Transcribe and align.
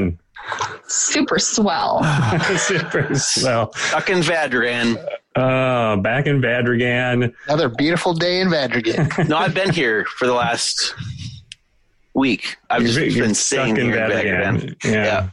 doing? 0.00 0.18
Super 0.86 1.38
swell. 1.38 2.02
Super 2.56 3.14
swell. 3.14 3.72
Stuck 3.74 4.10
in 4.10 4.20
Vadran. 4.20 4.96
Uh, 5.34 5.96
back 5.96 6.26
in 6.26 6.40
Vadrigan. 6.40 7.32
Another 7.46 7.68
beautiful 7.68 8.14
day 8.14 8.40
in 8.40 8.48
Vadrigan. 8.48 9.08
No, 9.28 9.36
I've 9.36 9.54
been 9.54 9.70
here 9.72 10.04
for 10.04 10.26
the 10.26 10.32
last 10.32 10.94
week. 12.14 12.56
I've 12.70 12.82
just 12.82 12.98
You're 12.98 13.26
been 13.26 13.34
stuck 13.34 13.64
staying 13.66 13.76
here 13.76 14.04
in 14.04 14.10
Vadran. 14.10 14.84
Yeah. 14.84 14.90
Yeah. 14.92 15.30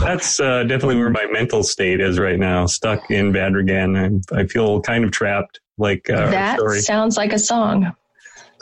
That's 0.00 0.40
uh, 0.40 0.64
definitely 0.64 0.96
where 0.96 1.10
my 1.10 1.26
mental 1.26 1.62
state 1.62 2.00
is 2.00 2.18
right 2.18 2.38
now. 2.38 2.66
Stuck 2.66 3.08
in 3.10 3.32
Vadrigan. 3.32 4.24
I, 4.32 4.40
I 4.40 4.46
feel 4.46 4.80
kind 4.80 5.04
of 5.04 5.12
trapped. 5.12 5.60
Like 5.78 6.10
uh, 6.10 6.30
that 6.30 6.58
story. 6.58 6.80
sounds 6.80 7.16
like 7.16 7.32
a 7.32 7.38
song. 7.38 7.92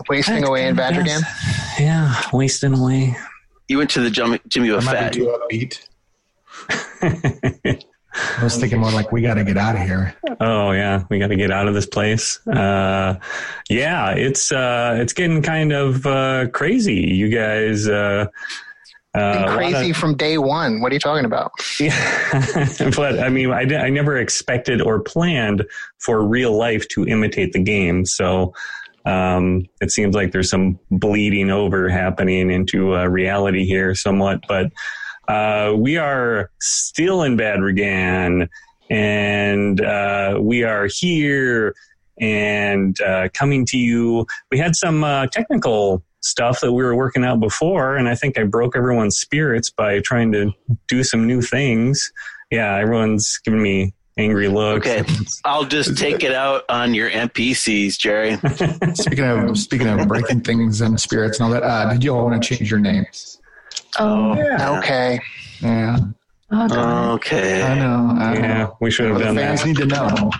Wasting 0.08 0.44
away 0.44 0.66
in 0.66 0.76
Vadrigan. 0.76 1.22
Yeah, 1.78 2.20
wasting 2.32 2.74
away. 2.76 3.16
You 3.68 3.78
went 3.78 3.90
to 3.90 4.00
the 4.00 4.10
Jimmy, 4.10 4.40
Jimmy 4.48 4.70
I 4.72 4.76
might 4.80 4.84
Buffett. 4.84 5.12
be 5.50 5.68
too 5.68 5.78
upbeat. 6.70 7.80
I 8.40 8.44
was 8.44 8.56
thinking 8.56 8.78
more 8.78 8.92
like 8.92 9.10
we 9.10 9.22
got 9.22 9.34
to 9.34 9.44
get 9.44 9.56
out 9.56 9.74
of 9.74 9.82
here. 9.82 10.14
Oh 10.40 10.70
yeah, 10.70 11.02
we 11.10 11.18
got 11.18 11.28
to 11.28 11.36
get 11.36 11.50
out 11.50 11.66
of 11.66 11.74
this 11.74 11.86
place. 11.86 12.38
Uh, 12.46 13.18
yeah, 13.68 14.10
it's 14.12 14.52
uh, 14.52 14.96
it's 15.00 15.12
getting 15.12 15.42
kind 15.42 15.72
of 15.72 16.06
uh, 16.06 16.46
crazy. 16.52 16.94
You 16.94 17.28
guys, 17.28 17.88
uh, 17.88 18.26
uh, 19.14 19.46
Been 19.46 19.56
crazy 19.56 19.90
of- 19.90 19.96
from 19.96 20.16
day 20.16 20.38
one. 20.38 20.80
What 20.80 20.92
are 20.92 20.94
you 20.94 21.00
talking 21.00 21.24
about? 21.24 21.50
yeah. 21.80 22.68
but 22.96 23.18
I 23.18 23.30
mean, 23.30 23.50
I, 23.50 23.62
I 23.62 23.88
never 23.90 24.16
expected 24.18 24.80
or 24.80 25.00
planned 25.00 25.64
for 25.98 26.24
real 26.24 26.56
life 26.56 26.86
to 26.88 27.04
imitate 27.06 27.52
the 27.52 27.62
game. 27.62 28.04
So 28.04 28.54
um, 29.04 29.66
it 29.80 29.90
seems 29.90 30.14
like 30.14 30.32
there's 30.32 30.50
some 30.50 30.78
bleeding 30.90 31.50
over 31.50 31.88
happening 31.88 32.50
into 32.50 32.94
uh, 32.94 33.06
reality 33.06 33.64
here, 33.64 33.94
somewhat. 33.94 34.44
But 34.48 34.72
uh, 35.28 35.74
we 35.76 35.96
are 35.96 36.50
still 36.60 37.22
in 37.22 37.36
Badrigan, 37.36 38.48
and 38.90 39.80
uh, 39.80 40.38
we 40.40 40.64
are 40.64 40.88
here 40.90 41.74
and 42.20 42.98
uh, 43.00 43.28
coming 43.34 43.66
to 43.66 43.78
you. 43.78 44.26
We 44.50 44.58
had 44.58 44.76
some 44.76 45.04
uh, 45.04 45.26
technical 45.26 46.02
stuff 46.20 46.60
that 46.60 46.72
we 46.72 46.82
were 46.82 46.96
working 46.96 47.24
out 47.24 47.40
before, 47.40 47.96
and 47.96 48.08
I 48.08 48.14
think 48.14 48.38
I 48.38 48.44
broke 48.44 48.76
everyone's 48.76 49.18
spirits 49.18 49.70
by 49.70 50.00
trying 50.00 50.32
to 50.32 50.52
do 50.88 51.04
some 51.04 51.26
new 51.26 51.42
things. 51.42 52.10
Yeah, 52.50 52.76
everyone's 52.76 53.38
giving 53.44 53.62
me 53.62 53.92
angry 54.16 54.48
looks. 54.48 54.86
Okay. 54.88 55.04
I'll 55.44 55.64
just 55.64 55.96
take 55.98 56.22
it 56.22 56.32
out 56.32 56.64
on 56.68 56.94
your 56.94 57.10
NPCs, 57.10 57.98
Jerry. 57.98 58.36
Speaking 58.94 59.24
of 59.24 59.58
speaking 59.58 59.88
of 59.88 60.06
breaking 60.08 60.40
things 60.42 60.80
and 60.80 61.00
spirits 61.00 61.38
and 61.40 61.46
all 61.46 61.52
that, 61.52 61.62
uh, 61.62 61.92
did 61.92 62.04
you 62.04 62.14
all 62.14 62.24
want 62.24 62.42
to 62.42 62.56
change 62.56 62.70
your 62.70 62.80
names? 62.80 63.40
Oh, 63.98 64.32
Okay. 64.78 65.20
Yeah, 65.60 65.96
oh 66.50 67.12
Okay. 67.14 67.62
I 67.62 67.74
know. 67.78 68.14
I 68.20 68.34
know. 68.34 68.40
Yeah, 68.40 68.70
we 68.80 68.90
should 68.90 69.06
have 69.08 69.18
the 69.18 69.24
done 69.24 69.36
fans 69.36 69.60
that. 69.62 69.66
need 69.68 69.76
to 69.78 69.86
know. 69.86 70.30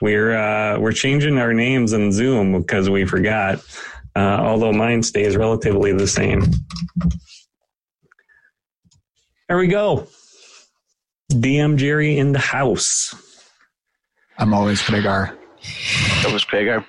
We're 0.00 0.36
uh, 0.36 0.78
we're 0.78 0.92
changing 0.92 1.38
our 1.38 1.54
names 1.54 1.92
in 1.92 2.12
Zoom 2.12 2.60
because 2.60 2.90
we 2.90 3.04
forgot. 3.06 3.60
Uh, 4.16 4.38
although 4.40 4.72
mine 4.72 5.02
stays 5.02 5.36
relatively 5.36 5.92
the 5.92 6.06
same. 6.06 6.44
There 9.48 9.58
we 9.58 9.66
go. 9.66 10.06
DM 11.32 11.76
Jerry 11.76 12.18
in 12.18 12.32
the 12.32 12.38
house. 12.38 13.14
I'm 14.38 14.52
always 14.52 14.82
Kragar. 14.82 15.36
That 16.22 16.32
was 16.32 16.44
Kragar. 16.44 16.84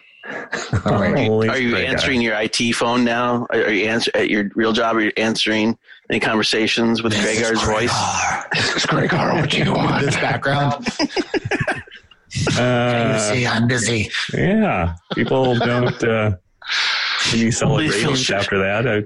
Oh 0.86 1.00
wait, 1.14 1.28
Holy 1.28 1.50
Are 1.50 1.58
you 1.58 1.72
frick, 1.72 1.88
answering 1.88 2.22
your 2.22 2.36
IT 2.36 2.74
phone 2.74 3.04
now? 3.04 3.46
Are 3.52 3.66
are 3.66 3.72
you 3.72 3.86
answer 3.88 4.12
at 4.16 4.30
your 4.30 4.50
real 4.56 4.74
job? 4.74 4.96
Are 4.96 5.02
you 5.02 5.12
answering 5.18 5.78
any 6.10 6.20
conversations 6.20 7.04
with 7.04 7.14
Kragar's 7.14 7.62
voice? 7.62 7.94
This 8.54 8.76
is 8.78 8.86
Kragar. 8.86 9.40
What 9.40 9.54
you 9.54 9.72
want? 9.74 10.06
this 10.06 10.16
background. 10.16 10.88
Uh, 12.60 13.18
see, 13.18 13.48
I'm 13.48 13.66
busy. 13.66 14.10
yeah, 14.34 14.96
people 15.14 15.58
don't 15.58 16.04
uh, 16.04 16.32
give 17.32 17.40
you 17.40 17.50
celebrations 17.50 18.20
shit. 18.20 18.36
after 18.36 18.60
that. 18.60 18.86
I, 18.86 19.04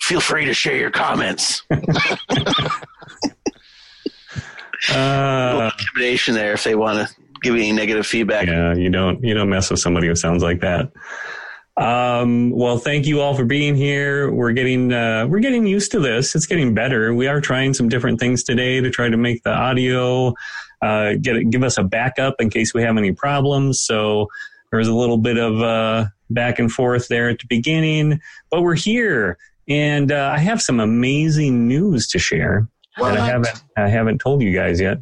Feel 0.00 0.20
free 0.20 0.44
to 0.44 0.54
share 0.54 0.76
your 0.76 0.92
comments. 0.92 1.62
Uh, 4.88 5.70
Intimidation 5.78 6.34
there 6.34 6.54
if 6.54 6.64
they 6.64 6.74
want 6.74 7.06
to 7.06 7.14
give 7.42 7.54
you 7.54 7.60
any 7.60 7.72
negative 7.72 8.06
feedback. 8.06 8.46
yeah, 8.46 8.74
you 8.74 8.90
don't 8.90 9.22
you 9.22 9.34
don't 9.34 9.48
mess 9.48 9.70
with 9.70 9.80
somebody 9.80 10.06
who 10.06 10.14
sounds 10.14 10.42
like 10.42 10.60
that. 10.60 10.90
Um, 11.76 12.50
well, 12.50 12.78
thank 12.78 13.06
you 13.06 13.20
all 13.20 13.34
for 13.34 13.44
being 13.44 13.74
here. 13.74 14.30
We're 14.30 14.52
getting 14.52 14.92
uh, 14.92 15.26
we're 15.28 15.40
getting 15.40 15.66
used 15.66 15.92
to 15.92 16.00
this. 16.00 16.34
It's 16.34 16.46
getting 16.46 16.74
better. 16.74 17.14
We 17.14 17.26
are 17.26 17.40
trying 17.40 17.74
some 17.74 17.88
different 17.88 18.20
things 18.20 18.42
today 18.42 18.80
to 18.80 18.90
try 18.90 19.08
to 19.08 19.16
make 19.16 19.42
the 19.44 19.52
audio 19.52 20.34
uh, 20.82 21.14
get 21.20 21.36
it, 21.36 21.50
give 21.50 21.62
us 21.62 21.78
a 21.78 21.82
backup 21.82 22.36
in 22.38 22.50
case 22.50 22.74
we 22.74 22.82
have 22.82 22.96
any 22.96 23.12
problems. 23.12 23.80
So 23.80 24.28
there 24.70 24.78
was 24.78 24.88
a 24.88 24.94
little 24.94 25.18
bit 25.18 25.38
of 25.38 25.62
uh, 25.62 26.06
back 26.28 26.58
and 26.58 26.70
forth 26.70 27.08
there 27.08 27.28
at 27.28 27.38
the 27.38 27.46
beginning, 27.48 28.20
but 28.50 28.62
we're 28.62 28.74
here, 28.74 29.38
and 29.68 30.12
uh, 30.12 30.32
I 30.34 30.38
have 30.38 30.60
some 30.60 30.80
amazing 30.80 31.66
news 31.66 32.08
to 32.08 32.18
share 32.18 32.68
that 32.98 33.16
I 33.16 33.26
haven't 33.26 33.62
I 33.76 33.88
haven't 33.88 34.18
told 34.18 34.42
you 34.42 34.52
guys 34.52 34.80
yet. 34.80 34.98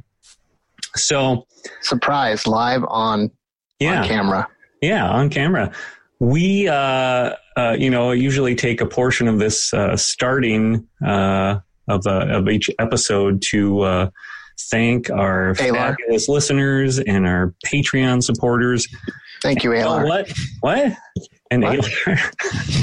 So 0.97 1.47
Surprise! 1.83 2.47
Live 2.47 2.85
on, 2.89 3.31
yeah, 3.79 4.03
on 4.03 4.09
camera. 4.09 4.49
Yeah, 4.81 5.09
on 5.09 5.31
camera. 5.31 5.73
We, 6.21 6.69
uh, 6.69 7.35
uh, 7.57 7.77
you 7.79 7.91
know, 7.91 8.11
usually 8.13 8.55
take 8.55 8.81
a 8.81 8.87
portion 8.87 9.29
of 9.29 9.39
this 9.39 9.73
uh, 9.73 9.97
starting 9.97 10.87
uh, 11.05 11.61
of 11.89 12.03
the 12.03 12.37
of 12.37 12.49
each 12.49 12.71
episode 12.79 13.43
to 13.51 13.81
uh, 13.81 14.11
thank 14.71 15.11
our 15.11 15.55
Aylar. 15.55 15.97
fabulous 15.97 16.29
listeners 16.29 16.99
and 16.99 17.27
our 17.27 17.55
Patreon 17.67 18.23
supporters. 18.23 18.89
Thank 19.43 19.63
you, 19.63 19.71
Aylar. 19.71 20.05
what? 20.05 20.29
What? 20.61 20.93
What? 20.95 20.99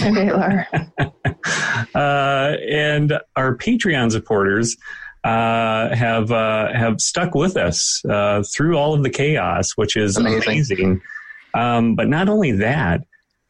Okay, 0.02 0.31
Laura. 0.31 0.68
uh, 1.96 2.56
and 2.68 3.20
our 3.36 3.56
Patreon 3.56 4.12
supporters 4.12 4.76
uh, 5.24 5.96
have 5.96 6.31
uh, 6.31 6.72
have 6.74 7.02
stuck 7.02 7.36
with 7.36 7.58
us 7.58 8.03
uh, 8.06 8.44
through 8.44 8.78
all 8.78 8.94
of 8.94 9.03
the 9.03 9.09
chaos, 9.09 9.72
which 9.76 9.96
is 9.96 10.18
Amazing. 10.18 10.50
amazing. 10.50 11.02
Um, 11.53 11.96
but 11.96 12.08
not 12.08 12.28
only 12.28 12.52
that, 12.52 13.02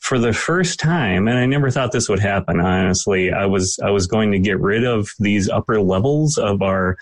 for 0.06 0.20
the 0.20 0.34
first 0.34 0.80
time, 0.80 1.28
and 1.28 1.38
I 1.38 1.48
never 1.48 1.72
thought 1.72 1.92
this 1.92 2.08
would 2.08 2.20
happen. 2.20 2.60
Honestly, 2.60 3.32
I 3.32 3.48
was 3.48 3.80
I 3.84 3.90
was 3.90 4.06
going 4.06 4.32
to 4.34 4.40
get 4.40 4.60
rid 4.60 4.84
of 4.84 5.10
these 5.20 5.50
upper 5.50 5.82
levels 5.82 6.38
of 6.38 6.62
our 6.62 6.96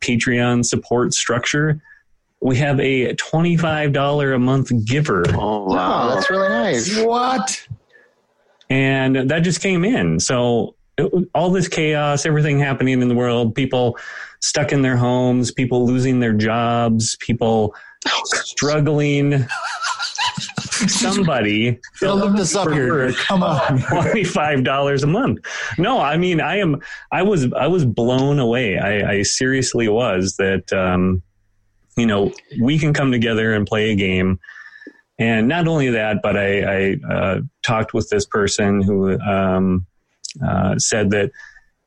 Patreon 0.00 0.64
support 0.64 1.14
structure. 1.14 1.80
We 2.40 2.56
have 2.58 2.78
a 2.80 3.14
twenty 3.14 3.56
five 3.56 3.92
dollar 3.92 4.32
a 4.32 4.38
month 4.38 4.70
giver. 4.86 5.24
Oh, 5.30 5.64
Wow, 5.64 5.66
wow. 5.66 6.14
that's 6.14 6.30
really 6.30 6.48
nice. 6.48 6.96
What? 6.98 7.66
and 8.70 9.30
that 9.30 9.40
just 9.40 9.60
came 9.62 9.84
in. 9.84 10.20
So 10.20 10.74
it, 10.98 11.10
all 11.34 11.50
this 11.50 11.68
chaos, 11.68 12.26
everything 12.26 12.58
happening 12.58 13.00
in 13.02 13.08
the 13.08 13.14
world, 13.14 13.54
people 13.54 13.98
stuck 14.40 14.72
in 14.72 14.82
their 14.82 14.96
homes, 14.96 15.50
people 15.50 15.86
losing 15.86 16.20
their 16.20 16.34
jobs, 16.34 17.16
people 17.16 17.74
struggling. 18.24 19.46
Somebody 20.86 21.80
Don't 22.00 22.36
this 22.36 22.54
up 22.54 22.70
here. 22.70 23.12
Come 23.12 23.42
on. 23.42 23.80
twenty-five 23.82 24.62
dollars 24.64 25.02
a 25.02 25.06
month. 25.08 25.38
No, 25.76 26.00
I 26.00 26.16
mean, 26.16 26.40
I 26.40 26.58
am. 26.58 26.80
I 27.10 27.22
was. 27.22 27.52
I 27.54 27.66
was 27.66 27.84
blown 27.84 28.38
away. 28.38 28.78
I, 28.78 29.12
I 29.14 29.22
seriously 29.22 29.88
was. 29.88 30.36
That 30.36 30.72
um, 30.72 31.22
you 31.98 32.06
know, 32.06 32.32
we 32.60 32.78
can 32.78 32.92
come 32.94 33.10
together 33.12 33.52
and 33.52 33.66
play 33.66 33.90
a 33.90 33.94
game. 33.96 34.38
And 35.18 35.48
not 35.48 35.66
only 35.66 35.90
that, 35.90 36.18
but 36.22 36.36
I, 36.36 36.60
I 36.60 36.96
uh, 37.12 37.40
talked 37.66 37.92
with 37.92 38.08
this 38.08 38.24
person 38.24 38.80
who 38.82 39.18
um, 39.20 39.84
uh, 40.46 40.78
said 40.78 41.10
that 41.10 41.32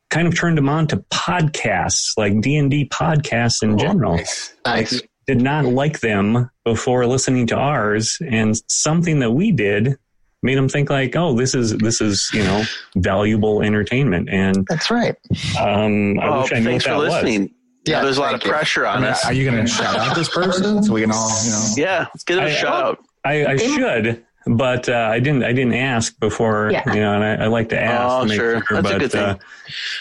kind 0.10 0.28
of 0.28 0.38
turned 0.38 0.58
him 0.58 0.68
on 0.68 0.88
to 0.88 0.98
podcasts, 1.13 2.12
like 2.18 2.42
D 2.42 2.58
and 2.58 2.69
D 2.69 2.90
podcasts 2.90 3.63
in 3.63 3.78
general 3.78 4.19
Nice. 4.66 5.02
did 5.28 5.42
not 5.42 5.63
like 5.66 6.02
them 6.02 6.50
before 6.66 7.06
listening 7.08 7.48
to 7.48 7.56
ours 7.56 8.18
and 8.30 8.56
something 8.68 9.19
that 9.19 9.31
we 9.31 9.52
did 9.54 9.96
made 10.44 10.58
them 10.58 10.68
think 10.68 10.90
like 10.90 11.16
oh 11.16 11.34
this 11.36 11.54
is 11.54 11.78
this 11.78 12.02
is 12.02 12.30
you 12.34 12.44
know 12.44 12.63
valuable 12.98 13.62
entertainment 13.62 14.28
and 14.30 14.66
That's 14.68 14.90
right. 14.90 15.16
um 15.60 16.19
i 16.19 16.30
Well, 16.30 16.42
wish 16.42 16.52
i 16.52 16.56
knew 16.60 16.63
what 16.63 16.69
thanks 16.72 16.86
that 16.86 16.92
for 16.96 16.98
was 16.98 17.13
listening. 17.13 17.54
Yeah, 17.86 17.98
Yeah, 17.98 18.04
there's 18.04 18.18
a 18.18 18.22
lot 18.22 18.33
of 18.36 18.42
thank 18.42 18.45
you. 18.45 18.51
pressure 18.51 18.86
I 18.86 18.95
on 18.95 19.01
mean, 19.01 19.12
us. 19.12 19.25
are 19.25 19.33
you 19.33 19.50
going 19.50 19.63
to 19.66 19.72
shout 19.72 19.95
out 19.98 20.16
this 20.16 20.30
person 20.30 20.83
so 20.83 20.94
we 20.94 21.01
can 21.01 21.12
all, 21.12 21.30
you 21.44 21.50
know? 21.51 21.66
Yeah, 21.75 22.07
let's 22.13 22.24
give 22.24 22.38
it 22.38 22.44
a 22.44 22.45
I- 22.48 22.51
shout 22.54 22.83
out. 22.83 23.00
i, 23.25 23.45
I 23.45 23.57
should 23.57 24.24
but 24.48 24.89
uh, 24.89 24.94
I 25.12 25.19
didn't. 25.19 25.44
I 25.44 25.54
didn't 25.54 25.75
ask 25.75 26.19
before, 26.19 26.72
Yeah. 26.72 26.81
you 26.92 27.00
know, 27.00 27.13
and 27.13 27.24
I, 27.24 27.45
I 27.45 27.48
like 27.48 27.69
to 27.69 27.80
ask. 27.80 28.04
Oh, 28.12 28.22
to 28.24 28.28
make 28.28 28.36
sure. 28.39 28.54
That's 28.56 28.72
a 28.72 28.81
but 28.81 29.00
good 29.00 29.12
thing. 29.12 29.22
Uh, 29.22 29.38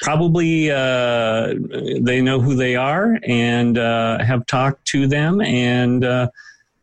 probably 0.01 0.71
uh, 0.71 1.53
they 2.01 2.23
know 2.23 2.41
who 2.41 2.55
they 2.55 2.75
are 2.75 3.19
and 3.23 3.77
uh, 3.77 4.25
have 4.25 4.47
talked 4.47 4.87
to 4.87 5.07
them, 5.07 5.43
and 5.43 6.03
uh, 6.07 6.31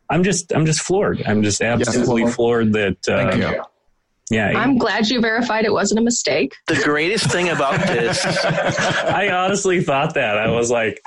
I'm 0.08 0.24
just, 0.24 0.54
I'm 0.54 0.68
just 0.68 0.82
floored. 0.82 1.24
I'm 1.26 1.42
just 1.42 1.60
absolutely 1.62 2.26
well, 2.26 2.34
floored 2.34 2.74
that 2.74 3.10
uh, 3.10 3.32
Thank 3.32 3.42
you. 3.56 3.64
Yeah, 4.30 4.54
I'm 4.56 4.78
glad 4.78 5.08
you 5.08 5.22
verified 5.22 5.66
it 5.66 5.72
wasn't 5.72 6.00
a 6.00 6.04
mistake. 6.04 6.56
The 6.68 6.82
greatest 6.84 7.32
thing 7.32 7.50
about 7.50 7.80
this, 7.88 8.26
I 8.46 9.30
honestly 9.30 9.82
thought 9.82 10.16
that. 10.16 10.38
I 10.38 10.50
was 10.50 10.70
like, 10.70 11.02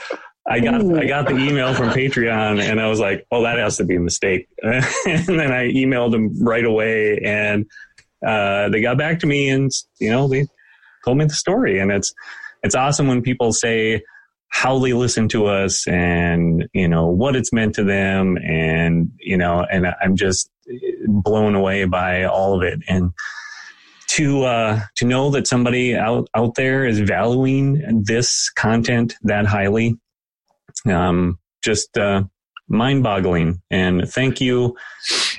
I 0.47 0.61
got 0.61 0.83
I 0.97 1.07
got 1.07 1.27
the 1.27 1.37
email 1.37 1.75
from 1.75 1.91
Patreon, 1.91 2.63
and 2.63 2.81
I 2.81 2.89
was 2.89 2.99
like, 2.99 3.27
oh, 3.31 3.43
that 3.43 3.59
has 3.59 3.77
to 3.77 3.85
be 3.85 3.97
a 3.97 4.01
mistake. 4.01 4.49
and 4.63 4.85
then 5.27 5.53
I 5.53 5.71
emailed 5.73 6.13
them 6.13 6.43
right 6.43 6.65
away, 6.65 7.19
and 7.19 7.67
uh, 8.27 8.69
they 8.71 8.81
got 8.81 8.97
back 8.97 9.21
to 9.21 9.27
me, 9.27 9.51
and 9.51 9.71
you 9.99 10.11
know, 10.11 10.29
they 10.29 10.47
told 11.05 11.19
me 11.19 11.27
the 11.27 11.35
story, 11.35 11.79
and 11.79 11.93
it's 11.93 12.15
it's 12.63 12.75
awesome 12.75 13.07
when 13.07 13.23
people 13.23 13.53
say 13.53 14.03
how 14.51 14.79
they 14.81 14.93
listen 14.93 15.29
to 15.29 15.47
us 15.47 15.87
and 15.87 16.69
you 16.73 16.89
know 16.89 17.07
what 17.07 17.37
it's 17.37 17.53
meant 17.53 17.75
to 17.77 17.85
them 17.85 18.37
and 18.39 19.11
you 19.21 19.37
know 19.37 19.65
and 19.71 19.87
i'm 20.03 20.17
just 20.17 20.51
blown 21.07 21.55
away 21.55 21.85
by 21.85 22.25
all 22.25 22.57
of 22.57 22.63
it. 22.63 22.81
And 22.89 23.13
to 24.09 24.45
uh 24.45 24.81
to 24.97 25.05
know 25.05 25.31
that 25.31 25.47
somebody 25.47 25.95
out 25.95 26.29
out 26.35 26.57
there 26.57 26.85
is 26.85 26.99
valuing 26.99 28.03
this 28.05 28.51
content 28.51 29.15
that 29.23 29.47
highly 29.47 29.97
um 30.87 31.39
just 31.63 31.97
uh 31.97 32.25
mind 32.69 33.03
boggling 33.03 33.61
and 33.71 34.09
thank 34.09 34.41
you. 34.41 34.77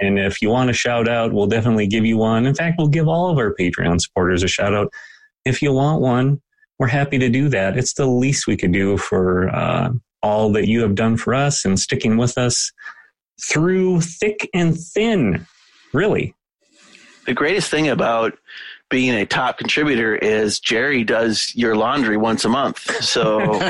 And 0.01 0.19
if 0.19 0.41
you 0.41 0.49
want 0.49 0.69
a 0.69 0.73
shout 0.73 1.09
out 1.09 1.33
we'll 1.33 1.47
definitely 1.47 1.87
give 1.87 2.05
you 2.05 2.17
one. 2.17 2.45
In 2.45 2.55
fact 2.55 2.75
we'll 2.77 2.87
give 2.87 3.09
all 3.09 3.29
of 3.29 3.37
our 3.37 3.53
patreon 3.53 3.99
supporters 3.99 4.41
a 4.41 4.47
shout 4.47 4.73
out. 4.73 4.93
If 5.43 5.61
you 5.61 5.73
want 5.73 6.01
one 6.01 6.41
we're 6.81 6.87
happy 6.87 7.19
to 7.19 7.29
do 7.29 7.47
that. 7.49 7.77
It's 7.77 7.93
the 7.93 8.07
least 8.07 8.47
we 8.47 8.57
could 8.57 8.71
do 8.71 8.97
for 8.97 9.49
uh, 9.49 9.91
all 10.23 10.51
that 10.53 10.67
you 10.67 10.81
have 10.81 10.95
done 10.95 11.15
for 11.15 11.35
us 11.35 11.63
and 11.63 11.79
sticking 11.79 12.17
with 12.17 12.39
us 12.39 12.71
through 13.49 14.01
thick 14.01 14.49
and 14.53 14.77
thin, 14.77 15.45
really. 15.93 16.33
the 17.25 17.33
greatest 17.33 17.69
thing 17.71 17.87
about 17.89 18.37
being 18.89 19.13
a 19.13 19.25
top 19.25 19.57
contributor 19.57 20.15
is 20.17 20.59
Jerry 20.59 21.03
does 21.05 21.53
your 21.55 21.75
laundry 21.77 22.17
once 22.17 22.43
a 22.43 22.49
month. 22.49 22.79
So 23.03 23.39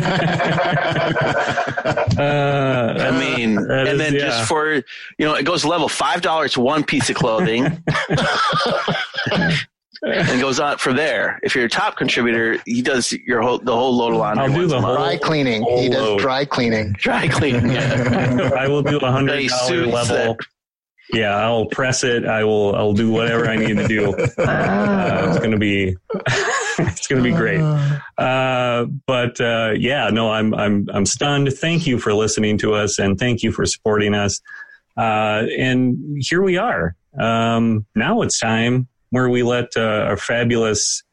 Uh, 2.18 2.95
I 3.00 3.12
mean, 3.19 3.56
That 3.56 3.88
and 3.88 3.89
is- 3.89 3.97
then 4.00 4.13
yeah. 4.13 4.19
just 4.19 4.47
for 4.47 4.73
you 4.73 4.83
know, 5.19 5.33
it 5.35 5.44
goes 5.45 5.63
level 5.65 5.88
five 5.89 6.21
dollars 6.21 6.53
to 6.53 6.62
one 6.62 6.83
piece 6.83 7.09
of 7.09 7.15
clothing. 7.15 7.83
and 10.03 10.42
goes 10.42 10.59
on 10.59 10.77
from 10.77 10.95
there. 10.95 11.39
If 11.44 11.56
you're 11.56 11.65
a 11.65 11.69
top 11.69 11.95
contributor, 11.98 12.57
he 12.65 12.81
does 12.81 13.12
your 13.12 13.42
whole 13.42 13.59
the 13.59 13.75
whole 13.75 13.95
load 13.95 14.13
of 14.13 14.19
laundry. 14.19 14.45
I'll 14.45 14.53
do 14.53 14.68
the 14.68 14.81
whole- 14.81 14.95
Dry 14.95 15.18
cleaning. 15.18 15.63
He 15.77 15.89
does 15.89 16.01
load. 16.01 16.19
dry 16.19 16.45
cleaning. 16.45 16.94
dry 16.94 17.27
cleaning. 17.27 17.71
Yeah. 17.71 18.51
I 18.57 18.68
will 18.68 18.81
do 18.81 18.98
a 18.98 19.12
hundred 19.12 19.36
Nice 19.36 19.51
dollar 19.51 19.83
suits 19.83 19.94
level. 19.94 20.38
Yeah, 21.13 21.36
I'll 21.36 21.65
press 21.65 22.06
it. 22.06 22.25
I 22.25 22.45
will. 22.45 22.74
I'll 22.74 22.94
do 22.94 23.12
whatever 23.12 23.45
I 23.50 23.57
need 23.57 23.75
to 23.77 23.88
do. 23.88 24.15
Uh, 24.38 25.27
it's 25.30 25.39
gonna 25.39 25.57
be. 25.57 25.95
it's 26.80 27.07
gonna 27.07 27.21
be 27.21 27.31
great. 27.33 27.59
Uh, 28.18 28.86
but 29.06 29.39
uh, 29.42 29.74
yeah, 29.77 30.09
no, 30.09 30.31
I'm 30.31 30.53
I'm 30.53 30.88
I'm 30.94 31.06
stunned. 31.06 31.51
Thank 31.53 31.86
you 31.86 32.00
for 32.00 32.13
listening 32.13 32.57
to 32.59 32.74
us, 32.74 32.98
and 32.98 33.19
thank 33.19 33.44
you 33.44 33.51
for 33.51 33.65
supporting 33.65 34.13
us. 34.15 34.39
Uh, 34.98 35.44
and 35.57 35.98
here 36.19 36.42
we 36.42 36.57
are. 36.57 36.95
Um, 37.19 37.86
now 37.94 38.21
it's 38.21 38.39
time 38.39 38.88
where 39.12 39.30
we 39.30 39.44
let 39.44 39.69
uh, 39.78 40.06
our 40.08 40.18
fabulous 40.18 41.04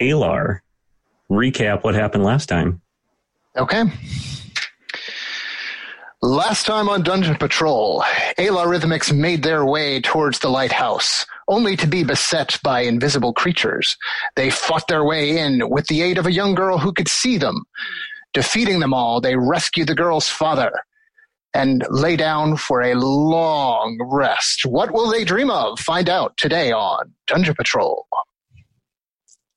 Alar 0.00 0.60
recap 1.30 1.84
what 1.84 1.94
happened 1.94 2.24
last 2.24 2.46
time. 2.46 2.80
Okay. 3.56 3.84
Last 6.20 6.66
time 6.66 6.88
on 6.88 7.02
Dungeon 7.02 7.36
Patrol, 7.36 8.02
Ayla 8.38 8.66
Rhythmics 8.66 9.16
made 9.16 9.44
their 9.44 9.64
way 9.64 10.00
towards 10.00 10.40
the 10.40 10.48
lighthouse, 10.48 11.24
only 11.46 11.76
to 11.76 11.86
be 11.86 12.02
beset 12.02 12.58
by 12.64 12.80
invisible 12.80 13.32
creatures. 13.32 13.96
They 14.34 14.50
fought 14.50 14.88
their 14.88 15.04
way 15.04 15.38
in 15.38 15.68
with 15.70 15.86
the 15.86 16.02
aid 16.02 16.18
of 16.18 16.26
a 16.26 16.32
young 16.32 16.56
girl 16.56 16.78
who 16.78 16.92
could 16.92 17.08
see 17.08 17.38
them. 17.38 17.64
Defeating 18.34 18.80
them 18.80 18.92
all, 18.92 19.20
they 19.20 19.36
rescued 19.36 19.86
the 19.86 19.94
girl's 19.94 20.28
father 20.28 20.72
and 21.58 21.84
lay 21.90 22.14
down 22.16 22.56
for 22.56 22.82
a 22.82 22.94
long 22.94 23.98
rest. 24.12 24.64
What 24.64 24.92
will 24.92 25.10
they 25.10 25.24
dream 25.24 25.50
of? 25.50 25.80
Find 25.80 26.08
out 26.08 26.36
today 26.36 26.70
on 26.70 27.12
Dungeon 27.26 27.54
Patrol. 27.56 28.06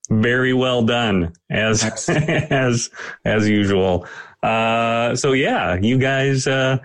very 0.09 0.51
well 0.51 0.81
done 0.83 1.31
as 1.49 2.09
as 2.09 2.89
as 3.23 3.47
usual 3.47 4.05
uh 4.43 5.15
so 5.15 5.31
yeah 5.31 5.77
you 5.81 5.97
guys 5.97 6.47
uh 6.47 6.77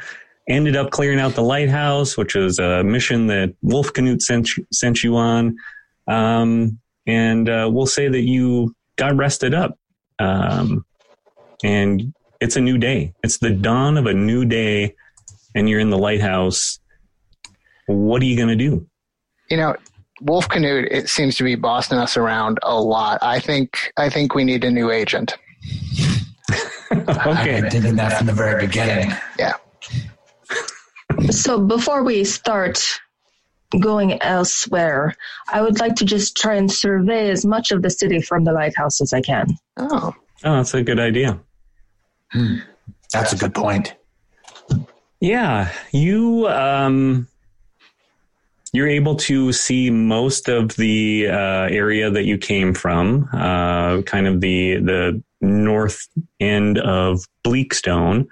ended 0.48 0.76
up 0.76 0.90
clearing 0.92 1.18
out 1.18 1.34
the 1.34 1.42
lighthouse 1.42 2.16
which 2.16 2.36
was 2.36 2.60
a 2.60 2.84
mission 2.84 3.26
that 3.26 3.52
wolf 3.62 3.92
canute 3.92 4.22
sent 4.22 4.56
you, 4.56 4.64
sent 4.72 5.02
you 5.02 5.16
on 5.16 5.56
um 6.06 6.78
and 7.08 7.48
uh, 7.48 7.68
we'll 7.72 7.86
say 7.86 8.06
that 8.08 8.22
you 8.22 8.72
got 8.96 9.16
rested 9.16 9.54
up 9.54 9.76
um 10.20 10.84
and 11.64 12.12
it's 12.40 12.54
a 12.54 12.60
new 12.60 12.78
day 12.78 13.12
it's 13.24 13.38
the 13.38 13.50
dawn 13.50 13.96
of 13.96 14.06
a 14.06 14.14
new 14.14 14.44
day 14.44 14.94
and 15.56 15.68
you're 15.68 15.80
in 15.80 15.90
the 15.90 15.98
lighthouse 15.98 16.78
what 17.86 18.22
are 18.22 18.26
you 18.26 18.36
going 18.36 18.48
to 18.48 18.56
do 18.56 18.86
You 19.50 19.56
know, 19.56 19.76
Wolf 20.20 20.48
Canute, 20.48 20.88
it 20.90 21.08
seems 21.08 21.36
to 21.36 21.44
be 21.44 21.54
bossing 21.54 21.98
us 21.98 22.16
around 22.16 22.58
a 22.62 22.80
lot. 22.80 23.18
I 23.22 23.38
think 23.38 23.92
I 23.96 24.08
think 24.08 24.34
we 24.34 24.44
need 24.44 24.64
a 24.64 24.70
new 24.70 24.90
agent. 24.90 25.36
okay, 26.92 27.04
I've 27.08 27.26
okay 27.38 27.60
been 27.60 27.70
thinking 27.70 27.96
that 27.96 28.18
from 28.18 28.26
the 28.26 28.32
very 28.32 28.66
beginning. 28.66 29.12
Yeah. 29.38 29.54
So 31.30 31.60
before 31.60 32.02
we 32.02 32.24
start 32.24 32.82
going 33.80 34.20
elsewhere, 34.22 35.14
I 35.48 35.60
would 35.60 35.80
like 35.80 35.96
to 35.96 36.04
just 36.04 36.36
try 36.36 36.54
and 36.54 36.70
survey 36.70 37.30
as 37.30 37.44
much 37.44 37.70
of 37.72 37.82
the 37.82 37.90
city 37.90 38.20
from 38.22 38.44
the 38.44 38.52
lighthouse 38.52 39.00
as 39.00 39.12
I 39.12 39.20
can. 39.20 39.46
Oh. 39.76 40.14
oh 40.44 40.56
that's 40.56 40.74
a 40.74 40.82
good 40.82 41.00
idea 41.00 41.38
hmm. 42.32 42.56
That's 43.12 43.32
a 43.32 43.36
good 43.36 43.54
point. 43.54 43.94
Yeah, 45.20 45.72
you 45.92 46.46
um, 46.48 47.26
you're 48.72 48.88
able 48.88 49.16
to 49.16 49.52
see 49.52 49.88
most 49.88 50.48
of 50.48 50.76
the 50.76 51.28
uh, 51.28 51.68
area 51.70 52.10
that 52.10 52.24
you 52.24 52.36
came 52.36 52.74
from, 52.74 53.28
uh, 53.32 54.02
kind 54.02 54.26
of 54.26 54.40
the 54.42 54.76
the 54.76 55.22
north 55.40 56.06
end 56.40 56.78
of 56.78 57.24
Bleakstone, 57.44 58.26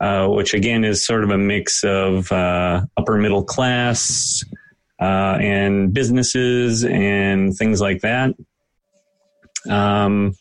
uh, 0.00 0.26
which 0.26 0.54
again 0.54 0.84
is 0.84 1.06
sort 1.06 1.22
of 1.22 1.30
a 1.30 1.38
mix 1.38 1.84
of 1.84 2.30
uh, 2.32 2.82
upper 2.96 3.16
middle 3.16 3.44
class 3.44 4.42
uh, 5.00 5.38
and 5.40 5.94
businesses 5.94 6.84
and 6.84 7.56
things 7.56 7.80
like 7.80 8.00
that. 8.00 8.34
Um, 9.70 10.34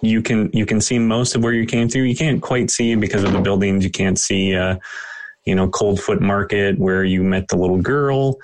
you 0.00 0.22
can 0.22 0.50
you 0.52 0.66
can 0.66 0.80
see 0.80 0.98
most 0.98 1.34
of 1.34 1.42
where 1.42 1.52
you 1.52 1.66
came 1.66 1.88
through. 1.88 2.02
You 2.02 2.16
can't 2.16 2.42
quite 2.42 2.70
see 2.70 2.94
because 2.94 3.24
of 3.24 3.32
the 3.32 3.40
buildings. 3.40 3.84
You 3.84 3.90
can't 3.90 4.18
see, 4.18 4.54
uh, 4.54 4.76
you 5.44 5.54
know, 5.54 5.68
Coldfoot 5.68 6.20
Market 6.20 6.78
where 6.78 7.04
you 7.04 7.22
met 7.22 7.48
the 7.48 7.56
little 7.56 7.80
girl, 7.80 8.38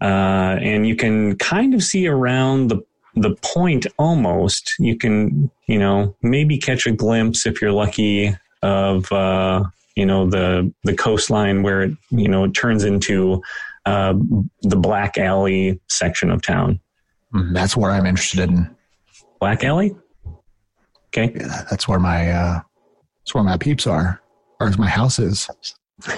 uh, 0.00 0.56
and 0.60 0.86
you 0.86 0.96
can 0.96 1.36
kind 1.36 1.74
of 1.74 1.82
see 1.82 2.08
around 2.08 2.68
the 2.68 2.84
the 3.14 3.36
point 3.42 3.86
almost. 3.98 4.74
You 4.78 4.96
can 4.96 5.50
you 5.66 5.78
know 5.78 6.16
maybe 6.22 6.58
catch 6.58 6.86
a 6.86 6.92
glimpse 6.92 7.46
if 7.46 7.60
you're 7.60 7.72
lucky 7.72 8.34
of 8.62 9.10
uh, 9.12 9.64
you 9.96 10.06
know 10.06 10.28
the 10.28 10.72
the 10.84 10.94
coastline 10.94 11.62
where 11.62 11.82
it 11.82 11.92
you 12.10 12.28
know 12.28 12.44
it 12.44 12.54
turns 12.54 12.84
into 12.84 13.42
uh, 13.84 14.14
the 14.62 14.76
Black 14.76 15.18
Alley 15.18 15.78
section 15.88 16.30
of 16.30 16.40
town. 16.40 16.80
Mm, 17.34 17.52
That's 17.52 17.76
where 17.76 17.90
I'm 17.90 18.06
interested 18.06 18.48
in. 18.48 18.74
Black 19.40 19.62
Alley. 19.62 19.94
Okay. 21.16 21.32
Yeah, 21.38 21.64
that's 21.70 21.86
where 21.86 21.98
my 22.00 22.30
uh, 22.30 22.60
that's 23.22 23.34
where 23.34 23.44
my 23.44 23.56
peeps 23.56 23.86
are, 23.86 24.20
or 24.60 24.66
as 24.68 24.78
my 24.78 24.88
house 24.88 25.18
is. 25.18 25.48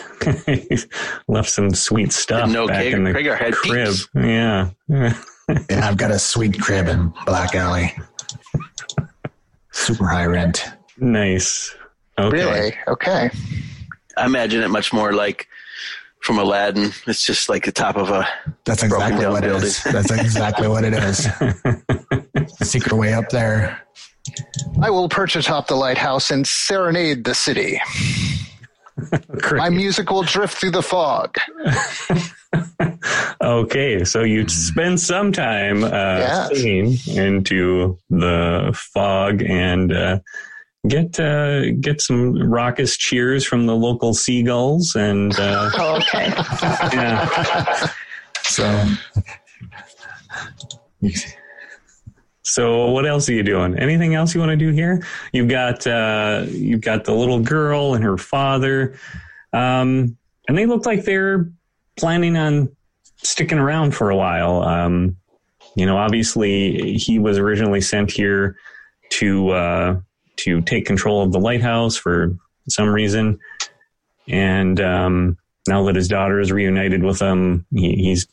Left 1.28 1.48
some 1.50 1.70
sweet 1.74 2.12
stuff 2.12 2.48
No, 2.50 2.66
back 2.66 2.76
Craig- 2.78 2.92
in 2.94 3.04
the 3.04 3.12
Kragar 3.12 3.36
had 3.38 3.54
crib. 3.54 3.88
peeps. 3.88 4.08
Yeah. 4.14 4.70
And 5.48 5.84
I've 5.84 5.96
got 5.96 6.10
a 6.10 6.18
sweet 6.18 6.60
crib 6.60 6.88
in 6.88 7.14
Black 7.24 7.54
Alley. 7.54 7.94
Super 9.70 10.06
high 10.08 10.26
rent. 10.26 10.64
nice. 10.98 11.72
Okay. 12.18 12.36
Really? 12.36 12.74
Okay. 12.88 13.30
I 14.16 14.24
imagine 14.26 14.62
it 14.64 14.68
much 14.70 14.92
more 14.92 15.12
like 15.12 15.46
from 16.20 16.38
Aladdin. 16.40 16.90
It's 17.06 17.24
just 17.24 17.48
like 17.48 17.64
the 17.64 17.70
top 17.70 17.96
of 17.96 18.10
a. 18.10 18.26
That's 18.64 18.82
Broken 18.82 18.96
exactly 19.12 19.22
down 19.24 19.32
what 19.34 19.44
it 19.44 19.52
is. 19.62 19.84
That's 19.84 20.10
exactly 20.10 20.66
what 20.66 20.82
it 20.82 20.94
is. 20.94 21.28
Secret 22.68 22.96
way 22.96 23.12
up 23.14 23.28
there. 23.28 23.80
I 24.82 24.90
will 24.90 25.08
perch 25.08 25.36
atop 25.36 25.66
the 25.68 25.74
lighthouse 25.76 26.30
and 26.30 26.46
serenade 26.46 27.24
the 27.24 27.34
city. 27.34 27.80
My 29.52 29.68
music 29.68 30.10
will 30.10 30.22
drift 30.22 30.56
through 30.58 30.70
the 30.70 30.82
fog. 30.82 31.36
okay. 33.42 34.04
So 34.04 34.22
you 34.22 34.48
spend 34.48 35.00
some 35.00 35.32
time 35.32 35.84
uh, 35.84 35.90
Yes. 35.90 36.48
singing 36.58 36.96
into 37.08 37.98
the 38.08 38.70
fog 38.94 39.42
and 39.42 39.92
uh, 39.92 40.18
get 40.88 41.20
uh, 41.20 41.72
get 41.72 42.00
some 42.00 42.50
raucous 42.50 42.96
cheers 42.96 43.44
from 43.44 43.66
the 43.66 43.74
local 43.76 44.14
seagulls 44.14 44.94
and 44.94 45.38
uh, 45.38 45.70
Oh, 45.74 45.96
okay. 46.02 46.28
yeah. 46.94 47.90
So 48.44 48.64
So 52.46 52.90
what 52.90 53.04
else 53.06 53.28
are 53.28 53.32
you 53.32 53.42
doing? 53.42 53.76
Anything 53.76 54.14
else 54.14 54.32
you 54.32 54.40
want 54.40 54.50
to 54.50 54.56
do 54.56 54.70
here? 54.70 55.04
You've 55.32 55.48
got 55.48 55.84
uh, 55.84 56.44
you've 56.46 56.80
got 56.80 57.04
the 57.04 57.12
little 57.12 57.40
girl 57.40 57.94
and 57.94 58.04
her 58.04 58.16
father, 58.16 58.96
um, 59.52 60.16
and 60.46 60.56
they 60.56 60.64
look 60.64 60.86
like 60.86 61.04
they're 61.04 61.50
planning 61.96 62.36
on 62.36 62.74
sticking 63.16 63.58
around 63.58 63.96
for 63.96 64.10
a 64.10 64.16
while. 64.16 64.62
Um, 64.62 65.16
you 65.74 65.86
know, 65.86 65.96
obviously 65.98 66.96
he 66.96 67.18
was 67.18 67.36
originally 67.36 67.80
sent 67.80 68.12
here 68.12 68.56
to 69.10 69.50
uh, 69.50 70.00
to 70.36 70.62
take 70.62 70.86
control 70.86 71.22
of 71.22 71.32
the 71.32 71.40
lighthouse 71.40 71.96
for 71.96 72.32
some 72.68 72.88
reason, 72.88 73.40
and 74.28 74.80
um, 74.80 75.36
now 75.66 75.84
that 75.86 75.96
his 75.96 76.06
daughter 76.06 76.38
is 76.38 76.52
reunited 76.52 77.02
with 77.02 77.20
him, 77.20 77.66
he, 77.74 77.96
he's 77.96 78.28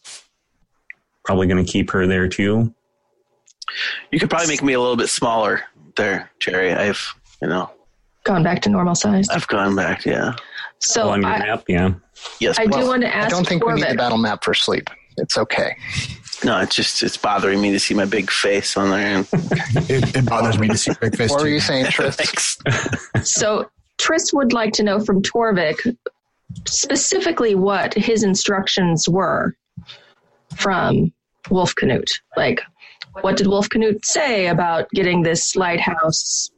probably 1.26 1.48
going 1.48 1.66
to 1.66 1.72
keep 1.72 1.90
her 1.90 2.06
there 2.06 2.28
too. 2.28 2.72
You 4.12 4.20
could 4.20 4.30
probably 4.30 4.48
make 4.48 4.64
me 4.64 4.74
a 4.74 4.80
little 4.80 4.98
bit 4.98 5.10
smaller 5.10 5.64
there, 5.96 6.30
Jerry. 6.40 6.74
I've, 6.74 7.14
you 7.42 7.48
know, 7.48 7.70
Gone 8.24 8.44
back 8.44 8.62
to 8.62 8.70
normal 8.70 8.96
size. 8.96 9.28
I've 9.30 9.48
gone 9.48 9.76
back. 9.76 10.06
Yeah. 10.06 10.36
So 10.80 11.10
on 11.10 11.22
your 11.22 11.32
I, 11.32 11.40
map, 11.40 11.64
yeah. 11.68 11.94
Yes. 12.40 12.58
I 12.58 12.68
but- 12.68 12.80
do 12.82 12.88
want 12.88 13.02
to 13.02 13.14
ask. 13.14 13.28
I 13.28 13.30
don't 13.30 13.48
think 13.48 13.66
we 13.66 13.74
need 13.74 13.86
the 13.90 13.96
battle 13.96 14.18
map 14.18 14.44
for 14.44 14.54
sleep. 14.54 14.90
It's 15.18 15.38
okay. 15.38 15.76
no, 16.44 16.60
it's 16.60 16.76
just 16.76 17.04
it's 17.04 17.18
bothering 17.18 17.62
me 17.62 17.72
to 17.72 17.80
see 17.80 17.94
my 17.94 18.06
big 18.06 18.32
face 18.32 18.76
on 18.78 18.90
there. 18.90 19.18
And 19.18 19.28
It, 19.90 20.16
it 20.16 20.26
bothers 20.26 20.58
me 20.58 20.68
to 20.70 20.78
see 20.78 20.92
big 21.02 21.16
face 21.16 21.30
What 21.30 21.42
were 21.42 21.50
you 21.50 21.60
saying, 21.60 21.86
Tris? 21.92 22.58
So 23.24 23.70
Tris 23.98 24.34
would 24.34 24.54
like 24.54 24.74
to 24.74 24.84
know 24.84 25.00
from 25.00 25.22
Torvik 25.22 25.96
specifically 26.66 27.56
what 27.56 27.94
his 27.94 28.24
instructions 28.24 29.08
were 29.10 29.56
from 30.56 31.12
Wolf 31.50 31.76
Canute. 31.76 32.22
Like, 32.38 32.62
what 33.22 33.38
did 33.38 33.48
Wolf 33.48 33.70
Canute 33.70 34.06
say 34.06 34.48
about 34.48 34.90
getting 34.92 35.24
this 35.24 35.56
lighthouse 35.56 36.50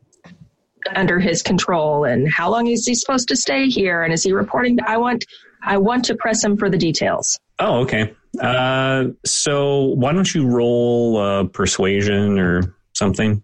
under 0.95 1.19
his 1.19 1.41
control, 1.41 2.05
and 2.05 2.31
how 2.31 2.49
long 2.49 2.67
is 2.67 2.85
he 2.85 2.95
supposed 2.95 3.27
to 3.29 3.35
stay 3.35 3.67
here, 3.67 4.03
and 4.03 4.13
is 4.13 4.23
he 4.23 4.31
reporting? 4.31 4.77
I 4.85 4.97
want, 4.97 5.25
I 5.63 5.77
want 5.77 6.05
to 6.05 6.15
press 6.15 6.43
him 6.43 6.57
for 6.57 6.69
the 6.69 6.77
details. 6.77 7.39
Oh, 7.59 7.81
okay. 7.81 8.13
Uh, 8.41 9.05
so 9.25 9.85
why 9.95 10.11
don't 10.11 10.33
you 10.33 10.47
roll 10.47 11.17
uh, 11.17 11.43
persuasion 11.45 12.37
or 12.37 12.75
something? 12.93 13.43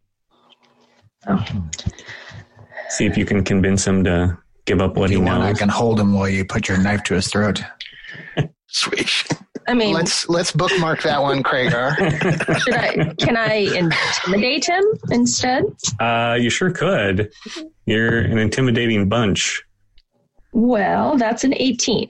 Oh. 1.28 1.46
See 2.90 3.06
if 3.06 3.18
you 3.18 3.26
can 3.26 3.44
convince 3.44 3.86
him 3.86 4.04
to 4.04 4.38
give 4.66 4.82
up 4.82 4.96
what 4.96 5.06
If 5.06 5.12
he 5.12 5.16
you 5.18 5.24
want, 5.24 5.44
I 5.44 5.54
can 5.54 5.70
hold 5.70 6.00
him 6.00 6.14
while 6.14 6.28
you 6.28 6.44
put 6.46 6.68
your 6.68 6.78
knife 6.78 7.04
to 7.04 7.16
his 7.16 7.28
throat. 7.28 7.64
Sweet. 8.68 9.28
I 9.68 9.74
mean, 9.74 9.94
Let's 9.94 10.28
let's 10.28 10.52
bookmark 10.52 11.04
that 11.04 11.22
one, 11.22 11.44
Kragar. 11.44 11.96
should 12.62 12.74
I, 12.74 13.14
can 13.16 13.38
I 13.38 13.54
intimidate 13.78 14.66
him 14.66 14.84
instead? 15.10 15.64
Uh, 16.00 16.38
you 16.40 16.50
sure 16.50 16.72
could. 16.72 17.32
You're 17.86 18.20
an 18.20 18.38
intimidating 18.38 19.08
bunch. 19.08 19.64
Well, 20.54 21.18
that's 21.18 21.44
an 21.44 21.54
18. 21.54 22.10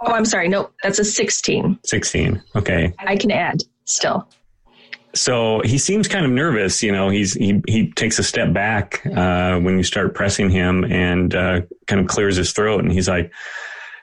Oh, 0.00 0.12
I'm 0.12 0.24
sorry. 0.24 0.48
No, 0.48 0.70
that's 0.82 0.98
a 0.98 1.04
16. 1.04 1.78
16. 1.84 2.42
Okay. 2.56 2.92
I 2.98 3.16
can 3.16 3.30
add 3.30 3.62
still. 3.84 4.28
So 5.14 5.60
he 5.64 5.78
seems 5.78 6.08
kind 6.08 6.24
of 6.24 6.32
nervous. 6.32 6.82
You 6.82 6.90
know, 6.90 7.10
he's 7.10 7.34
he 7.34 7.60
he 7.68 7.92
takes 7.92 8.18
a 8.18 8.22
step 8.22 8.52
back 8.52 9.04
uh, 9.06 9.58
when 9.60 9.76
you 9.76 9.82
start 9.82 10.14
pressing 10.14 10.48
him, 10.48 10.84
and 10.84 11.34
uh, 11.34 11.60
kind 11.86 12.00
of 12.00 12.06
clears 12.06 12.36
his 12.36 12.52
throat, 12.52 12.82
and 12.82 12.90
he's 12.90 13.08
like, 13.08 13.30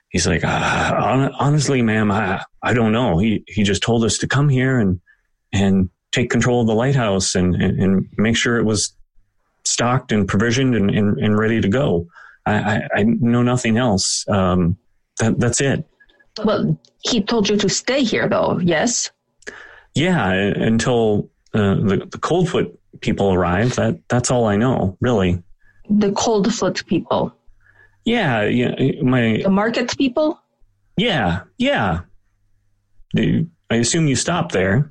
he's 0.09 0.27
like, 0.27 0.43
uh, 0.43 1.29
honestly, 1.39 1.81
ma'am, 1.81 2.11
I 2.11 2.43
I 2.61 2.73
don't 2.73 2.91
know. 2.91 3.17
He 3.17 3.43
he 3.47 3.63
just 3.63 3.81
told 3.81 4.03
us 4.03 4.17
to 4.19 4.27
come 4.27 4.49
here 4.49 4.79
and 4.79 4.99
and 5.53 5.89
take 6.11 6.29
control 6.29 6.61
of 6.61 6.67
the 6.67 6.75
lighthouse 6.75 7.35
and 7.35 7.55
and, 7.55 7.79
and 7.81 8.09
make 8.17 8.35
sure 8.35 8.57
it 8.57 8.65
was 8.65 8.93
stocked 9.63 10.11
and 10.11 10.27
provisioned 10.27 10.75
and 10.75 10.89
and, 10.89 11.17
and 11.19 11.37
ready 11.37 11.61
to 11.61 11.67
go. 11.67 12.07
I, 12.45 12.53
I 12.53 12.81
I 12.97 13.03
know 13.03 13.43
nothing 13.43 13.77
else. 13.77 14.25
Um, 14.27 14.77
that 15.19 15.39
that's 15.39 15.61
it. 15.61 15.85
Well, 16.43 16.77
he 17.03 17.21
told 17.21 17.49
you 17.49 17.57
to 17.57 17.69
stay 17.69 18.03
here, 18.03 18.27
though, 18.29 18.59
yes? 18.59 19.11
Yeah, 19.95 20.31
until 20.31 21.29
uh, 21.53 21.75
the 21.75 22.07
the 22.09 22.17
Coldfoot 22.19 22.79
people 23.01 23.33
arrive. 23.33 23.75
That 23.75 23.99
that's 24.07 24.31
all 24.31 24.45
I 24.45 24.55
know, 24.55 24.97
really. 25.01 25.41
The 25.89 26.11
Coldfoot 26.11 26.85
people, 26.85 27.33
Yeah, 28.05 28.43
yeah, 28.45 29.01
my 29.01 29.41
the 29.43 29.49
market 29.49 29.97
people? 29.97 30.39
yeah, 30.97 31.43
yeah. 31.57 32.01
I 33.15 33.75
assume 33.75 34.07
you 34.07 34.15
stopped 34.15 34.51
there. 34.51 34.89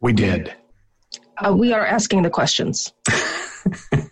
We 0.00 0.12
did. 0.12 0.54
Uh, 1.36 1.54
we 1.54 1.72
are 1.72 1.84
asking 1.84 2.22
the 2.22 2.30
questions. 2.30 2.92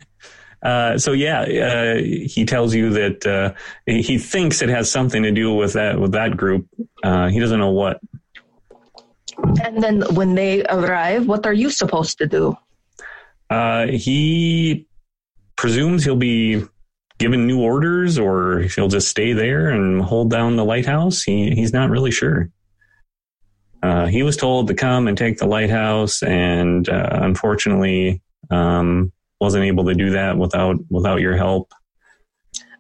Uh, 0.63 0.99
so 0.99 1.13
yeah, 1.13 1.43
uh, 1.43 1.95
he 2.03 2.45
tells 2.45 2.75
you 2.75 2.91
that 2.91 3.25
uh, 3.25 3.55
he 3.87 4.19
thinks 4.19 4.61
it 4.61 4.69
has 4.69 4.91
something 4.91 5.23
to 5.23 5.31
do 5.31 5.55
with 5.55 5.75
that 5.75 6.01
with 6.01 6.13
that 6.13 6.37
group. 6.37 6.67
Uh, 7.03 7.29
he 7.29 7.39
doesn't 7.39 7.61
know 7.61 7.71
what. 7.71 8.01
And 9.65 9.83
then 9.83 10.03
when 10.15 10.35
they 10.35 10.65
arrive, 10.65 11.29
what 11.29 11.47
are 11.47 11.53
you 11.53 11.71
supposed 11.71 12.19
to 12.19 12.27
do? 12.27 12.57
Uh, 13.49 13.87
he 13.87 14.87
presumes 15.59 16.05
he'll 16.05 16.17
be 16.17 16.65
given 17.19 17.47
new 17.47 17.61
orders, 17.61 18.19
or 18.19 18.61
if 18.61 18.77
he'll 18.77 18.89
just 18.89 19.09
stay 19.09 19.35
there 19.35 19.69
and 19.69 20.01
hold 20.01 20.31
down 20.31 20.57
the 20.57 20.65
lighthouse. 20.65 21.23
He 21.23 21.51
he's 21.51 21.75
not 21.75 21.91
really 21.91 22.13
sure. 22.13 22.49
Uh, 23.83 24.07
he 24.07 24.23
was 24.23 24.37
told 24.37 24.69
to 24.69 24.75
come 24.75 25.07
and 25.07 25.19
take 25.19 25.39
the 25.39 25.47
lighthouse, 25.47 26.23
and 26.23 26.89
uh, 26.89 27.11
unfortunately, 27.13 28.23
um, 28.51 29.13
wasn't 29.41 29.65
able 29.65 29.85
to 29.85 29.95
do 29.95 30.11
that 30.11 30.39
without 30.39 30.77
without 30.89 31.21
your 31.21 31.37
help. 31.37 31.75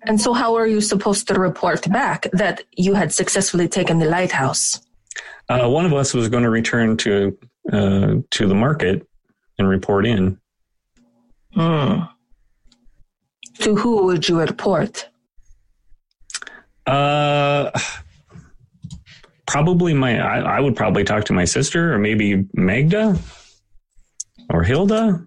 And 0.05 0.21
so, 0.21 0.33
how 0.33 0.55
are 0.55 0.67
you 0.67 0.81
supposed 0.81 1.29
to 1.29 1.35
report 1.35 1.91
back 1.91 2.29
that 2.33 2.63
you 2.77 2.95
had 2.95 3.13
successfully 3.13 3.69
taken 3.69 3.99
the 3.99 4.07
lighthouse? 4.07 4.81
Uh, 5.49 5.69
one 5.69 5.85
of 5.85 5.93
us 5.93 6.15
was 6.15 6.29
going 6.29 6.45
to 6.45 6.51
return 6.51 6.97
to 6.99 7.37
uh, 7.73 8.15
to 8.31 8.47
the 8.47 8.55
market 8.55 9.07
and 9.59 9.69
report 9.69 10.07
in. 10.07 10.39
Hmm. 11.55 12.03
To 13.61 13.75
who 13.75 14.05
would 14.05 14.29
you 14.29 14.41
report? 14.41 15.09
Uh, 16.87 17.71
probably 19.47 19.95
my. 19.95 20.19
I, 20.19 20.57
I 20.57 20.61
would 20.61 20.77
probably 20.77 21.05
talk 21.05 21.25
to 21.25 21.33
my 21.33 21.45
sister 21.45 21.93
or 21.93 21.99
maybe 21.99 22.47
Magda 22.55 23.19
or 24.51 24.63
Hilda. 24.63 25.25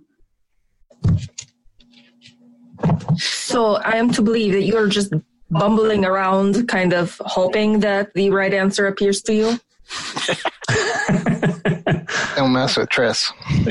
So, 3.17 3.75
I 3.75 3.97
am 3.97 4.11
to 4.13 4.21
believe 4.21 4.53
that 4.53 4.63
you're 4.63 4.87
just 4.87 5.13
bumbling 5.51 6.05
around, 6.05 6.67
kind 6.67 6.93
of 6.93 7.21
hoping 7.25 7.81
that 7.81 8.13
the 8.13 8.29
right 8.29 8.53
answer 8.53 8.87
appears 8.87 9.21
to 9.23 9.33
you? 9.33 9.59
Don't 12.35 12.53
mess 12.53 12.77
with 12.77 12.89
Tris. 12.89 13.31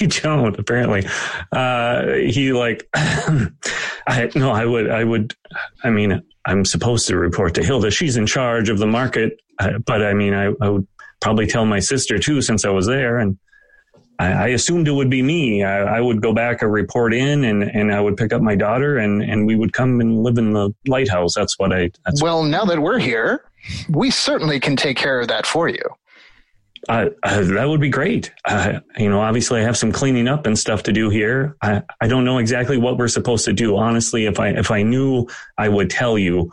you 0.00 0.06
don't 0.06 0.58
apparently. 0.58 1.06
Uh, 1.50 2.06
he 2.12 2.52
like, 2.52 2.88
I 2.94 4.30
no, 4.34 4.50
I 4.50 4.64
would, 4.64 4.90
I 4.90 5.04
would. 5.04 5.34
I 5.84 5.90
mean, 5.90 6.22
I'm 6.46 6.64
supposed 6.64 7.06
to 7.08 7.16
report 7.16 7.54
to 7.54 7.62
Hilda. 7.62 7.90
She's 7.90 8.16
in 8.16 8.26
charge 8.26 8.68
of 8.68 8.78
the 8.78 8.86
market, 8.86 9.40
uh, 9.58 9.78
but 9.78 10.02
I 10.02 10.14
mean, 10.14 10.34
I, 10.34 10.52
I 10.60 10.68
would 10.68 10.86
probably 11.20 11.46
tell 11.46 11.64
my 11.64 11.78
sister 11.78 12.18
too, 12.18 12.42
since 12.42 12.64
I 12.64 12.70
was 12.70 12.86
there, 12.86 13.18
and 13.18 13.38
I, 14.18 14.32
I 14.32 14.46
assumed 14.48 14.88
it 14.88 14.92
would 14.92 15.10
be 15.10 15.22
me. 15.22 15.62
I, 15.62 15.98
I 15.98 16.00
would 16.00 16.20
go 16.20 16.32
back 16.32 16.62
and 16.62 16.72
report 16.72 17.14
in, 17.14 17.44
and 17.44 17.62
and 17.62 17.92
I 17.92 18.00
would 18.00 18.16
pick 18.16 18.32
up 18.32 18.42
my 18.42 18.54
daughter, 18.54 18.98
and 18.98 19.22
and 19.22 19.46
we 19.46 19.56
would 19.56 19.72
come 19.72 20.00
and 20.00 20.22
live 20.22 20.38
in 20.38 20.52
the 20.52 20.74
lighthouse. 20.86 21.34
That's 21.34 21.58
what 21.58 21.72
I. 21.72 21.90
That's 22.04 22.22
Well, 22.22 22.42
now 22.42 22.64
that 22.64 22.80
we're 22.80 22.98
here, 22.98 23.44
we 23.88 24.10
certainly 24.10 24.60
can 24.60 24.76
take 24.76 24.96
care 24.96 25.20
of 25.20 25.28
that 25.28 25.46
for 25.46 25.68
you. 25.68 25.82
Uh, 26.88 27.10
uh, 27.22 27.42
that 27.44 27.68
would 27.68 27.80
be 27.80 27.88
great. 27.88 28.32
Uh, 28.44 28.80
you 28.98 29.08
know, 29.08 29.20
obviously, 29.20 29.60
I 29.60 29.62
have 29.62 29.76
some 29.76 29.92
cleaning 29.92 30.26
up 30.26 30.46
and 30.46 30.58
stuff 30.58 30.82
to 30.84 30.92
do 30.92 31.10
here. 31.10 31.56
I, 31.62 31.82
I 32.00 32.08
don't 32.08 32.24
know 32.24 32.38
exactly 32.38 32.76
what 32.76 32.98
we're 32.98 33.08
supposed 33.08 33.44
to 33.44 33.52
do. 33.52 33.76
Honestly, 33.76 34.26
if 34.26 34.40
I 34.40 34.48
if 34.48 34.70
I 34.70 34.82
knew, 34.82 35.28
I 35.56 35.68
would 35.68 35.90
tell 35.90 36.18
you. 36.18 36.50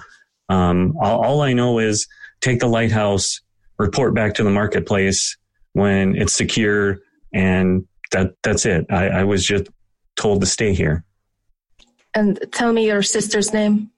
Um, 0.50 0.96
all, 1.02 1.24
all 1.24 1.42
I 1.42 1.54
know 1.54 1.80
is 1.80 2.08
take 2.42 2.60
the 2.60 2.68
lighthouse, 2.68 3.42
report 3.78 4.14
back 4.14 4.36
to 4.36 4.44
the 4.44 4.50
marketplace 4.50 5.38
when 5.74 6.16
it's 6.16 6.34
secure, 6.34 7.00
and 7.34 7.88
that 8.12 8.36
that's 8.44 8.66
it. 8.66 8.86
I, 8.92 9.08
I 9.10 9.24
was 9.24 9.46
just 9.46 9.68
told 10.16 10.42
to 10.42 10.48
stay 10.48 10.74
here. 10.74 11.04
And 12.14 12.40
tell 12.52 12.74
me 12.74 12.88
your 12.88 13.04
sister's 13.04 13.54
name. 13.54 13.92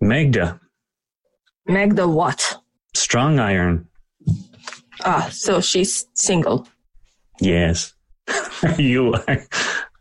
Magda, 0.00 0.60
Magda 1.66 2.08
what? 2.08 2.56
strong 2.94 3.38
iron. 3.38 3.88
Ah, 5.04 5.28
so 5.32 5.60
she's 5.60 6.06
single. 6.14 6.66
Yes. 7.40 7.92
are 8.62 8.74
you 8.80 9.14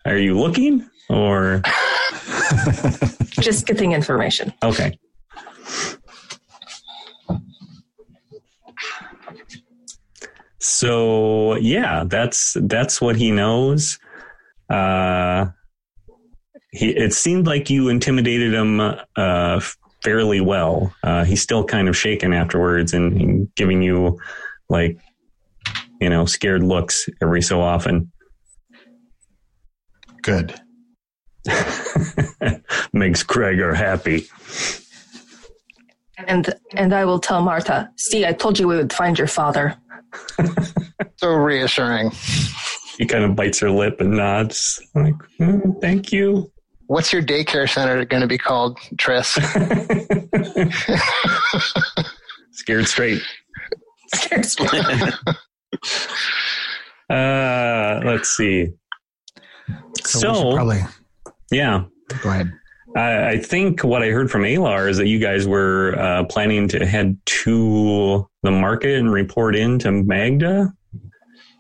are 0.06 0.18
you 0.18 0.38
looking 0.40 0.88
or 1.10 1.62
Just 3.40 3.66
getting 3.66 3.92
information. 3.94 4.54
okay? 4.64 4.98
so 10.60 11.56
yeah, 11.56 12.04
that's 12.08 12.56
that's 12.62 13.02
what 13.02 13.16
he 13.16 13.32
knows. 13.32 14.00
Uh, 14.70 15.48
he 16.72 16.90
it 16.92 17.14
seemed 17.14 17.48
like 17.48 17.70
you 17.70 17.90
intimidated 17.90 18.54
him 18.54 18.80
uh, 18.80 19.60
fairly 20.04 20.42
well. 20.42 20.94
Uh, 21.04 21.24
he's 21.24 21.42
still 21.42 21.64
kind 21.64 21.88
of 21.90 21.98
shaken 21.98 22.34
afterwards 22.34 22.94
and, 22.94 23.20
and 23.20 23.56
giving 23.56 23.82
you 23.82 24.20
like 24.72 24.98
you 26.00 26.10
know 26.10 26.26
scared 26.26 26.64
looks 26.64 27.08
every 27.22 27.44
so 27.44 27.62
often. 27.62 28.12
Good. 30.24 30.56
Makes 32.94 33.24
Kragar 33.24 33.76
happy. 33.76 34.28
And 36.18 36.54
and 36.74 36.94
I 36.94 37.06
will 37.06 37.20
tell 37.20 37.42
Martha, 37.42 37.92
see, 37.98 38.26
I 38.26 38.34
told 38.34 38.58
you 38.58 38.68
we 38.68 38.78
would 38.78 38.94
find 38.94 39.18
your 39.18 39.28
father. 39.28 39.76
So 41.18 41.34
reassuring. 41.36 42.10
He 42.98 43.06
kind 43.06 43.24
of 43.24 43.36
bites 43.36 43.60
her 43.60 43.70
lip 43.70 44.02
and 44.02 44.18
nods. 44.18 44.82
Like, 44.96 45.14
"Mm, 45.40 45.80
thank 45.80 46.12
you. 46.12 46.52
What's 46.88 47.14
your 47.14 47.22
daycare 47.22 47.70
center 47.70 48.04
going 48.06 48.22
to 48.22 48.28
be 48.28 48.40
called, 48.40 48.80
Tris? 48.98 49.28
Scared 52.54 52.88
straight. 52.88 53.22
Uh, 57.10 58.00
let's 58.06 58.30
see. 58.30 58.70
So, 60.06 60.20
So, 60.34 60.56
probably 60.56 60.80
yeah, 61.52 61.84
go 62.24 62.30
ahead. 62.30 62.54
I, 62.96 63.30
I 63.32 63.38
think 63.38 63.84
what 63.84 64.02
I 64.02 64.08
heard 64.12 64.32
from 64.32 64.44
Alar 64.44 64.90
is 64.90 64.96
that 64.98 65.08
you 65.08 65.20
guys 65.20 65.46
were 65.46 65.94
uh, 66.00 66.24
planning 66.26 66.70
to 66.70 66.86
head 66.86 67.18
to 67.26 68.26
the 68.44 68.52
market 68.52 68.98
and 68.98 69.12
report 69.12 69.56
in 69.58 69.78
to 69.80 69.92
Magda, 69.92 70.74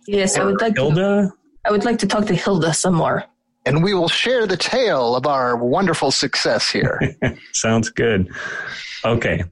Yes, 0.08 0.38
I 0.38 0.43
would 0.46 0.60
like 0.62 0.75
to, 0.75 0.81
Hilda. 0.81 1.34
I 1.65 1.72
would 1.72 1.86
like 1.86 2.00
to 2.00 2.08
talk 2.08 2.25
to 2.27 2.34
Hilda 2.36 2.74
some 2.74 2.96
more. 2.96 3.25
and 3.65 3.84
we 3.84 3.93
will 3.93 4.10
share 4.10 4.48
the 4.48 4.58
tale 4.58 5.15
of 5.15 5.27
our 5.27 5.55
wonderful 5.58 6.12
success 6.12 6.70
here. 6.70 7.15
Sounds 7.53 7.89
good. 7.89 8.29
Okay. 9.05 9.43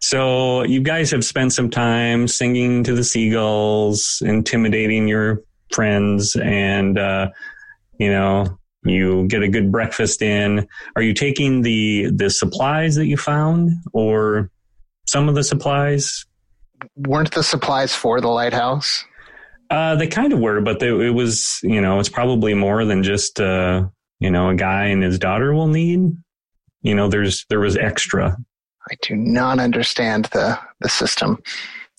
So 0.00 0.62
you 0.64 0.80
guys 0.80 1.10
have 1.10 1.24
spent 1.24 1.52
some 1.52 1.70
time 1.70 2.28
singing 2.28 2.84
to 2.84 2.94
the 2.94 3.04
seagulls, 3.04 4.22
intimidating 4.24 5.08
your 5.08 5.42
friends, 5.72 6.36
and 6.36 6.98
uh, 6.98 7.30
you 7.98 8.10
know 8.10 8.58
you 8.84 9.26
get 9.28 9.42
a 9.42 9.48
good 9.48 9.72
breakfast 9.72 10.22
in. 10.22 10.66
Are 10.94 11.02
you 11.02 11.14
taking 11.14 11.62
the 11.62 12.10
the 12.14 12.30
supplies 12.30 12.94
that 12.96 13.06
you 13.06 13.16
found, 13.16 13.72
or 13.92 14.50
some 15.08 15.28
of 15.28 15.34
the 15.34 15.44
supplies? 15.44 16.24
Weren't 16.96 17.32
the 17.32 17.42
supplies 17.42 17.94
for 17.94 18.20
the 18.20 18.28
lighthouse? 18.28 19.04
Uh, 19.70 19.96
they 19.96 20.06
kind 20.06 20.32
of 20.32 20.38
were, 20.38 20.60
but 20.60 20.78
they, 20.78 20.88
it 20.88 21.14
was 21.14 21.58
you 21.62 21.80
know 21.80 21.98
it's 21.98 22.08
probably 22.08 22.54
more 22.54 22.84
than 22.84 23.02
just 23.02 23.40
uh, 23.40 23.84
you 24.20 24.30
know 24.30 24.50
a 24.50 24.54
guy 24.54 24.86
and 24.86 25.02
his 25.02 25.18
daughter 25.18 25.52
will 25.54 25.68
need. 25.68 26.12
You 26.82 26.94
know, 26.94 27.08
there's 27.08 27.44
there 27.48 27.60
was 27.60 27.76
extra. 27.76 28.36
I 28.90 28.94
do 29.02 29.16
not 29.16 29.58
understand 29.58 30.26
the, 30.26 30.58
the 30.80 30.88
system. 30.88 31.42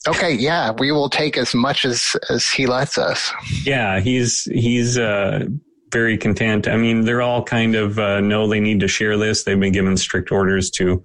Okay, 0.08 0.34
yeah, 0.34 0.72
we 0.72 0.92
will 0.92 1.10
take 1.10 1.38
as 1.38 1.54
much 1.54 1.84
as, 1.84 2.16
as 2.30 2.48
he 2.48 2.66
lets 2.66 2.98
us. 2.98 3.32
Yeah, 3.64 4.00
he's 4.00 4.44
he's 4.44 4.98
uh, 4.98 5.48
very 5.92 6.18
content. 6.18 6.68
I 6.68 6.78
mean, 6.78 7.02
they're 7.02 7.22
all 7.22 7.44
kind 7.44 7.76
of 7.76 8.00
uh, 8.00 8.22
know 8.22 8.48
they 8.48 8.60
need 8.60 8.80
to 8.82 8.88
share 8.88 9.18
this. 9.18 9.44
They've 9.44 9.60
been 9.60 9.74
given 9.74 9.98
strict 9.98 10.32
orders 10.32 10.70
to, 10.72 11.02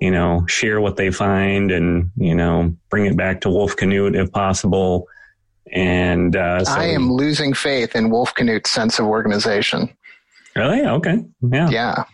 you 0.00 0.10
know, 0.10 0.44
share 0.48 0.80
what 0.80 0.96
they 0.96 1.10
find 1.10 1.70
and 1.70 2.10
you 2.16 2.34
know 2.34 2.74
bring 2.90 3.06
it 3.06 3.16
back 3.16 3.42
to 3.42 3.50
Wolf 3.50 3.76
Canute 3.76 4.16
if 4.16 4.32
possible. 4.32 5.06
And 5.72 6.34
uh, 6.34 6.64
so, 6.64 6.72
I 6.72 6.86
am 6.86 7.12
losing 7.12 7.54
faith 7.54 7.94
in 7.94 8.10
Wolf 8.10 8.34
Canute's 8.34 8.70
sense 8.70 8.98
of 8.98 9.06
organization. 9.06 9.94
really 10.56 10.84
okay. 10.84 11.24
Yeah, 11.40 11.70
Yeah, 11.70 12.04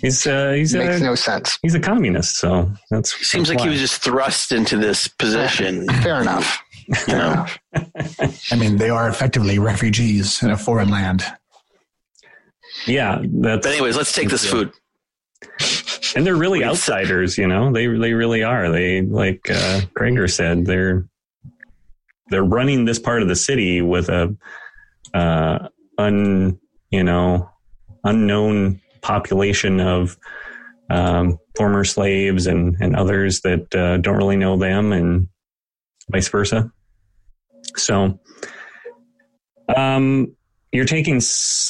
he's 0.00 0.26
uh, 0.26 0.52
he's 0.52 0.74
makes 0.74 1.00
a 1.00 1.04
no 1.04 1.14
sense. 1.14 1.58
he's 1.62 1.74
a 1.74 1.80
communist, 1.80 2.36
so 2.38 2.70
that's 2.90 3.12
Seems 3.26 3.48
like 3.48 3.58
that's 3.58 3.64
he 3.64 3.70
was 3.70 3.80
just 3.80 4.02
thrust 4.02 4.52
into 4.52 4.76
this 4.76 5.08
position. 5.08 5.86
Fair 6.02 6.20
enough. 6.20 6.60
Fair 6.94 7.18
know. 7.18 7.32
enough. 7.32 7.58
I 8.52 8.56
mean, 8.56 8.76
they 8.76 8.90
are 8.90 9.08
effectively 9.08 9.58
refugees 9.58 10.42
in 10.42 10.50
a 10.50 10.56
foreign 10.56 10.88
land. 10.88 11.24
yeah. 12.86 13.18
That's 13.22 13.66
But 13.66 13.72
anyways, 13.72 13.96
let's 13.96 14.12
take 14.12 14.28
this 14.28 14.48
food. 14.48 14.72
and 16.14 16.24
they're 16.26 16.34
really 16.36 16.64
outsiders 16.64 17.36
you 17.36 17.46
know 17.46 17.70
they 17.72 17.86
they 17.86 18.14
really 18.14 18.42
are 18.42 18.70
they 18.70 19.02
like 19.02 19.50
uh 19.50 19.80
Kragar 19.94 20.30
said 20.30 20.64
they're 20.64 21.06
they're 22.30 22.42
running 22.44 22.84
this 22.86 22.98
part 22.98 23.20
of 23.22 23.28
the 23.28 23.36
city 23.36 23.82
with 23.82 24.08
a 24.08 24.34
uh 25.12 25.68
un 25.98 26.58
you 26.90 27.02
know 27.04 27.50
unknown 28.04 28.80
population 29.06 29.80
of 29.80 30.16
um 30.90 31.38
former 31.56 31.84
slaves 31.84 32.46
and 32.46 32.76
and 32.80 32.96
others 32.96 33.40
that 33.40 33.74
uh, 33.74 33.96
don't 33.98 34.16
really 34.16 34.36
know 34.36 34.56
them 34.56 34.92
and 34.92 35.28
vice 36.10 36.28
versa 36.28 36.70
so 37.76 38.18
um 39.76 40.34
you're 40.72 40.84
taking 40.84 41.20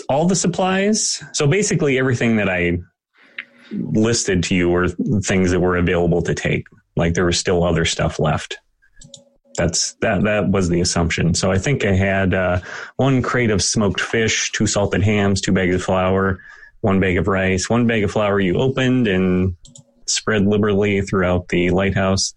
all 0.08 0.26
the 0.26 0.36
supplies 0.36 1.22
so 1.32 1.46
basically 1.46 1.98
everything 1.98 2.36
that 2.36 2.48
i 2.48 2.78
listed 3.72 4.42
to 4.44 4.54
you 4.54 4.68
were 4.68 4.88
things 4.88 5.50
that 5.50 5.60
were 5.60 5.76
available 5.76 6.22
to 6.22 6.34
take. 6.34 6.66
Like 6.96 7.14
there 7.14 7.26
was 7.26 7.38
still 7.38 7.64
other 7.64 7.84
stuff 7.84 8.18
left. 8.18 8.58
That's 9.56 9.94
that. 10.02 10.22
That 10.24 10.50
was 10.50 10.68
the 10.68 10.80
assumption. 10.80 11.34
So 11.34 11.50
I 11.50 11.58
think 11.58 11.84
I 11.84 11.92
had 11.92 12.34
uh, 12.34 12.60
one 12.96 13.22
crate 13.22 13.50
of 13.50 13.62
smoked 13.62 14.00
fish, 14.00 14.52
two 14.52 14.66
salted 14.66 15.02
hams, 15.02 15.40
two 15.40 15.52
bags 15.52 15.74
of 15.74 15.82
flour, 15.82 16.40
one 16.80 17.00
bag 17.00 17.16
of 17.18 17.26
rice, 17.28 17.68
one 17.70 17.86
bag 17.86 18.04
of 18.04 18.10
flour 18.10 18.38
you 18.40 18.56
opened 18.58 19.06
and 19.08 19.56
spread 20.06 20.46
liberally 20.46 21.00
throughout 21.02 21.48
the 21.48 21.70
lighthouse. 21.70 22.32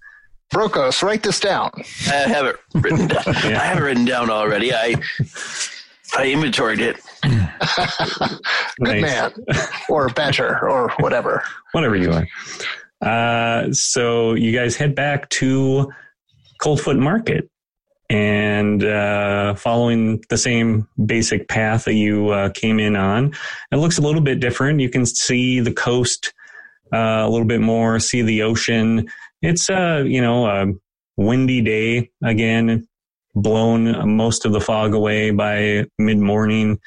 Brokos, 0.54 1.04
write 1.04 1.22
this 1.22 1.40
down. 1.40 1.70
I 2.08 2.14
have 2.28 2.46
it 2.48 2.56
written 2.74 3.08
down. 3.08 3.24
Yeah. 3.28 3.62
I 3.62 3.66
have 3.66 3.78
it 3.78 3.82
written 3.82 4.06
down 4.06 4.30
already. 4.32 4.74
I 4.74 4.96
I 6.18 6.32
inventoried 6.32 6.80
it. 6.80 6.98
Good 7.24 8.40
Nice. 8.80 9.02
man. 9.02 9.34
Or 9.90 10.10
better, 10.10 10.68
or 10.68 10.90
whatever. 11.00 11.44
whatever 11.74 11.96
you 11.96 12.12
are. 12.12 12.28
Uh, 13.02 13.72
so 13.72 14.34
you 14.34 14.52
guys 14.52 14.76
head 14.76 14.96
back 14.96 15.30
to 15.30 15.92
Coldfoot 16.62 16.98
Market 16.98 17.48
and 18.10 18.84
uh, 18.84 19.54
following 19.56 20.24
the 20.30 20.38
same 20.38 20.88
basic 21.06 21.48
path 21.48 21.86
that 21.86 21.94
you 21.94 22.30
uh, 22.30 22.50
came 22.50 22.80
in 22.80 22.96
on. 22.96 23.34
It 23.72 23.78
looks 23.78 23.98
a 23.98 24.02
little 24.02 24.22
bit 24.22 24.40
different. 24.40 24.80
You 24.80 24.90
can 24.90 25.06
see 25.06 25.60
the 25.60 25.74
coast 25.74 26.34
uh, 26.94 27.24
a 27.26 27.30
little 27.30 27.48
bit 27.48 27.62
more, 27.62 28.00
see 28.00 28.22
the 28.22 28.42
ocean. 28.42 29.08
It's 29.42 29.70
uh, 29.70 30.04
you 30.06 30.22
know 30.22 30.48
a 30.48 30.74
windy 31.18 31.62
day 31.62 32.10
again, 32.24 32.88
blown 33.36 34.16
most 34.16 34.46
of 34.46 34.54
the 34.54 34.62
fog 34.62 34.94
away 34.94 35.32
by 35.32 35.86
mid 35.98 36.18
morning. 36.18 36.80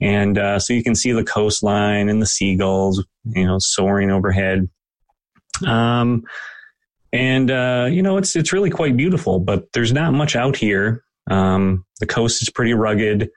And 0.00 0.36
uh, 0.36 0.58
so 0.58 0.72
you 0.72 0.82
can 0.82 0.96
see 0.96 1.12
the 1.12 1.22
coastline 1.22 2.08
and 2.08 2.20
the 2.20 2.26
seagulls, 2.26 3.04
you 3.24 3.44
know, 3.44 3.58
soaring 3.60 4.10
overhead. 4.10 4.68
Um, 5.64 6.24
and 7.12 7.50
uh, 7.50 7.88
you 7.90 8.02
know, 8.02 8.16
it's 8.16 8.34
it's 8.36 8.52
really 8.52 8.70
quite 8.70 8.96
beautiful, 8.96 9.38
but 9.38 9.72
there's 9.72 9.92
not 9.92 10.12
much 10.12 10.34
out 10.36 10.56
here. 10.56 11.04
Um, 11.30 11.84
the 12.00 12.06
coast 12.06 12.42
is 12.42 12.50
pretty 12.50 12.74
rugged. 12.74 13.30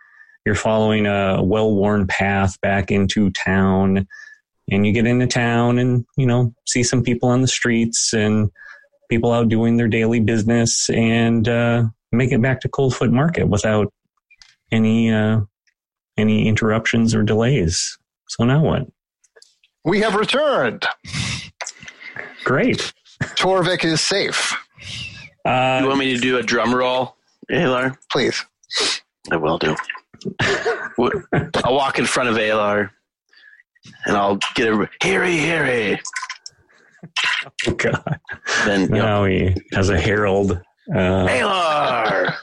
You're 0.45 0.55
following 0.55 1.07
a 1.07 1.41
well-worn 1.41 2.07
path 2.07 2.59
back 2.61 2.91
into 2.91 3.31
town, 3.31 4.07
and 4.71 4.85
you 4.85 4.93
get 4.93 5.07
into 5.07 5.27
town, 5.27 5.77
and 5.79 6.05
you 6.17 6.25
know, 6.25 6.53
see 6.65 6.83
some 6.83 7.03
people 7.03 7.29
on 7.29 7.41
the 7.41 7.47
streets 7.47 8.13
and 8.13 8.49
people 9.09 9.31
out 9.31 9.49
doing 9.49 9.77
their 9.77 9.87
daily 9.87 10.19
business, 10.19 10.89
and 10.89 11.47
uh, 11.47 11.83
make 12.11 12.31
it 12.31 12.41
back 12.41 12.61
to 12.61 12.69
Coldfoot 12.69 13.11
Market 13.11 13.47
without 13.47 13.91
any 14.71 15.11
uh, 15.11 15.41
any 16.17 16.47
interruptions 16.47 17.13
or 17.13 17.23
delays. 17.23 17.97
So 18.29 18.45
now 18.45 18.63
what? 18.63 18.87
We 19.83 19.99
have 20.01 20.15
returned. 20.15 20.85
Great. 22.43 22.93
Torvik 23.23 23.83
is 23.85 24.01
safe. 24.01 24.53
Uh, 25.45 25.79
You 25.81 25.87
want 25.87 25.99
me 25.99 26.13
to 26.15 26.19
do 26.21 26.37
a 26.37 26.43
drum 26.43 26.73
roll, 26.73 27.15
Alar? 27.51 27.97
Please. 28.11 28.43
I 29.31 29.37
will 29.37 29.57
do. 29.57 29.75
I'll 31.63 31.73
walk 31.75 31.99
in 31.99 32.05
front 32.05 32.29
of 32.29 32.35
Alar, 32.35 32.89
and 34.05 34.17
I'll 34.17 34.39
get 34.55 34.67
a 34.67 34.89
Harry, 35.01 35.37
Harry. 35.37 35.99
oh 37.67 37.71
God. 37.73 38.19
Then 38.65 38.81
you 38.81 38.87
know, 39.01 39.25
he 39.25 39.55
has 39.73 39.89
a 39.89 39.99
herald. 39.99 40.59
Uh, 40.93 41.27
Alar. 41.27 42.35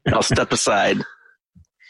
I'll 0.12 0.22
step 0.22 0.52
aside. 0.52 0.98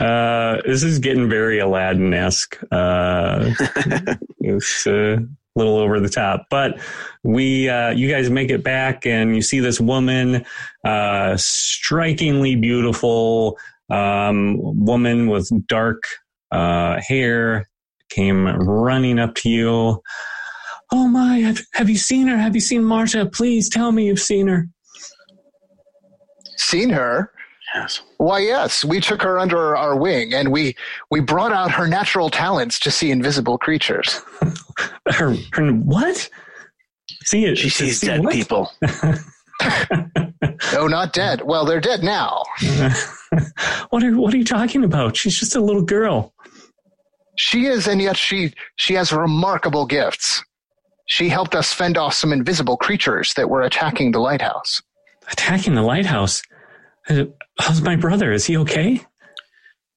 uh, 0.00 0.60
this 0.66 0.82
is 0.82 0.98
getting 0.98 1.28
very 1.28 1.58
Aladdin 1.58 2.12
esque. 2.14 2.58
Uh, 2.70 3.50
it's, 4.40 4.86
uh, 4.86 5.16
little 5.56 5.78
over 5.78 5.98
the 5.98 6.08
top. 6.08 6.46
But 6.50 6.78
we, 7.22 7.68
uh, 7.68 7.90
you 7.90 8.08
guys 8.08 8.30
make 8.30 8.50
it 8.50 8.62
back, 8.62 9.06
and 9.06 9.34
you 9.34 9.42
see 9.42 9.60
this 9.60 9.80
woman, 9.80 10.44
uh, 10.84 11.36
strikingly 11.36 12.54
beautiful 12.54 13.58
um, 13.90 14.58
woman 14.84 15.28
with 15.28 15.50
dark 15.66 16.04
uh, 16.52 17.00
hair, 17.00 17.68
came 18.08 18.46
running 18.46 19.18
up 19.18 19.34
to 19.36 19.48
you. 19.48 20.02
Oh 20.92 21.08
my! 21.08 21.38
Have, 21.38 21.60
have 21.72 21.90
you 21.90 21.96
seen 21.96 22.28
her? 22.28 22.36
Have 22.36 22.54
you 22.54 22.60
seen 22.60 22.84
Marta? 22.84 23.26
Please 23.26 23.68
tell 23.68 23.90
me 23.90 24.06
you've 24.06 24.20
seen 24.20 24.46
her. 24.46 24.68
Seen 26.56 26.90
her? 26.90 27.32
Yes. 27.76 28.00
Why, 28.16 28.38
yes. 28.38 28.84
We 28.84 29.00
took 29.00 29.20
her 29.20 29.38
under 29.38 29.76
our 29.76 29.96
wing, 29.96 30.32
and 30.32 30.50
we 30.50 30.74
we 31.10 31.20
brought 31.20 31.52
out 31.52 31.70
her 31.72 31.86
natural 31.86 32.30
talents 32.30 32.78
to 32.80 32.90
see 32.90 33.10
invisible 33.10 33.58
creatures. 33.58 34.22
Her, 35.08 35.34
her 35.52 35.70
what? 35.72 36.28
See 37.24 37.44
it? 37.46 37.56
She 37.56 37.68
sees 37.70 38.00
see 38.00 38.08
dead 38.08 38.24
what? 38.24 38.32
people. 38.32 38.72
No, 40.72 40.86
not 40.86 41.12
dead. 41.12 41.42
Well, 41.42 41.64
they're 41.64 41.80
dead 41.80 42.02
now. 42.02 42.42
what 43.90 44.02
are 44.02 44.12
What 44.16 44.34
are 44.34 44.36
you 44.36 44.44
talking 44.44 44.84
about? 44.84 45.16
She's 45.16 45.38
just 45.38 45.56
a 45.56 45.60
little 45.60 45.82
girl. 45.82 46.34
She 47.36 47.66
is, 47.66 47.86
and 47.88 48.00
yet 48.00 48.16
she 48.16 48.52
she 48.76 48.94
has 48.94 49.12
remarkable 49.12 49.86
gifts. 49.86 50.42
She 51.06 51.28
helped 51.28 51.54
us 51.54 51.72
fend 51.72 51.96
off 51.96 52.14
some 52.14 52.32
invisible 52.32 52.76
creatures 52.76 53.34
that 53.34 53.48
were 53.48 53.62
attacking 53.62 54.12
the 54.12 54.18
lighthouse. 54.18 54.82
attacking 55.30 55.74
the 55.74 55.82
lighthouse. 55.82 56.42
How's 57.58 57.82
my 57.82 57.96
brother? 57.96 58.32
Is 58.32 58.44
he 58.46 58.56
okay? 58.58 59.00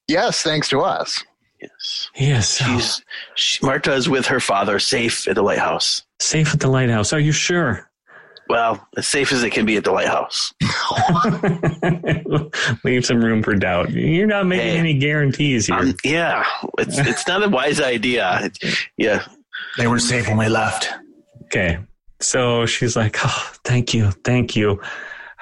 Yes, 0.08 0.42
thanks 0.44 0.70
to 0.70 0.82
us. 0.82 1.24
Yes. 1.62 2.10
Yes. 2.16 2.58
She's 2.64 3.04
she, 3.36 3.66
Marta 3.66 3.94
is 3.94 4.08
with 4.08 4.26
her 4.28 4.40
father, 4.40 4.80
safe 4.80 5.28
at 5.28 5.36
the 5.36 5.42
lighthouse. 5.42 6.04
safe 6.20 6.54
at 6.54 6.60
the 6.62 6.68
lighthouse. 6.70 7.12
Are 7.14 7.20
you 7.20 7.32
sure? 7.34 7.90
Well, 8.48 8.84
as 8.98 9.08
safe 9.08 9.32
as 9.32 9.44
it 9.44 9.52
can 9.52 9.66
be 9.66 9.78
at 9.78 9.84
the 9.84 9.92
lighthouse. 9.92 10.54
Leave 12.84 13.06
some 13.06 13.24
room 13.24 13.44
for 13.44 13.54
doubt. 13.56 13.92
You're 13.92 14.26
not 14.28 14.48
making 14.48 14.68
Hey. 14.68 14.78
any 14.78 14.94
guarantees 14.98 15.68
here. 15.68 15.76
Um, 15.78 15.96
yeah, 16.04 16.46
it's 16.80 16.98
it's 16.98 17.28
not 17.28 17.44
a 17.44 17.50
wise 17.50 17.80
idea. 17.82 18.40
It's- 18.44 18.78
yeah, 18.98 19.24
They 19.78 19.88
were 19.88 20.00
safe 20.00 20.28
when 20.28 20.38
we 20.38 20.48
left. 20.50 20.90
okay. 21.46 21.78
So 22.22 22.66
she's 22.66 22.96
like, 22.98 23.18
oh, 23.24 23.52
thank 23.64 23.94
you. 23.94 24.12
Thank 24.26 24.56
you. 24.56 24.82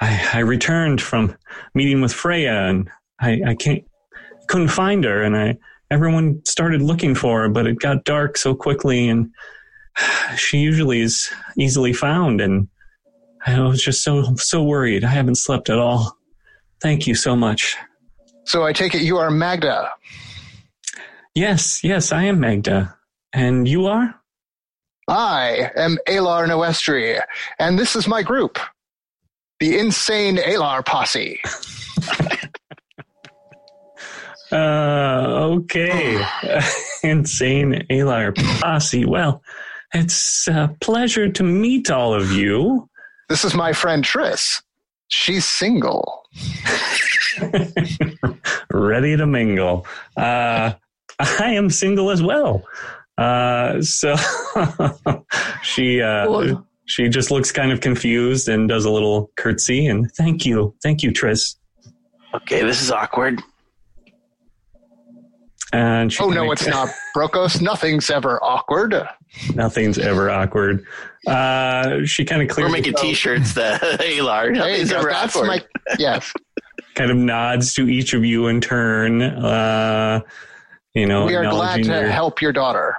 I, 0.00 0.30
I 0.34 0.38
returned 0.40 1.00
from 1.00 1.36
meeting 1.74 2.00
with 2.00 2.12
Freya 2.12 2.68
and 2.68 2.90
I, 3.20 3.40
I 3.48 3.54
can't, 3.54 3.84
couldn't 4.46 4.68
find 4.68 5.04
her. 5.04 5.22
And 5.22 5.36
I, 5.36 5.58
everyone 5.90 6.44
started 6.44 6.82
looking 6.82 7.14
for 7.14 7.42
her, 7.42 7.48
but 7.48 7.66
it 7.66 7.80
got 7.80 8.04
dark 8.04 8.36
so 8.36 8.54
quickly 8.54 9.08
and 9.08 9.30
she 10.36 10.58
usually 10.58 11.00
is 11.00 11.30
easily 11.56 11.92
found. 11.92 12.40
And 12.40 12.68
I 13.46 13.60
was 13.60 13.82
just 13.82 14.02
so, 14.02 14.34
so 14.36 14.62
worried. 14.62 15.04
I 15.04 15.10
haven't 15.10 15.36
slept 15.36 15.70
at 15.70 15.78
all. 15.78 16.16
Thank 16.80 17.06
you 17.06 17.14
so 17.14 17.34
much. 17.34 17.76
So 18.44 18.64
I 18.64 18.72
take 18.72 18.94
it 18.94 19.02
you 19.02 19.18
are 19.18 19.30
Magda. 19.30 19.90
Yes, 21.34 21.84
yes, 21.84 22.12
I 22.12 22.24
am 22.24 22.40
Magda. 22.40 22.96
And 23.32 23.68
you 23.68 23.86
are? 23.86 24.14
I 25.08 25.70
am 25.76 25.98
Alar 26.06 26.46
Noestri, 26.46 27.22
and 27.58 27.78
this 27.78 27.96
is 27.96 28.06
my 28.06 28.22
group, 28.22 28.58
the 29.60 29.78
Insane 29.78 30.36
Alar 30.38 30.84
Posse. 30.84 31.40
Uh, 34.50 35.26
okay. 35.58 36.24
Insane 37.02 37.86
Alar 37.90 38.34
Posse. 38.60 39.04
Well, 39.04 39.42
it's 39.92 40.48
a 40.48 40.74
pleasure 40.80 41.28
to 41.28 41.42
meet 41.42 41.90
all 41.90 42.14
of 42.14 42.32
you. 42.32 42.88
This 43.28 43.44
is 43.44 43.52
my 43.54 43.74
friend 43.74 44.02
Tris. 44.02 44.62
She's 45.08 45.46
single. 45.46 46.22
Ready 48.72 49.18
to 49.18 49.26
mingle. 49.26 49.86
Uh, 50.16 50.72
I 51.18 51.50
am 51.52 51.68
single 51.68 52.10
as 52.10 52.22
well. 52.22 52.66
Uh, 53.18 53.82
so 53.82 54.16
she, 55.62 56.00
uh, 56.00 56.26
Cool. 56.26 56.66
She 56.88 57.08
just 57.08 57.30
looks 57.30 57.52
kind 57.52 57.70
of 57.70 57.80
confused 57.80 58.48
and 58.48 58.68
does 58.68 58.84
a 58.84 58.90
little 58.90 59.30
curtsy 59.36 59.86
and 59.86 60.10
thank 60.16 60.44
you. 60.46 60.74
Thank 60.82 61.02
you, 61.02 61.10
Triss. 61.12 61.56
okay, 62.34 62.62
this 62.62 62.80
is 62.82 62.90
awkward. 62.90 63.40
And 65.72 66.10
she 66.10 66.22
Oh, 66.22 66.30
no, 66.30 66.40
kinda- 66.40 66.52
it's 66.52 66.66
not. 66.66 66.88
Brokos, 67.14 67.60
nothing's 67.60 68.08
ever 68.08 68.42
awkward. 68.42 68.94
Nothing's 69.54 69.98
ever 69.98 70.30
awkward. 70.30 70.86
Uh, 71.26 72.04
she 72.06 72.24
kind 72.24 72.40
of 72.40 72.48
clears. 72.48 72.70
We're 72.70 72.78
clears 72.80 72.86
making 72.86 72.94
T-shirts. 72.94 73.52
The 73.52 73.78
Alar. 74.00 74.44
There 74.44 74.52
Nothing's 74.54 74.90
go. 74.90 74.98
ever 75.00 75.10
That's 75.10 75.36
awkward. 75.36 75.46
my, 75.48 75.62
yes. 75.98 76.32
kind 76.94 77.10
of 77.10 77.18
nods 77.18 77.74
to 77.74 77.86
each 77.86 78.14
of 78.14 78.24
you 78.24 78.46
in 78.46 78.62
turn. 78.62 79.20
Uh, 79.20 80.20
you 80.94 81.04
know, 81.06 81.26
We 81.26 81.34
are 81.36 81.44
glad 81.50 81.82
to 81.84 81.90
your- 81.90 82.08
help 82.08 82.40
your 82.40 82.52
daughter, 82.52 82.96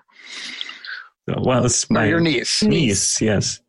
Well, 1.27 1.65
it's 1.65 1.85
or 1.89 1.93
my 1.95 2.05
your 2.05 2.19
niece. 2.19 2.61
niece. 2.61 3.19
Yes. 3.19 3.61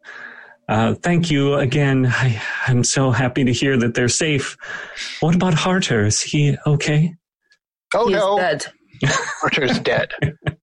Uh, 0.71 0.95
thank 0.95 1.33
you 1.33 1.55
again. 1.55 2.07
I, 2.07 2.41
I'm 2.69 2.85
so 2.85 3.11
happy 3.11 3.43
to 3.43 3.53
hear 3.53 3.77
that 3.79 3.95
they're 3.95 4.09
safe. 4.09 4.57
What 5.19 5.35
about 5.35 5.53
Harter? 5.53 6.07
Is 6.07 6.23
he 6.23 6.57
okay? 6.65 7.13
Oh, 7.93 8.07
He's 8.07 8.17
no, 8.17 8.39
dead. 8.39 8.67
Harter's 9.05 9.81
dead. 9.81 10.13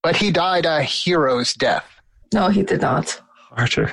But 0.02 0.15
he 0.15 0.32
died 0.32 0.65
a 0.65 0.82
hero's 0.82 1.54
death. 1.54 1.86
No, 2.34 2.48
he 2.48 2.63
did 2.63 2.80
not. 2.80 3.22
Harter. 3.52 3.91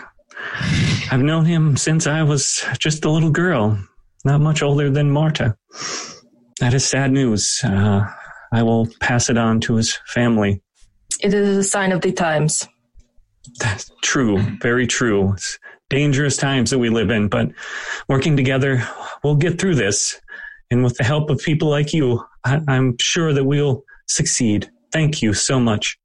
I've 1.11 1.23
known 1.23 1.47
him 1.47 1.77
since 1.77 2.07
I 2.07 2.23
was 2.23 2.65
just 2.79 3.05
a 3.05 3.11
little 3.11 3.31
girl, 3.31 3.77
not 4.25 4.41
much 4.41 4.63
older 4.63 4.91
than 4.91 5.11
Marta. 5.11 5.57
That 6.61 6.75
is 6.75 6.85
sad 6.87 7.11
news. 7.11 7.61
Uh, 7.65 8.05
I 8.53 8.63
will 8.63 8.87
pass 9.01 9.31
it 9.31 9.37
on 9.37 9.59
to 9.63 9.75
his 9.75 9.99
family. 10.07 10.63
It 11.21 11.35
is 11.35 11.57
a 11.57 11.65
sign 11.65 11.91
of 11.91 12.03
the 12.03 12.13
times. 12.13 12.69
That's 13.59 13.91
true. 14.03 14.39
Very 14.61 14.87
true. 14.87 15.33
It's 15.33 15.59
dangerous 15.91 16.37
times 16.37 16.71
that 16.71 16.79
we 16.79 16.89
live 16.91 17.11
in, 17.11 17.29
but 17.29 17.51
working 18.09 18.37
together, 18.37 18.87
we'll 19.23 19.37
get 19.37 19.61
through 19.61 19.75
this. 19.75 20.21
And 20.71 20.83
with 20.83 20.97
the 20.97 21.05
help 21.05 21.31
of 21.31 21.39
people 21.39 21.69
like 21.69 21.93
you, 21.93 22.25
I, 22.45 22.61
I'm 22.69 22.97
sure 22.99 23.33
that 23.33 23.45
we'll 23.45 23.85
succeed. 24.09 24.71
Thank 24.93 25.23
you 25.23 25.35
so 25.35 25.61
much. 25.61 25.99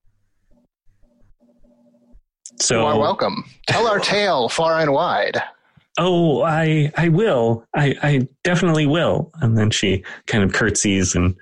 So, 2.60 2.82
You 2.82 2.86
are 2.88 3.00
welcome. 3.00 3.46
Tell 3.68 3.88
our 3.88 4.00
tale 4.00 4.50
far 4.50 4.80
and 4.80 4.92
wide. 4.92 5.42
oh, 5.98 6.44
I, 6.44 6.92
I 6.98 7.10
will. 7.10 7.66
I, 7.74 7.96
I 8.04 8.28
definitely 8.44 8.86
will. 8.86 9.32
And 9.42 9.58
then 9.58 9.70
she 9.70 10.04
kind 10.28 10.44
of 10.44 10.54
curtsies 10.54 11.16
and 11.16 11.36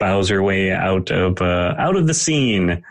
bows 0.00 0.28
her 0.28 0.42
way 0.42 0.70
out 0.72 1.10
of, 1.10 1.40
uh, 1.40 1.74
out 1.78 1.96
of 1.96 2.06
the 2.06 2.14
scene. 2.14 2.82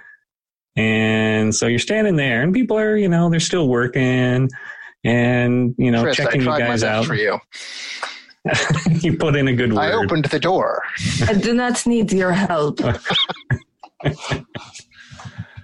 And 0.76 1.54
so 1.54 1.68
you're 1.68 1.80
standing 1.80 2.16
there 2.16 2.42
and 2.42 2.54
people 2.54 2.78
are, 2.78 2.98
you 2.98 3.08
know, 3.08 3.30
they're 3.30 3.40
still 3.40 3.68
working 3.68 4.50
and, 5.04 5.76
you 5.78 5.92
know, 5.92 6.04
Triss, 6.04 6.12
I 6.12 6.14
checking 6.14 6.42
you 6.42 6.46
tried 6.46 6.60
my 6.60 6.68
guys 6.68 6.82
best 6.82 6.94
out. 6.94 7.06
for 7.06 7.16
you. 7.16 7.40
you 9.02 9.18
put 9.18 9.36
in 9.36 9.48
a 9.48 9.54
good 9.54 9.74
word. 9.74 9.82
I 9.82 9.92
opened 9.94 10.26
the 10.26 10.40
door. 10.40 10.82
I 11.28 11.34
do 11.34 11.54
not 11.54 11.86
need 11.86 12.12
your 12.12 12.32
help. 12.32 12.80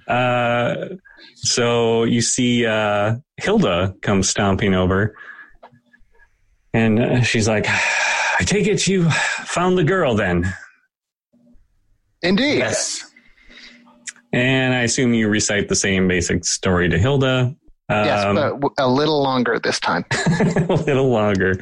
Uh, 0.09 0.95
so 1.35 2.03
you 2.03 2.19
see 2.19 2.65
uh, 2.65 3.15
Hilda 3.37 3.95
come 4.01 4.23
stomping 4.23 4.73
over, 4.73 5.15
and 6.73 6.99
uh, 6.99 7.21
she's 7.21 7.47
like, 7.47 7.67
"I 7.67 8.43
take 8.43 8.65
it 8.65 8.87
you 8.87 9.07
found 9.11 9.77
the 9.77 9.83
girl 9.83 10.15
then." 10.15 10.51
Indeed. 12.23 12.57
Yes. 12.57 13.08
And 14.31 14.73
I 14.73 14.81
assume 14.81 15.13
you 15.13 15.27
recite 15.27 15.69
the 15.69 15.75
same 15.75 16.07
basic 16.07 16.45
story 16.45 16.87
to 16.89 16.97
Hilda. 16.99 17.55
Yes, 17.89 18.23
Um, 18.25 18.35
but 18.35 18.49
w- 18.51 18.73
a 18.77 18.87
little 18.87 19.23
longer 19.23 19.59
this 19.59 19.79
time. 19.79 20.05
a 20.39 20.73
little 20.85 21.09
longer. 21.09 21.53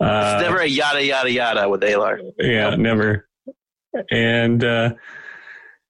Uh, 0.00 0.38
it's 0.38 0.42
never 0.42 0.58
a 0.60 0.66
yada 0.66 1.04
yada 1.04 1.30
yada 1.30 1.68
with 1.68 1.82
Alar. 1.82 2.18
yeah, 2.38 2.74
never. 2.76 3.28
And 4.10 4.64
uh, 4.64 4.94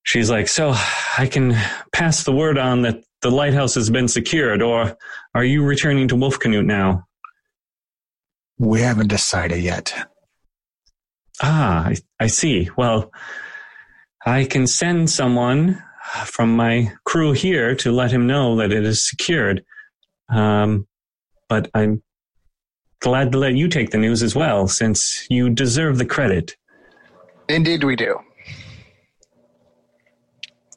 she's 0.03 0.29
like, 0.29 0.49
"So 0.49 0.73
I 1.17 1.29
can 1.31 1.57
pass 1.93 2.25
the 2.25 2.33
word 2.33 2.59
on 2.59 2.83
that 2.83 3.05
the 3.23 3.31
lighthouse 3.31 3.77
has 3.77 3.89
been 3.89 4.09
secured, 4.09 4.61
or 4.61 4.97
are 5.35 5.45
you 5.45 5.63
returning 5.63 6.09
to 6.09 6.17
Wolf 6.17 6.41
Canute 6.41 6.67
now?" 6.67 7.05
We 8.59 8.81
haven't 8.81 9.09
decided 9.09 9.63
yet. 9.63 9.95
Ah, 11.41 11.87
I, 11.89 11.97
I 12.19 12.27
see. 12.27 12.71
Well, 12.77 13.13
I 14.25 14.45
can 14.47 14.67
send 14.67 15.11
someone 15.11 15.81
from 16.25 16.57
my 16.57 16.93
crew 17.05 17.33
here 17.33 17.75
to 17.77 17.93
let 17.93 18.11
him 18.11 18.27
know 18.27 18.57
that 18.57 18.73
it 18.73 18.85
is 18.85 19.07
secured. 19.09 19.65
Um, 20.29 20.87
but 21.49 21.71
I'm 21.75 22.03
glad 23.01 23.33
to 23.33 23.39
let 23.39 23.55
you 23.55 23.69
take 23.69 23.91
the 23.91 23.99
news 23.99 24.23
as 24.23 24.35
well, 24.35 24.69
since 24.69 25.27
you 25.31 25.51
deserve 25.51 25.99
the 25.99 26.07
credit. 26.07 26.57
Indeed, 27.49 27.85
we 27.85 27.97
do. 27.97 28.19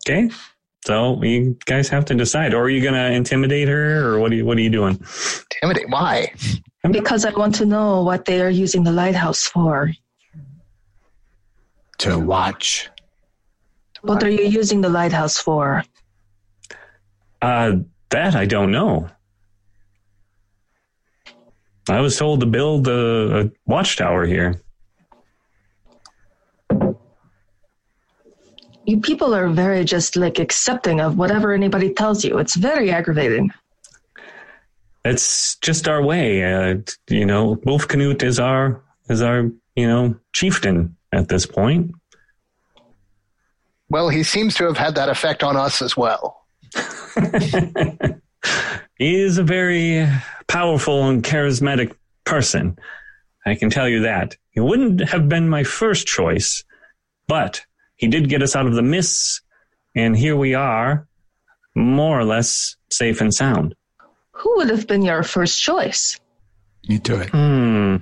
Okay? 0.07 0.29
So 0.85 1.21
you 1.23 1.57
guys 1.65 1.89
have 1.89 2.05
to 2.05 2.15
decide. 2.15 2.53
Or 2.53 2.63
are 2.63 2.69
you 2.69 2.81
going 2.81 2.93
to 2.93 3.11
intimidate 3.11 3.67
her, 3.67 4.07
or 4.07 4.19
what 4.19 4.31
are 4.31 4.35
you 4.35 4.45
what 4.45 4.57
are 4.57 4.61
you 4.61 4.69
doing? 4.69 4.99
Intimidate. 5.61 5.89
Why? 5.89 6.33
Because 6.89 7.25
I 7.25 7.31
want 7.31 7.55
to 7.55 7.65
know 7.65 8.03
what 8.03 8.25
they 8.25 8.41
are 8.41 8.49
using 8.49 8.83
the 8.83 8.91
lighthouse 8.91 9.43
for. 9.43 9.91
To 11.99 12.17
watch. 12.17 12.89
What 14.01 14.23
are 14.23 14.29
you 14.29 14.45
using 14.45 14.81
the 14.81 14.89
lighthouse 14.89 15.37
for? 15.37 15.83
Uh, 17.41 17.77
that 18.09 18.35
I 18.35 18.45
don't 18.45 18.71
know. 18.71 19.09
I 21.89 22.01
was 22.01 22.17
told 22.17 22.41
to 22.41 22.45
build 22.45 22.87
a, 22.87 23.39
a 23.39 23.51
watchtower 23.65 24.25
here. 24.25 24.61
You 28.85 28.99
people 28.99 29.35
are 29.35 29.49
very 29.49 29.83
just 29.85 30.15
like 30.15 30.39
accepting 30.39 30.99
of 30.99 31.17
whatever 31.17 31.53
anybody 31.53 31.93
tells 31.93 32.23
you. 32.23 32.37
It's 32.39 32.55
very 32.55 32.91
aggravating. 32.91 33.51
It's 35.05 35.55
just 35.57 35.87
our 35.87 36.03
way. 36.03 36.43
Uh, 36.43 36.77
you 37.09 37.25
know, 37.25 37.59
Wolf 37.63 37.87
Canute 37.87 38.23
is 38.23 38.39
our 38.39 38.81
is 39.09 39.21
our 39.21 39.51
you 39.75 39.87
know 39.87 40.15
chieftain 40.33 40.95
at 41.11 41.29
this 41.29 41.45
point. 41.45 41.91
Well, 43.89 44.09
he 44.09 44.23
seems 44.23 44.55
to 44.55 44.65
have 44.65 44.77
had 44.77 44.95
that 44.95 45.09
effect 45.09 45.43
on 45.43 45.57
us 45.57 45.81
as 45.81 45.97
well. 45.97 46.45
he 48.97 49.21
is 49.21 49.37
a 49.37 49.43
very 49.43 50.07
powerful 50.47 51.09
and 51.09 51.23
charismatic 51.23 51.95
person. 52.23 52.77
I 53.45 53.55
can 53.55 53.69
tell 53.69 53.87
you 53.87 54.01
that. 54.01 54.35
He 54.51 54.59
wouldn't 54.59 55.01
have 55.09 55.27
been 55.27 55.49
my 55.49 55.63
first 55.63 56.05
choice, 56.05 56.63
but 57.27 57.65
he 57.95 58.07
did 58.07 58.29
get 58.29 58.43
us 58.43 58.55
out 58.55 58.67
of 58.67 58.75
the 58.75 58.83
mists, 58.83 59.41
and 59.95 60.15
here 60.15 60.35
we 60.35 60.53
are, 60.53 61.07
more 61.75 62.19
or 62.19 62.25
less 62.25 62.75
safe 62.91 63.21
and 63.21 63.33
sound. 63.33 63.73
Who 64.33 64.57
would 64.57 64.69
have 64.69 64.87
been 64.87 65.01
your 65.01 65.23
first 65.23 65.61
choice? 65.61 66.19
You 66.83 66.99
do 66.99 67.15
it. 67.15 67.29
Hmm. 67.29 67.97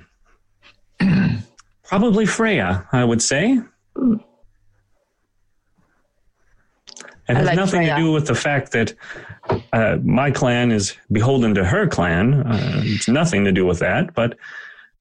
Probably 1.84 2.26
Freya, 2.26 2.86
I 2.92 3.04
would 3.04 3.22
say. 3.22 3.60
It 7.28 7.36
has 7.36 7.46
like 7.46 7.56
nothing 7.56 7.80
Freya. 7.80 7.96
to 7.96 8.02
do 8.02 8.12
with 8.12 8.26
the 8.26 8.34
fact 8.34 8.72
that 8.72 8.94
uh, 9.72 9.96
my 10.02 10.30
clan 10.30 10.72
is 10.72 10.96
beholden 11.12 11.54
to 11.54 11.64
her 11.64 11.86
clan. 11.86 12.34
Uh, 12.34 12.80
it's 12.84 13.08
nothing 13.08 13.44
to 13.44 13.52
do 13.52 13.66
with 13.66 13.80
that. 13.80 14.14
But, 14.14 14.38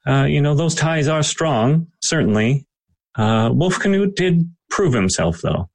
uh, 0.06 0.24
you 0.24 0.42
know, 0.42 0.54
those 0.54 0.76
ties 0.76 1.08
are 1.08 1.24
strong, 1.24 1.88
certainly. 2.02 2.66
Uh, 3.16 3.50
Wolf 3.54 3.80
Canute 3.80 4.16
did 4.16 4.50
prove 4.70 4.94
himself, 4.94 5.42
though. 5.42 5.70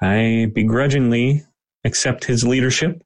I 0.00 0.50
begrudgingly 0.54 1.44
accept 1.84 2.24
his 2.24 2.44
leadership, 2.44 3.02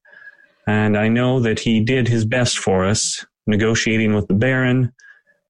and 0.67 0.97
I 0.97 1.07
know 1.07 1.39
that 1.39 1.59
he 1.59 1.79
did 1.79 2.07
his 2.07 2.25
best 2.25 2.59
for 2.59 2.85
us, 2.85 3.25
negotiating 3.47 4.13
with 4.13 4.27
the 4.27 4.33
Baron 4.35 4.93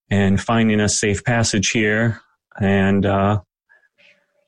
and 0.10 0.42
finding 0.42 0.80
us 0.80 0.98
safe 0.98 1.24
passage 1.26 1.72
here. 1.72 2.22
And, 2.60 3.06
uh, 3.06 3.42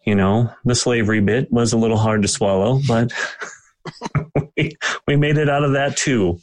you 0.09 0.15
know, 0.15 0.51
the 0.65 0.73
slavery 0.73 1.21
bit 1.21 1.51
was 1.51 1.71
a 1.71 1.77
little 1.77 1.95
hard 1.95 2.23
to 2.23 2.27
swallow, 2.27 2.81
but 2.87 3.13
we, 4.57 4.75
we 5.07 5.15
made 5.15 5.37
it 5.37 5.47
out 5.47 5.63
of 5.63 5.73
that 5.73 5.95
too. 5.95 6.39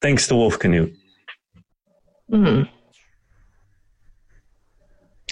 Thanks 0.00 0.28
to 0.28 0.36
Wolf 0.36 0.60
Canute. 0.60 0.94
Hmm. 2.30 2.62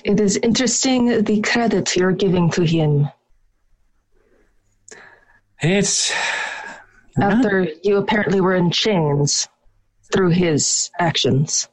It 0.03 0.19
is 0.19 0.38
interesting 0.38 1.23
the 1.23 1.40
credit 1.43 1.95
you're 1.95 2.11
giving 2.11 2.51
to 2.51 2.64
him 2.64 3.09
It's 5.61 6.12
after 7.21 7.69
you 7.85 7.99
apparently 7.99 8.40
were 8.40 8.57
in 8.57 8.73
chains 8.73 9.47
through 10.12 10.31
his 10.31 10.90
actions. 10.99 11.69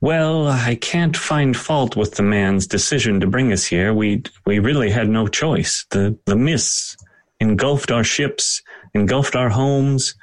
Well, 0.00 0.46
I 0.46 0.76
can't 0.76 1.16
find 1.16 1.56
fault 1.56 1.96
with 1.96 2.14
the 2.14 2.22
man's 2.22 2.66
decision 2.66 3.18
to 3.20 3.26
bring 3.26 3.52
us 3.52 3.64
here. 3.64 3.92
We 3.92 4.22
we 4.46 4.60
really 4.60 4.90
had 4.90 5.08
no 5.08 5.26
choice. 5.26 5.86
The 5.90 6.16
the 6.24 6.36
mists 6.36 6.96
engulfed 7.40 7.90
our 7.90 8.04
ships, 8.04 8.62
engulfed 8.94 9.34
our 9.34 9.48
homes. 9.48 10.14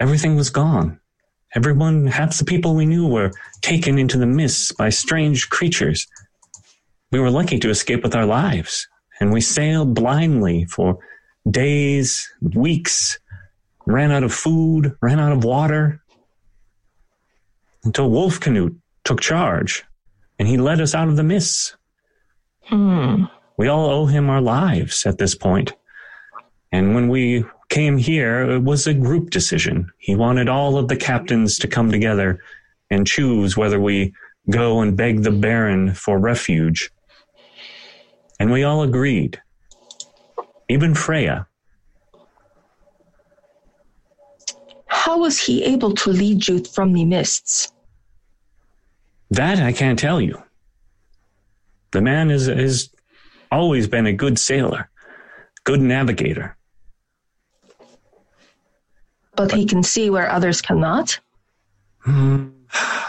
Everything 0.00 0.34
was 0.34 0.50
gone. 0.50 1.00
Everyone, 1.54 2.06
half 2.08 2.36
the 2.36 2.44
people 2.44 2.74
we 2.74 2.86
knew 2.86 3.06
were 3.06 3.30
taken 3.62 3.98
into 3.98 4.18
the 4.18 4.26
mists 4.26 4.72
by 4.72 4.88
strange 4.88 5.48
creatures. 5.50 6.08
We 7.12 7.20
were 7.20 7.30
lucky 7.30 7.60
to 7.60 7.70
escape 7.70 8.02
with 8.02 8.16
our 8.16 8.26
lives, 8.26 8.88
and 9.20 9.32
we 9.32 9.40
sailed 9.40 9.94
blindly 9.94 10.64
for 10.64 10.98
days, 11.48 12.28
weeks, 12.40 13.20
ran 13.86 14.10
out 14.10 14.24
of 14.24 14.34
food, 14.34 14.96
ran 15.00 15.20
out 15.20 15.30
of 15.30 15.44
water, 15.44 16.02
until 17.84 18.10
Wolf 18.10 18.40
Canute 18.40 18.76
took 19.04 19.20
charge, 19.20 19.84
and 20.38 20.48
he 20.48 20.56
led 20.56 20.80
us 20.80 20.94
out 20.94 21.08
of 21.08 21.16
the 21.16 21.22
mists. 21.22 21.76
Hmm. 22.64 23.24
We 23.56 23.68
all 23.68 23.88
owe 23.88 24.06
him 24.06 24.28
our 24.30 24.40
lives 24.40 25.06
at 25.06 25.18
this 25.18 25.34
point. 25.34 25.72
And 26.72 26.94
when 26.94 27.08
we 27.08 27.44
came 27.68 27.98
here, 27.98 28.50
it 28.50 28.62
was 28.62 28.86
a 28.86 28.94
group 28.94 29.30
decision. 29.30 29.90
He 29.98 30.14
wanted 30.14 30.48
all 30.48 30.76
of 30.76 30.88
the 30.88 30.96
captains 30.96 31.58
to 31.60 31.68
come 31.68 31.90
together 31.90 32.40
and 32.90 33.06
choose 33.06 33.56
whether 33.56 33.80
we 33.80 34.12
go 34.50 34.80
and 34.80 34.96
beg 34.96 35.22
the 35.22 35.30
Baron 35.30 35.94
for 35.94 36.18
refuge. 36.18 36.90
And 38.40 38.50
we 38.50 38.64
all 38.64 38.82
agreed. 38.82 39.40
Even 40.68 40.94
Freya. 40.94 41.46
How 44.86 45.18
was 45.18 45.38
he 45.38 45.62
able 45.64 45.92
to 45.94 46.10
lead 46.10 46.48
you 46.48 46.64
from 46.64 46.92
the 46.92 47.04
mists? 47.04 47.73
That 49.30 49.58
I 49.58 49.72
can't 49.72 49.98
tell 49.98 50.20
you. 50.20 50.42
The 51.92 52.00
man 52.00 52.30
is 52.30 52.46
has 52.46 52.90
always 53.50 53.86
been 53.86 54.06
a 54.06 54.12
good 54.12 54.38
sailor, 54.38 54.90
good 55.64 55.80
navigator. 55.80 56.56
But 59.36 59.52
he 59.52 59.66
can 59.66 59.82
see 59.82 60.10
where 60.10 60.30
others 60.30 60.60
cannot? 60.60 61.18
Hmm, 62.00 62.50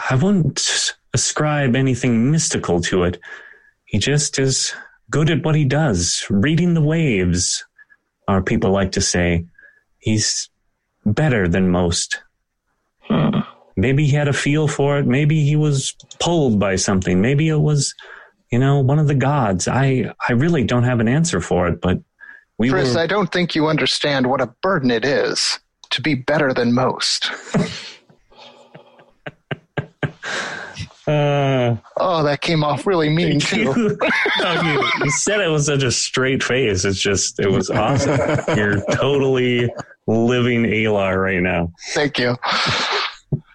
I 0.09 0.17
wouldn't 0.21 0.95
ascribe 1.13 1.75
anything 1.75 2.31
mystical 2.31 2.81
to 2.81 3.03
it. 3.03 3.19
He 3.85 3.99
just 3.99 4.39
is 4.39 4.73
good 5.09 5.29
at 5.29 5.43
what 5.43 5.55
he 5.55 5.65
does, 5.65 6.25
reading 6.29 6.73
the 6.73 6.81
waves, 6.81 7.63
our 8.27 8.41
people 8.41 8.71
like 8.71 8.91
to 8.93 9.01
say. 9.01 9.45
He's 9.99 10.49
better 11.05 11.47
than 11.47 11.69
most. 11.69 12.21
Hmm. 13.01 13.39
Maybe 13.77 14.05
he 14.05 14.11
had 14.11 14.27
a 14.27 14.33
feel 14.33 14.67
for 14.67 14.97
it. 14.99 15.05
Maybe 15.05 15.43
he 15.43 15.55
was 15.55 15.95
pulled 16.19 16.59
by 16.59 16.77
something. 16.77 17.21
Maybe 17.21 17.49
it 17.49 17.59
was, 17.59 17.93
you 18.51 18.59
know, 18.59 18.79
one 18.79 18.99
of 18.99 19.07
the 19.07 19.15
gods. 19.15 19.67
I, 19.67 20.13
I 20.27 20.33
really 20.33 20.63
don't 20.63 20.83
have 20.83 20.99
an 20.99 21.07
answer 21.07 21.41
for 21.41 21.67
it, 21.67 21.81
but 21.81 21.99
we 22.57 22.69
Chris, 22.69 22.95
were. 22.95 23.01
I 23.01 23.07
don't 23.07 23.31
think 23.31 23.53
you 23.53 23.67
understand 23.67 24.29
what 24.29 24.39
a 24.39 24.47
burden 24.61 24.91
it 24.91 25.03
is 25.03 25.59
to 25.91 26.01
be 26.01 26.15
better 26.15 26.53
than 26.53 26.73
most. 26.73 27.29
uh, 31.07 31.75
Oh, 31.97 32.23
that 32.23 32.39
came 32.41 32.63
off 32.63 32.87
really 32.87 33.09
mean 33.09 33.39
too. 33.39 33.61
you, 33.61 33.97
no, 34.39 34.61
you, 34.61 34.89
you 35.03 35.11
said 35.11 35.41
it 35.41 35.49
with 35.49 35.63
such 35.65 35.83
a 35.83 35.91
straight 35.91 36.41
face. 36.41 36.85
It's 36.85 36.99
just, 36.99 37.39
it 37.39 37.51
was 37.51 37.69
awesome. 37.69 38.19
You're 38.55 38.81
totally 38.93 39.69
living 40.07 40.63
Alar 40.63 41.21
right 41.21 41.41
now. 41.41 41.73
Thank 41.93 42.19
you. 42.19 42.37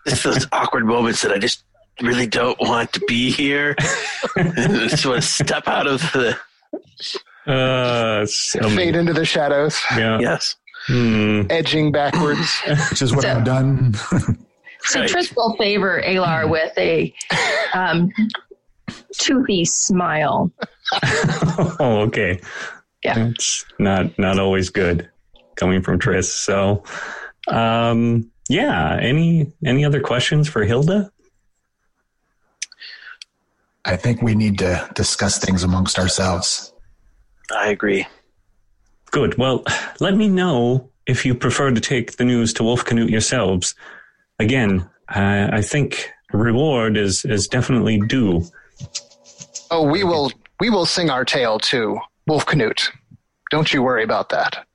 It's 0.06 0.22
those 0.22 0.46
awkward 0.52 0.86
moments 0.86 1.22
that 1.22 1.32
I 1.32 1.38
just 1.38 1.64
really 2.00 2.26
don't 2.26 2.58
want 2.60 2.92
to 2.94 3.00
be 3.06 3.30
here. 3.30 3.74
I 4.36 4.86
just 4.88 5.04
want 5.06 5.22
to 5.22 5.28
step 5.28 5.68
out 5.68 5.86
of 5.86 6.00
the. 6.12 6.36
Uh, 7.46 8.20
it's, 8.22 8.52
Fade 8.52 8.96
into 8.96 9.12
the 9.12 9.24
shadows, 9.24 9.78
yeah. 9.96 10.18
Yes. 10.20 10.56
Hmm. 10.86 11.42
edging 11.50 11.92
backwards. 11.92 12.60
Which 12.90 13.02
is 13.02 13.12
what 13.14 13.22
So- 13.22 13.30
I've 13.32 13.44
done. 13.44 13.94
So 13.94 14.16
Right. 15.00 15.10
Triss 15.10 15.36
will 15.36 15.54
favor 15.56 16.00
Alar 16.06 16.48
with 16.48 16.72
a 16.78 17.14
um, 17.74 18.10
toothy 19.18 19.64
smile. 19.66 20.50
oh, 21.78 22.04
okay. 22.06 22.40
Yeah. 23.04 23.28
It's 23.28 23.64
not 23.78 24.18
not 24.18 24.38
always 24.38 24.70
good 24.70 25.08
coming 25.56 25.82
from 25.82 25.98
Triss. 25.98 26.24
So, 26.24 26.82
um, 27.48 28.30
yeah. 28.50 28.98
Any 29.00 29.52
any 29.64 29.84
other 29.84 30.00
questions 30.00 30.48
for 30.48 30.64
Hilda? 30.64 31.10
I 33.84 33.96
think 33.96 34.20
we 34.20 34.34
need 34.34 34.58
to 34.58 34.88
discuss 34.94 35.38
things 35.38 35.62
amongst 35.62 35.98
ourselves. 35.98 36.72
I 37.56 37.68
agree. 37.68 38.06
Good. 39.10 39.38
Well, 39.38 39.64
let 40.00 40.16
me 40.16 40.28
know 40.28 40.90
if 41.06 41.24
you 41.24 41.34
prefer 41.34 41.70
to 41.70 41.80
take 41.80 42.16
the 42.16 42.24
news 42.24 42.52
to 42.54 42.62
Wolf 42.62 42.84
Canute 42.84 43.10
yourselves. 43.10 43.74
Again, 44.38 44.88
I, 45.08 45.58
I 45.58 45.62
think 45.62 46.10
reward 46.32 46.96
is 46.96 47.24
is 47.24 47.46
definitely 47.48 47.98
due. 48.00 48.44
Oh, 49.70 49.88
we 49.90 50.04
will 50.04 50.30
we 50.60 50.70
will 50.70 50.86
sing 50.86 51.08
our 51.10 51.24
tale 51.24 51.58
too, 51.58 51.98
Wolf 52.26 52.46
Canute. 52.46 52.90
Don't 53.50 53.72
you 53.72 53.82
worry 53.82 54.04
about 54.04 54.28
that. 54.28 54.66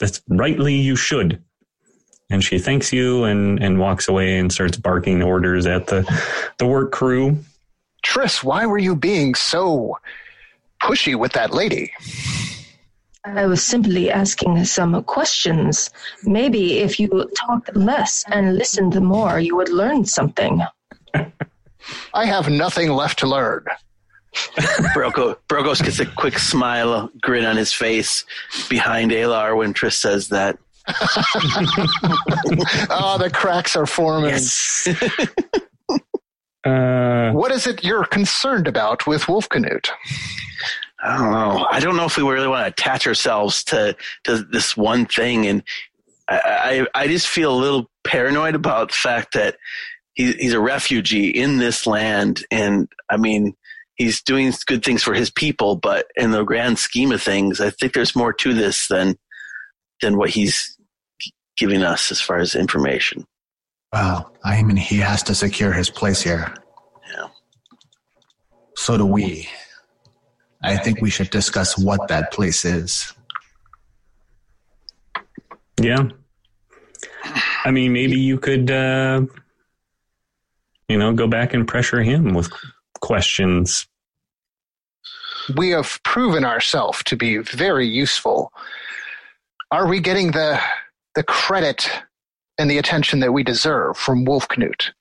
that's 0.00 0.20
rightly 0.28 0.74
you 0.74 0.96
should. 0.96 1.42
And 2.30 2.42
she 2.42 2.58
thanks 2.58 2.92
you 2.92 3.24
and, 3.24 3.62
and 3.62 3.78
walks 3.78 4.08
away 4.08 4.38
and 4.38 4.52
starts 4.52 4.76
barking 4.76 5.22
orders 5.22 5.66
at 5.66 5.86
the, 5.86 6.02
the 6.58 6.66
work 6.66 6.90
crew. 6.90 7.38
Triss, 8.04 8.42
why 8.42 8.66
were 8.66 8.78
you 8.78 8.96
being 8.96 9.34
so 9.34 9.98
pushy 10.82 11.14
with 11.14 11.32
that 11.32 11.52
lady? 11.52 11.92
I 13.24 13.46
was 13.46 13.62
simply 13.62 14.10
asking 14.10 14.62
some 14.66 15.02
questions. 15.04 15.90
Maybe 16.24 16.80
if 16.80 17.00
you 17.00 17.30
talked 17.34 17.74
less 17.74 18.24
and 18.30 18.56
listened 18.56 19.00
more, 19.00 19.40
you 19.40 19.56
would 19.56 19.70
learn 19.70 20.04
something. 20.04 20.62
I 22.14 22.26
have 22.26 22.50
nothing 22.50 22.90
left 22.90 23.18
to 23.20 23.26
learn. 23.26 23.64
Broko, 24.94 25.36
Brokos 25.48 25.82
gets 25.82 26.00
a 26.00 26.06
quick 26.06 26.38
smile, 26.38 27.10
grin 27.22 27.44
on 27.44 27.56
his 27.56 27.72
face 27.72 28.24
behind 28.68 29.10
Alar 29.10 29.56
when 29.56 29.72
Triss 29.72 29.94
says 29.94 30.28
that. 30.28 30.58
oh, 32.90 33.16
the 33.18 33.30
cracks 33.32 33.76
are 33.76 33.86
forming. 33.86 34.30
Yes. 34.30 34.88
Uh, 36.64 37.30
What 37.32 37.52
is 37.52 37.66
it 37.66 37.84
you're 37.84 38.06
concerned 38.06 38.66
about 38.66 39.06
with 39.06 39.28
Wolf 39.28 39.46
Canute? 39.50 39.90
I 41.02 41.18
don't 41.18 41.30
know. 41.30 41.66
I 41.70 41.78
don't 41.78 41.94
know 41.96 42.06
if 42.06 42.16
we 42.16 42.22
really 42.22 42.48
want 42.48 42.64
to 42.64 42.68
attach 42.72 43.06
ourselves 43.06 43.62
to 43.64 43.94
to 44.24 44.38
this 44.50 44.74
one 44.74 45.04
thing, 45.04 45.46
and 45.46 45.62
I 46.26 46.86
I, 46.94 47.02
I 47.02 47.06
just 47.06 47.28
feel 47.28 47.54
a 47.54 47.60
little 47.60 47.90
paranoid 48.02 48.54
about 48.54 48.88
the 48.92 48.96
fact 48.96 49.34
that 49.34 49.56
he, 50.14 50.32
he's 50.32 50.54
a 50.54 50.60
refugee 50.60 51.28
in 51.28 51.58
this 51.58 51.86
land, 51.86 52.46
and 52.50 52.88
I 53.10 53.18
mean 53.18 53.54
he's 53.96 54.22
doing 54.22 54.50
good 54.66 54.82
things 54.82 55.02
for 55.02 55.12
his 55.12 55.28
people, 55.30 55.76
but 55.76 56.06
in 56.16 56.30
the 56.30 56.44
grand 56.44 56.78
scheme 56.78 57.12
of 57.12 57.20
things, 57.22 57.60
I 57.60 57.68
think 57.68 57.92
there's 57.92 58.16
more 58.16 58.32
to 58.32 58.54
this 58.54 58.88
than 58.88 59.18
than 60.00 60.16
what 60.16 60.30
he's 60.30 60.73
giving 61.56 61.82
us 61.82 62.10
as 62.10 62.20
far 62.20 62.38
as 62.38 62.54
information. 62.54 63.26
Well, 63.92 64.34
I 64.42 64.62
mean, 64.62 64.76
he 64.76 64.96
has 64.98 65.22
to 65.24 65.34
secure 65.34 65.72
his 65.72 65.88
place 65.88 66.20
here. 66.20 66.52
Yeah. 67.12 67.28
So 68.76 68.96
do 68.96 69.06
we. 69.06 69.48
I 70.62 70.76
think 70.78 71.00
we 71.00 71.10
should 71.10 71.30
discuss 71.30 71.78
what 71.78 72.08
that 72.08 72.32
place 72.32 72.64
is. 72.64 73.12
yeah. 75.80 76.08
I 77.64 77.70
mean, 77.70 77.92
maybe 77.92 78.18
you 78.18 78.38
could, 78.38 78.70
uh, 78.70 79.22
you 80.88 80.98
know, 80.98 81.12
go 81.14 81.26
back 81.26 81.54
and 81.54 81.66
pressure 81.66 82.02
him 82.02 82.34
with 82.34 82.50
questions. 83.00 83.86
We 85.56 85.70
have 85.70 86.00
proven 86.04 86.44
ourselves 86.44 87.02
to 87.04 87.16
be 87.16 87.38
very 87.38 87.86
useful. 87.86 88.52
Are 89.70 89.86
we 89.86 90.00
getting 90.00 90.32
the 90.32 90.60
the 91.14 91.22
credit 91.22 91.88
and 92.58 92.70
the 92.70 92.78
attention 92.78 93.20
that 93.20 93.32
we 93.32 93.42
deserve 93.42 93.96
from 93.96 94.24
Wolf 94.24 94.48
Canute. 94.48 94.92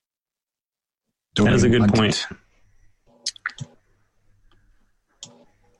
That 1.36 1.54
is 1.54 1.64
a 1.64 1.70
good 1.70 1.94
point. 1.94 2.28
it? 2.30 3.68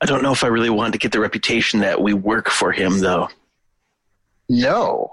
I 0.00 0.06
don't 0.06 0.22
know 0.22 0.32
if 0.32 0.44
I 0.44 0.48
really 0.48 0.70
want 0.70 0.92
to 0.92 0.98
get 0.98 1.12
the 1.12 1.20
reputation 1.20 1.80
that 1.80 2.02
we 2.02 2.12
work 2.12 2.50
for 2.50 2.72
him, 2.72 2.98
though. 3.00 3.28
No. 4.48 5.10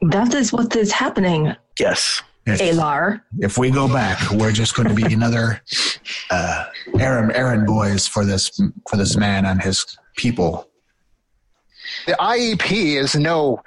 That 0.00 0.32
is 0.34 0.52
what 0.52 0.74
is 0.76 0.92
happening, 0.92 1.54
Yes. 1.78 2.22
If, 2.46 2.60
Alar. 2.60 3.20
if 3.40 3.58
we 3.58 3.70
go 3.70 3.88
back, 3.88 4.30
we're 4.30 4.52
just 4.52 4.76
going 4.76 4.88
to 4.88 4.94
be 4.94 5.12
another 5.12 5.60
uh, 6.30 6.66
errand, 6.98 7.32
errand 7.34 7.66
boys 7.66 8.06
for 8.06 8.24
this 8.24 8.60
for 8.88 8.96
this 8.96 9.16
man 9.16 9.44
and 9.44 9.60
his 9.60 9.98
people. 10.16 10.68
The 12.06 12.12
IEP 12.12 12.96
is 12.96 13.14
no 13.14 13.62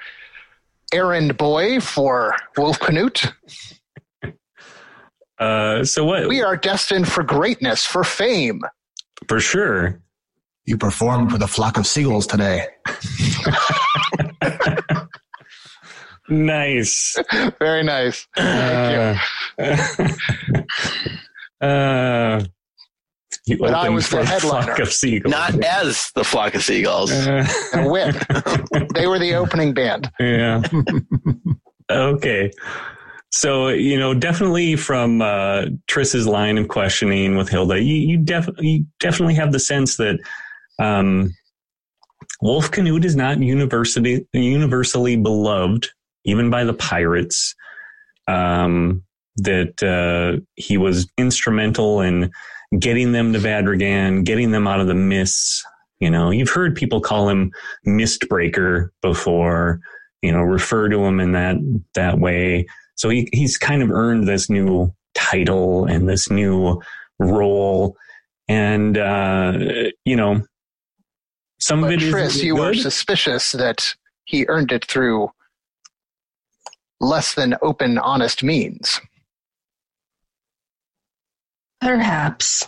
errand 0.94 1.38
boy 1.38 1.80
for 1.80 2.36
Wolf 2.58 2.80
Canute. 2.80 3.32
Uh, 5.38 5.84
so 5.84 6.06
what? 6.06 6.28
We 6.28 6.42
are 6.42 6.58
destined 6.58 7.08
for 7.08 7.24
greatness, 7.24 7.86
for 7.86 8.04
fame. 8.04 8.62
for 9.28 9.40
sure. 9.40 10.02
You 10.66 10.78
performed 10.78 11.32
with 11.32 11.42
a 11.42 11.48
flock 11.48 11.78
of 11.78 11.88
seagulls 11.88 12.28
today. 12.28 12.68
Nice. 16.30 17.18
Very 17.60 17.84
nice. 17.84 18.28
Thank 18.36 19.20
you. 19.58 19.66
Uh, 19.66 21.62
uh, 21.66 22.44
you 23.50 23.58
But 23.58 23.74
I 23.74 23.90
was 23.90 24.10
the 24.10 24.24
headliner. 24.26 24.66
flock 24.68 24.80
of 24.80 24.92
seagulls. 24.94 25.32
Not 25.32 25.64
as 25.64 26.12
the 26.16 26.24
flock 26.24 26.56
of 26.56 26.64
seagulls. 26.64 27.12
Uh, 27.12 27.46
A 27.74 27.90
whip. 27.90 28.16
they 28.94 29.08
were 29.08 29.20
the 29.20 29.34
opening 29.36 29.74
band. 29.74 30.12
yeah. 30.20 30.62
okay. 31.92 32.52
So 33.32 33.68
you 33.70 33.98
know, 34.00 34.14
definitely 34.14 34.76
from 34.76 35.22
uh, 35.22 35.66
Triss's 35.88 36.26
line 36.28 36.58
of 36.58 36.68
questioning 36.68 37.36
with 37.36 37.50
Hilda, 37.50 37.82
you 37.82 37.96
you, 37.96 38.18
def- 38.18 38.50
you 38.60 38.86
definitely 39.00 39.36
have 39.36 39.52
the 39.52 39.60
sense 39.60 39.98
that 39.98 40.20
um, 40.80 41.32
Wolf 42.42 42.72
Canute 42.72 43.06
is 43.06 43.16
not 43.16 43.40
university 43.40 44.26
universally 44.34 45.16
beloved, 45.16 45.90
even 46.26 46.50
by 46.50 46.64
the 46.64 46.74
pirates. 46.74 47.54
Um, 48.28 49.04
that 49.42 49.82
uh, 49.82 50.42
he 50.56 50.78
was 50.78 51.08
instrumental 51.18 52.02
in 52.02 52.30
getting 52.78 53.12
them 53.12 53.34
to 53.34 53.40
Vadrigan, 53.40 54.24
getting 54.24 54.52
them 54.52 54.68
out 54.68 54.80
of 54.80 54.88
the 54.88 54.96
mists. 54.96 55.66
You 56.00 56.10
know, 56.10 56.32
you've 56.32 56.50
heard 56.50 56.76
people 56.76 57.02
call 57.02 57.30
him 57.30 57.52
Mistbreaker 57.88 58.90
before. 59.02 59.80
You 60.22 60.34
know, 60.34 60.42
refer 60.42 60.90
to 60.90 61.00
him 61.00 61.20
in 61.20 61.32
that 61.32 61.56
that 61.94 62.20
way. 62.20 62.68
So 62.96 63.10
he 63.10 63.30
he's 63.32 63.58
kind 63.58 63.82
of 63.82 63.90
earned 63.90 64.28
this 64.28 64.50
new 64.50 64.94
title 65.16 65.86
and 65.86 66.08
this 66.08 66.30
new 66.30 66.82
role, 67.20 67.96
and 68.48 68.98
uh, 68.98 69.58
you 70.06 70.16
know, 70.16 70.44
some 71.60 71.82
But 71.82 71.88
of 71.88 71.94
it 71.94 72.02
is 72.04 72.14
Triss, 72.14 72.44
you 72.44 72.56
were 72.56 72.74
suspicious 72.74 73.54
that 73.54 73.96
he 74.26 74.46
earned 74.48 74.72
it 74.72 74.86
through 74.86 75.30
less 77.00 77.34
than 77.34 77.56
open, 77.62 77.98
honest 77.98 78.44
means. 78.44 79.00
Perhaps. 81.82 82.68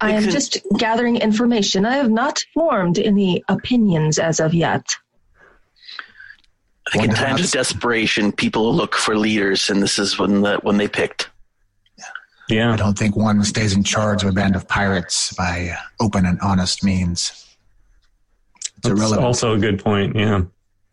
I 0.00 0.12
am 0.12 0.24
just 0.24 0.58
gathering 0.76 1.16
information. 1.16 1.86
I 1.86 1.96
have 1.96 2.10
not 2.10 2.44
formed 2.52 2.98
any 2.98 3.42
opinions 3.48 4.18
as 4.18 4.40
of 4.40 4.52
yet. 4.52 4.84
I 6.88 6.90
think 6.92 7.04
in 7.04 7.14
times 7.14 7.44
of 7.44 7.50
desperation, 7.50 8.30
people 8.30 8.74
look 8.74 8.94
for 8.94 9.16
leaders, 9.16 9.70
and 9.70 9.82
this 9.82 9.98
is 9.98 10.18
when 10.18 10.42
the 10.42 10.58
when 10.62 10.76
they 10.76 10.86
picked. 10.86 11.30
Yeah, 12.48 12.72
I 12.72 12.76
don't 12.76 12.96
think 12.96 13.16
one 13.16 13.42
stays 13.42 13.74
in 13.74 13.82
charge 13.82 14.22
of 14.22 14.28
a 14.28 14.32
band 14.32 14.54
of 14.54 14.68
pirates 14.68 15.32
by 15.32 15.76
open 15.98 16.26
and 16.26 16.38
honest 16.40 16.84
means. 16.84 17.56
It's 18.56 18.70
that's 18.82 18.88
irrelevant. 18.88 19.24
also 19.24 19.54
a 19.54 19.58
good 19.58 19.82
point. 19.82 20.14
Yeah. 20.14 20.42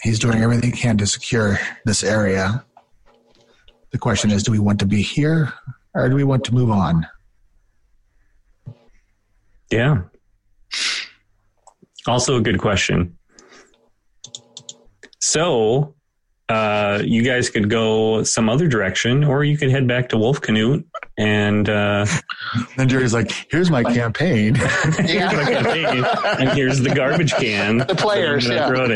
He's 0.01 0.17
doing 0.17 0.41
everything 0.41 0.71
he 0.71 0.77
can 0.77 0.97
to 0.97 1.05
secure 1.05 1.59
this 1.85 2.03
area. 2.03 2.65
The 3.91 3.99
question 3.99 4.31
is 4.31 4.43
do 4.43 4.51
we 4.51 4.59
want 4.59 4.79
to 4.79 4.85
be 4.85 5.01
here 5.01 5.53
or 5.95 6.09
do 6.09 6.15
we 6.15 6.23
want 6.23 6.43
to 6.45 6.53
move 6.53 6.69
on? 6.69 7.07
Yeah. 9.71 10.01
Also 12.07 12.37
a 12.37 12.41
good 12.41 12.59
question. 12.59 13.17
So, 15.19 15.95
uh, 16.49 17.01
you 17.03 17.23
guys 17.23 17.49
could 17.49 17.69
go 17.69 18.23
some 18.23 18.49
other 18.49 18.67
direction, 18.67 19.23
or 19.23 19.43
you 19.43 19.57
could 19.57 19.71
head 19.71 19.87
back 19.87 20.09
to 20.09 20.17
Wolf 20.17 20.41
Canute 20.41 20.85
and 21.17 21.69
uh, 21.69 22.05
Then 22.77 22.89
Jerry's 22.89 23.13
like, 23.13 23.31
here's 23.49 23.69
my 23.71 23.83
campaign. 23.83 24.55
Yeah. 25.03 26.35
and 26.39 26.49
here's 26.49 26.79
the 26.79 26.93
garbage 26.93 27.33
can. 27.33 27.77
The 27.79 27.95
players, 27.95 28.47
that 28.47 28.63
I'm 28.63 28.75
throw 28.75 28.85
it 28.85 28.91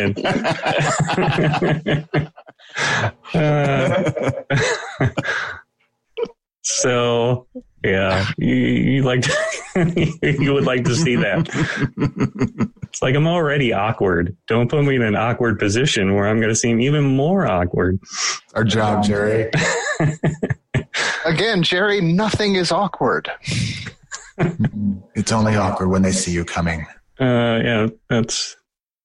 in. 1.96 2.20
Uh, 3.34 4.12
so, 6.68 7.48
yeah, 7.82 8.28
you, 8.38 8.56
you 8.56 9.04
like 9.04 9.22
to, 9.22 10.18
you 10.42 10.54
would 10.54 10.66
like 10.66 10.84
to 10.84 10.96
see 10.96 11.16
that. 11.16 11.48
It's 12.84 13.02
like 13.02 13.16
I'm 13.16 13.26
already 13.26 13.72
awkward. 13.72 14.36
Don't 14.48 14.70
put 14.70 14.84
me 14.84 14.98
in 14.98 15.02
an 15.02 15.16
awkward 15.16 15.60
position 15.60 16.14
where 16.14 16.28
I'm 16.28 16.38
going 16.42 16.50
to 16.50 16.56
seem 16.56 16.82
even 16.82 17.06
more 17.06 17.48
awkward. 17.48 18.00
Our 18.54 18.66
job, 18.66 19.06
Jerry. 19.06 19.50
Again, 21.26 21.64
Jerry, 21.64 22.02
nothing 22.02 22.56
is 22.56 22.70
awkward. 22.70 23.32
It's 25.16 25.32
only 25.32 25.56
awkward 25.56 25.88
when 25.88 26.02
they 26.02 26.12
see 26.12 26.34
you 26.34 26.44
coming. 26.44 26.86
Uh, 27.20 27.60
yeah, 27.64 27.88
that's 28.10 28.58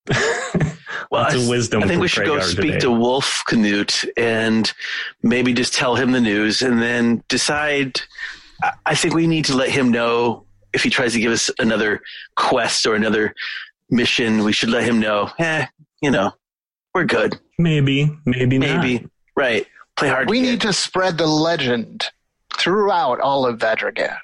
Well, 1.13 1.25
Lots 1.25 1.35
I, 1.35 1.51
wisdom 1.51 1.83
I 1.83 1.89
think 1.89 2.01
we 2.01 2.09
should 2.09 2.25
go 2.25 2.41
speak 2.41 2.63
today. 2.73 2.79
to 2.81 2.91
Wolf 2.91 3.43
Canute 3.47 4.03
and 4.17 4.73
maybe 5.23 5.53
just 5.53 5.75
tell 5.75 5.95
him 5.95 6.13
the 6.13 6.21
news, 6.23 6.63
and 6.63 6.81
then 6.81 7.23
decide. 7.29 8.01
I- 8.63 8.73
I 8.87 8.95
think 8.95 9.13
we 9.13 9.27
need 9.27 9.45
to 9.47 9.55
let 9.55 9.69
him 9.69 9.91
know 9.91 10.47
if 10.73 10.83
he 10.83 10.89
tries 10.89 11.13
to 11.13 11.21
give 11.21 11.31
us 11.31 11.51
another 11.59 12.01
quest 12.37 12.87
or 12.87 12.95
another 12.95 13.35
mission. 13.91 14.43
We 14.43 14.53
should 14.55 14.71
let 14.71 14.85
him 14.85 15.01
know. 15.01 15.31
Eh, 15.39 15.67
you 16.01 16.11
know, 16.11 16.33
we're 16.95 17.05
good. 17.05 17.39
Maybe, 17.59 18.11
maybe, 18.25 18.57
not. 18.59 18.83
Maybe 18.83 19.07
right. 19.37 19.67
Play 19.97 20.09
hard. 20.09 20.31
We 20.31 20.41
to 20.41 20.47
need 20.53 20.61
to 20.63 20.73
spread 20.73 21.19
the 21.19 21.27
legend 21.27 22.07
throughout 22.57 23.21
all 23.21 23.45
of 23.45 23.59
Vadragan. 23.59 24.17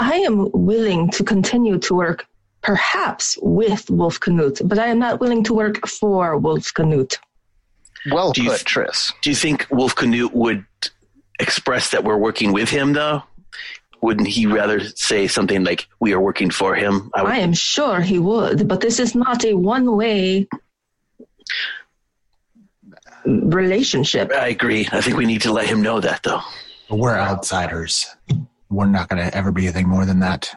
I 0.00 0.14
am 0.16 0.50
willing 0.50 1.10
to 1.12 1.22
continue 1.22 1.78
to 1.78 1.94
work 1.94 2.26
perhaps 2.64 3.38
with 3.42 3.88
Wolf 3.90 4.18
Canute, 4.18 4.60
but 4.64 4.78
I 4.78 4.86
am 4.86 4.98
not 4.98 5.20
willing 5.20 5.44
to 5.44 5.54
work 5.54 5.86
for 5.86 6.36
Wolf 6.38 6.72
Canute. 6.74 7.18
Well 8.10 8.32
Do 8.32 8.42
you 8.42 8.50
put, 8.50 8.56
th- 8.56 8.64
Tris. 8.64 9.12
Do 9.22 9.30
you 9.30 9.36
think 9.36 9.66
Wolf 9.70 9.94
Canute 9.94 10.34
would 10.34 10.64
express 11.38 11.90
that 11.90 12.04
we're 12.04 12.16
working 12.16 12.52
with 12.52 12.70
him, 12.70 12.94
though? 12.94 13.22
Wouldn't 14.02 14.28
he 14.28 14.46
rather 14.46 14.80
say 14.80 15.28
something 15.28 15.62
like, 15.64 15.86
we 16.00 16.12
are 16.12 16.20
working 16.20 16.50
for 16.50 16.74
him? 16.74 17.10
I 17.14 17.22
would, 17.22 17.32
I 17.32 17.38
am 17.38 17.52
sure 17.52 18.00
he 18.00 18.18
would, 18.18 18.66
but 18.66 18.80
this 18.80 18.98
is 18.98 19.14
not 19.14 19.44
a 19.44 19.54
one 19.54 19.96
way 19.96 20.48
relationship. 23.24 24.30
I 24.32 24.48
agree. 24.48 24.88
I 24.92 25.00
think 25.00 25.16
we 25.16 25.26
need 25.26 25.42
to 25.42 25.52
let 25.52 25.66
him 25.66 25.80
know 25.80 26.00
that, 26.00 26.22
though. 26.22 26.40
But 26.88 26.98
we're 26.98 27.16
outsiders. 27.16 28.06
We're 28.68 28.86
not 28.86 29.08
going 29.08 29.22
to 29.22 29.34
ever 29.34 29.52
be 29.52 29.64
anything 29.64 29.88
more 29.88 30.04
than 30.04 30.20
that. 30.20 30.54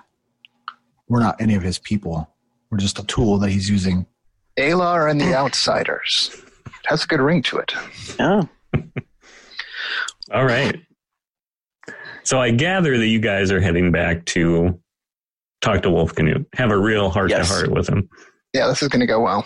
We're 1.07 1.19
not 1.19 1.39
any 1.41 1.55
of 1.55 1.63
his 1.63 1.79
people. 1.79 2.29
We're 2.69 2.77
just 2.77 2.99
a 2.99 3.03
tool 3.05 3.37
that 3.39 3.49
he's 3.49 3.69
using. 3.69 4.05
Alar 4.57 5.09
and 5.09 5.19
the 5.21 5.33
Outsiders. 5.35 6.31
It 6.65 6.73
has 6.85 7.03
a 7.03 7.07
good 7.07 7.21
ring 7.21 7.41
to 7.43 7.57
it. 7.57 7.73
Yeah. 8.19 8.43
Oh. 8.75 8.83
All 10.33 10.45
right. 10.45 10.79
So 12.23 12.39
I 12.41 12.51
gather 12.51 12.97
that 12.97 13.07
you 13.07 13.19
guys 13.19 13.51
are 13.51 13.61
heading 13.61 13.91
back 13.91 14.25
to 14.25 14.77
talk 15.61 15.83
to 15.83 15.89
Wolf 15.89 16.13
Canute, 16.13 16.45
have 16.55 16.71
a 16.71 16.77
real 16.77 17.09
heart 17.09 17.29
to 17.29 17.43
heart 17.45 17.71
with 17.71 17.87
him. 17.87 18.09
Yeah, 18.53 18.67
this 18.67 18.81
is 18.81 18.89
going 18.89 18.99
to 18.99 19.05
go 19.05 19.21
well. 19.21 19.45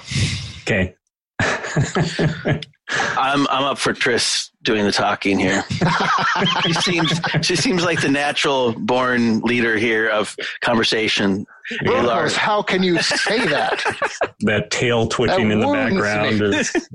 Okay. 0.63 0.95
I'm 2.91 3.47
I'm 3.47 3.63
up 3.63 3.77
for 3.77 3.93
Tris 3.93 4.51
doing 4.63 4.85
the 4.85 4.91
talking 4.91 5.39
here. 5.39 5.63
she 6.63 6.73
seems 6.73 7.21
she 7.41 7.55
seems 7.55 7.83
like 7.83 8.01
the 8.01 8.09
natural 8.09 8.73
born 8.73 9.39
leader 9.41 9.77
here 9.77 10.09
of 10.09 10.35
conversation. 10.61 11.45
Yeah. 11.81 12.05
Rose, 12.05 12.35
how 12.35 12.61
can 12.61 12.83
you 12.83 13.01
say 13.01 13.45
that? 13.47 13.83
that 14.41 14.71
tail 14.71 15.07
twitching 15.07 15.47
That 15.49 15.53
in 15.53 15.59
the 15.61 15.67
wounds 15.67 15.95
background 15.95 16.41
is. 16.41 16.87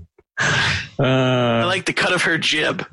I 1.00 1.62
uh, 1.62 1.66
like 1.66 1.86
the 1.86 1.92
cut 1.92 2.12
of 2.12 2.22
her 2.22 2.38
jib. 2.38 2.84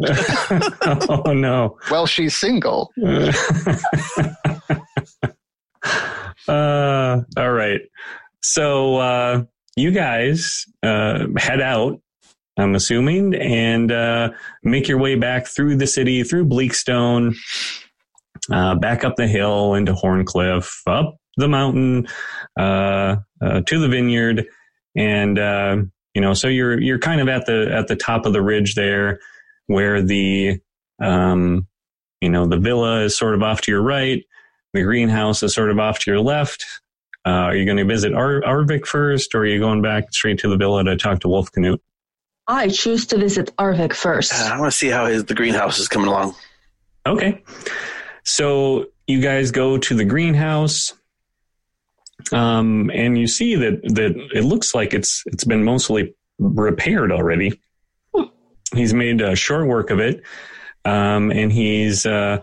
oh 1.10 1.32
no. 1.34 1.78
well, 1.92 2.08
she's 2.08 2.36
single. 2.36 2.92
uh, 6.48 7.22
all 7.38 7.52
right. 7.52 7.82
So 8.42 8.98
uh, 8.98 9.44
you 9.76 9.92
guys 9.92 10.66
uh, 10.84 11.28
head 11.38 11.62
out, 11.62 12.00
I'm 12.58 12.76
assuming, 12.76 13.36
and 13.36 13.92
uh, 13.92 14.30
make 14.64 14.88
your 14.88 15.00
way 15.00 15.16
back 15.16 15.48
through 15.48 15.76
the 15.76 15.88
city, 15.88 16.24
through 16.24 16.48
Bleakstone, 16.48 17.36
uh, 18.52 18.76
back 18.76 19.04
up 19.04 19.16
the 19.16 19.28
hill 19.28 19.74
into 19.74 19.94
Horncliff, 19.94 20.82
up 20.88 21.18
the 21.38 21.50
mountain 21.50 22.08
uh, 22.58 23.18
uh, 23.42 23.62
to 23.62 23.80
the 23.80 23.90
vineyard, 23.90 24.46
and 24.96 25.38
uh, 25.38 25.78
you 26.14 26.22
know, 26.22 26.34
so 26.34 26.48
you're 26.48 26.80
you're 26.80 27.00
kind 27.00 27.20
of 27.20 27.28
at 27.28 27.46
the 27.46 27.70
at 27.74 27.88
the 27.88 27.96
top 27.96 28.26
of 28.26 28.34
the 28.34 28.42
ridge 28.42 28.76
there, 28.76 29.20
where 29.68 30.02
the 30.02 30.60
um, 31.02 31.68
you 32.22 32.30
know 32.30 32.48
the 32.48 32.58
villa 32.58 33.02
is 33.02 33.18
sort 33.18 33.36
of 33.36 33.44
off 33.44 33.62
to 33.62 33.72
your 33.72 33.82
right. 33.82 34.24
The 34.74 34.84
greenhouse 34.84 35.44
is 35.44 35.54
sort 35.54 35.72
of 35.72 35.80
off 35.80 36.00
to 36.00 36.12
your 36.12 36.22
left. 36.22 36.66
Uh, 37.26 37.30
are 37.30 37.56
you 37.56 37.66
going 37.66 37.78
to 37.78 37.86
visit 37.86 38.14
Ar- 38.14 38.42
Arvik 38.42 38.86
first, 38.86 39.34
or 39.34 39.40
are 39.40 39.46
you 39.46 39.60
going 39.60 39.82
back 39.82 40.14
straight 40.14 40.38
to 40.40 40.50
the 40.50 40.58
villa 40.58 40.84
to 40.84 40.96
talk 40.96 41.22
to 41.22 41.28
Wolf 41.28 41.52
Canute? 41.52 41.82
I 42.48 42.70
choose 42.70 43.08
to 43.08 43.18
visit 43.18 43.56
Arvik 43.58 43.94
first. 43.94 44.34
Uh, 44.34 44.54
I 44.54 44.60
want 44.60 44.72
to 44.72 44.78
see 44.78 44.90
how 44.90 45.08
his 45.08 45.26
the 45.26 45.34
greenhouse 45.34 45.80
is 45.80 45.88
coming 45.88 46.08
along. 46.08 46.36
Okay. 47.08 47.44
So 48.24 48.88
you 49.08 49.22
guys 49.22 49.52
go 49.52 49.78
to 49.78 49.96
the 49.96 50.06
greenhouse, 50.06 50.94
um, 52.32 52.92
and 52.94 53.18
you 53.18 53.26
see 53.26 53.56
that 53.56 53.82
that 53.96 54.16
it 54.36 54.44
looks 54.44 54.76
like 54.76 54.94
it's 54.94 55.24
it's 55.26 55.44
been 55.44 55.64
mostly 55.64 56.14
repaired 56.38 57.12
already. 57.12 57.60
He's 58.74 58.94
made 58.94 59.22
uh, 59.22 59.36
short 59.36 59.68
work 59.68 59.90
of 59.90 60.00
it, 60.00 60.22
um, 60.84 61.32
and 61.32 61.52
he's 61.52 62.06
uh, 62.06 62.42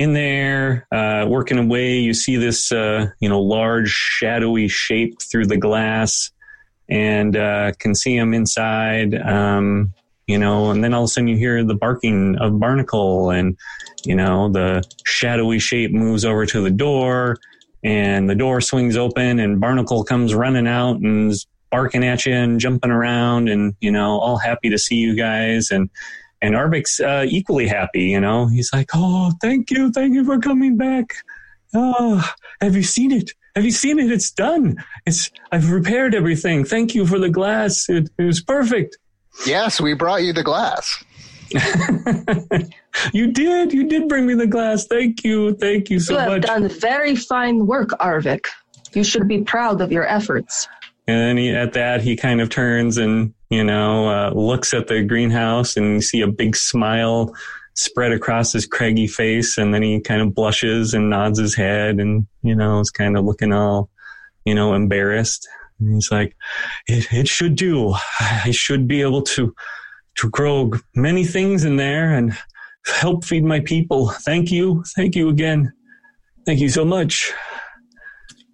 in 0.00 0.14
there 0.14 0.86
uh, 0.90 1.26
working 1.28 1.58
away. 1.58 1.98
You 1.98 2.14
see 2.14 2.36
this 2.36 2.72
uh, 2.72 3.08
you 3.20 3.28
know 3.28 3.40
large 3.40 3.90
shadowy 3.90 4.66
shape 4.66 5.20
through 5.20 5.46
the 5.46 5.58
glass, 5.58 6.30
and 6.88 7.36
uh, 7.36 7.72
can 7.78 7.94
see 7.94 8.16
him 8.16 8.32
inside. 8.32 9.14
Um, 9.14 9.92
you 10.26 10.38
know, 10.38 10.70
and 10.70 10.82
then 10.82 10.94
all 10.94 11.02
of 11.02 11.06
a 11.06 11.08
sudden 11.08 11.28
you 11.28 11.36
hear 11.36 11.62
the 11.64 11.74
barking 11.74 12.36
of 12.36 12.58
Barnacle 12.58 13.30
and 13.30 13.58
you 14.04 14.14
know 14.14 14.48
the 14.48 14.82
shadowy 15.04 15.58
shape 15.58 15.92
moves 15.92 16.24
over 16.24 16.46
to 16.46 16.62
the 16.62 16.70
door 16.70 17.36
and 17.82 18.30
the 18.30 18.34
door 18.34 18.60
swings 18.60 18.96
open 18.96 19.38
and 19.38 19.60
barnacle 19.60 20.04
comes 20.04 20.34
running 20.34 20.66
out 20.66 20.96
and 20.96 21.32
barking 21.70 22.04
at 22.04 22.26
you 22.26 22.34
and 22.34 22.60
jumping 22.60 22.90
around 22.90 23.48
and 23.48 23.74
you 23.80 23.90
know 23.90 24.18
all 24.18 24.36
happy 24.36 24.68
to 24.68 24.78
see 24.78 24.96
you 24.96 25.14
guys 25.14 25.70
and 25.70 25.88
and 26.42 26.54
Arvik's 26.54 27.00
uh, 27.00 27.24
equally 27.28 27.66
happy 27.66 28.02
you 28.02 28.20
know 28.20 28.46
he's 28.46 28.72
like 28.72 28.90
oh 28.94 29.32
thank 29.40 29.70
you 29.70 29.90
thank 29.92 30.14
you 30.14 30.24
for 30.24 30.38
coming 30.38 30.76
back 30.76 31.14
oh 31.74 32.28
have 32.60 32.74
you 32.76 32.82
seen 32.82 33.12
it 33.12 33.32
have 33.54 33.64
you 33.64 33.70
seen 33.70 33.98
it 33.98 34.10
it's 34.10 34.30
done 34.30 34.76
it's 35.06 35.30
i've 35.52 35.70
repaired 35.70 36.14
everything 36.14 36.64
thank 36.64 36.94
you 36.94 37.06
for 37.06 37.18
the 37.18 37.30
glass 37.30 37.88
it, 37.88 38.08
it 38.18 38.22
was 38.22 38.40
perfect 38.40 38.96
Yes, 39.46 39.80
we 39.80 39.94
brought 39.94 40.22
you 40.22 40.32
the 40.32 40.42
glass. 40.42 41.02
you 43.12 43.32
did. 43.32 43.72
You 43.72 43.88
did 43.88 44.08
bring 44.08 44.26
me 44.26 44.34
the 44.34 44.46
glass. 44.46 44.86
Thank 44.86 45.24
you. 45.24 45.54
Thank 45.54 45.90
you 45.90 46.00
so 46.00 46.14
you 46.14 46.18
have 46.18 46.28
much. 46.28 46.42
done 46.42 46.68
very 46.68 47.16
fine 47.16 47.66
work, 47.66 47.90
Arvik. 48.00 48.46
You 48.92 49.04
should 49.04 49.28
be 49.28 49.42
proud 49.42 49.80
of 49.80 49.92
your 49.92 50.06
efforts. 50.06 50.68
And 51.06 51.18
then 51.18 51.36
he, 51.36 51.50
at 51.50 51.72
that, 51.72 52.02
he 52.02 52.16
kind 52.16 52.40
of 52.40 52.50
turns 52.50 52.98
and, 52.98 53.34
you 53.50 53.64
know, 53.64 54.08
uh, 54.08 54.30
looks 54.32 54.72
at 54.72 54.86
the 54.86 55.02
greenhouse 55.02 55.76
and 55.76 55.94
you 55.94 56.00
see 56.00 56.20
a 56.20 56.28
big 56.28 56.54
smile 56.54 57.34
spread 57.74 58.12
across 58.12 58.52
his 58.52 58.66
craggy 58.66 59.08
face. 59.08 59.58
And 59.58 59.74
then 59.74 59.82
he 59.82 60.00
kind 60.00 60.22
of 60.22 60.34
blushes 60.34 60.94
and 60.94 61.10
nods 61.10 61.38
his 61.38 61.54
head 61.54 61.98
and, 61.98 62.26
you 62.42 62.54
know, 62.54 62.80
is 62.80 62.90
kind 62.90 63.16
of 63.16 63.24
looking 63.24 63.52
all, 63.52 63.90
you 64.44 64.54
know, 64.54 64.74
embarrassed. 64.74 65.48
And 65.80 65.94
he's 65.94 66.10
like, 66.10 66.36
it, 66.86 67.12
it 67.12 67.28
should 67.28 67.56
do. 67.56 67.94
I 68.20 68.52
should 68.52 68.86
be 68.86 69.02
able 69.02 69.22
to, 69.22 69.54
to 70.16 70.30
grow 70.30 70.70
many 70.94 71.24
things 71.24 71.64
in 71.64 71.76
there 71.76 72.14
and 72.14 72.36
help 72.86 73.24
feed 73.24 73.44
my 73.44 73.60
people. 73.60 74.10
Thank 74.10 74.50
you. 74.50 74.84
Thank 74.94 75.16
you 75.16 75.28
again. 75.28 75.72
Thank 76.46 76.60
you 76.60 76.68
so 76.68 76.84
much. 76.84 77.32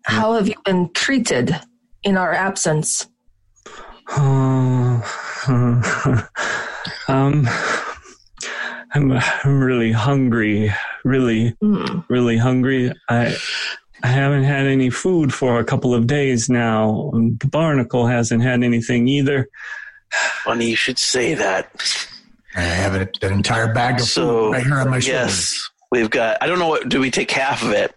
How 0.05 0.34
have 0.34 0.49
you 0.49 0.55
been 0.64 0.90
treated 0.94 1.55
in 2.03 2.16
our 2.16 2.32
absence? 2.32 3.09
um, 7.09 7.48
I'm, 8.94 9.12
I'm 9.12 9.61
really 9.61 9.92
hungry. 9.92 10.72
Really, 11.04 11.50
Hmm. 11.61 12.00
really 12.09 12.36
hungry. 12.36 12.92
I, 13.09 13.36
I 14.02 14.07
haven't 14.09 14.44
had 14.44 14.66
any 14.66 14.90
food 14.90 15.32
for 15.34 15.59
a 15.59 15.64
couple 15.64 15.94
of 15.94 16.07
days 16.07 16.48
now. 16.48 17.11
Barnacle 17.50 18.07
hasn't 18.07 18.42
had 18.42 18.62
anything 18.62 19.09
either. 19.09 19.48
Funny 20.44 20.70
you 20.70 20.76
should 20.76 20.98
say 20.98 21.34
that. 21.34 21.70
I 22.54 22.61
have 22.61 22.94
an, 22.94 23.09
an 23.22 23.32
entire 23.32 23.72
bag 23.74 23.96
of 24.00 24.07
So 24.07 24.26
food 24.28 24.52
right 24.52 24.64
here 24.64 24.74
on 24.80 24.90
my 24.90 24.98
shoulders. 25.00 25.07
yes, 25.09 25.70
we've 25.90 26.11
got. 26.11 26.38
I 26.40 26.46
don't 26.46 26.59
know 26.59 26.68
what. 26.68 26.88
Do 26.88 27.00
we 27.00 27.11
take 27.11 27.30
half 27.30 27.62
of 27.62 27.72
it? 27.72 27.94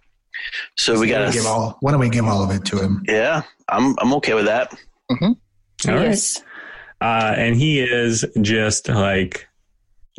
So 0.77 0.99
we 0.99 1.11
Why 1.11 1.19
don't 1.19 1.31
give 1.33 1.45
all. 1.45 1.77
Why 1.81 1.91
don't 1.91 1.99
we 1.99 2.09
give 2.09 2.25
all 2.25 2.43
of 2.43 2.51
it 2.51 2.65
to 2.65 2.77
him? 2.81 3.03
Yeah, 3.07 3.43
I'm. 3.69 3.95
I'm 3.99 4.13
okay 4.15 4.33
with 4.33 4.45
that. 4.45 4.73
All 5.87 5.95
right. 5.95 6.03
yes. 6.03 6.41
Uh, 7.01 7.33
and 7.37 7.55
he 7.55 7.79
is 7.79 8.25
just 8.41 8.89
like 8.89 9.47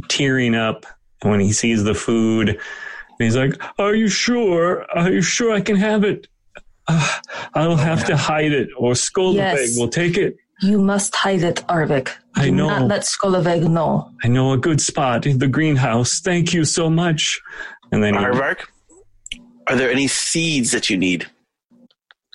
tearing 0.09 0.55
up 0.55 0.87
when 1.23 1.41
he 1.41 1.53
sees 1.53 1.85
the 1.85 1.95
food. 1.95 2.49
And 2.49 2.59
he's 3.19 3.37
like, 3.37 3.55
Are 3.79 3.95
you 3.95 4.09
sure? 4.09 4.87
Are 4.97 5.11
you 5.11 5.21
sure 5.23 5.53
I 5.53 5.61
can 5.61 5.77
have 5.77 6.05
it? 6.05 6.27
Uh, 6.89 7.19
I'll 7.55 7.77
have 7.77 8.05
to 8.07 8.17
hide 8.17 8.53
it, 8.53 8.71
or 8.77 8.93
Skolaveg 8.95 9.35
Yes. 9.37 9.79
will 9.79 9.89
take 9.89 10.17
it. 10.17 10.37
You 10.63 10.79
must 10.81 11.15
hide 11.15 11.43
it, 11.43 11.57
Arvik. 11.69 12.11
I 12.35 12.51
know. 12.51 12.69
not 12.69 12.89
let 12.89 13.03
Skolaveg 13.03 13.69
know. 13.69 14.11
I 14.25 14.29
know 14.29 14.53
a 14.53 14.59
good 14.59 14.81
spot 14.81 15.27
in 15.27 15.39
the 15.39 15.49
greenhouse. 15.49 16.21
Thank 16.21 16.53
you 16.53 16.65
so 16.65 16.89
much. 16.91 17.41
And 17.93 18.03
then 18.03 18.15
he, 18.15 18.21
Aardvark, 18.21 18.67
are 19.69 19.77
there 19.77 19.91
any 19.91 20.07
seeds 20.07 20.71
that 20.73 20.89
you 20.91 20.97
need? 20.97 21.27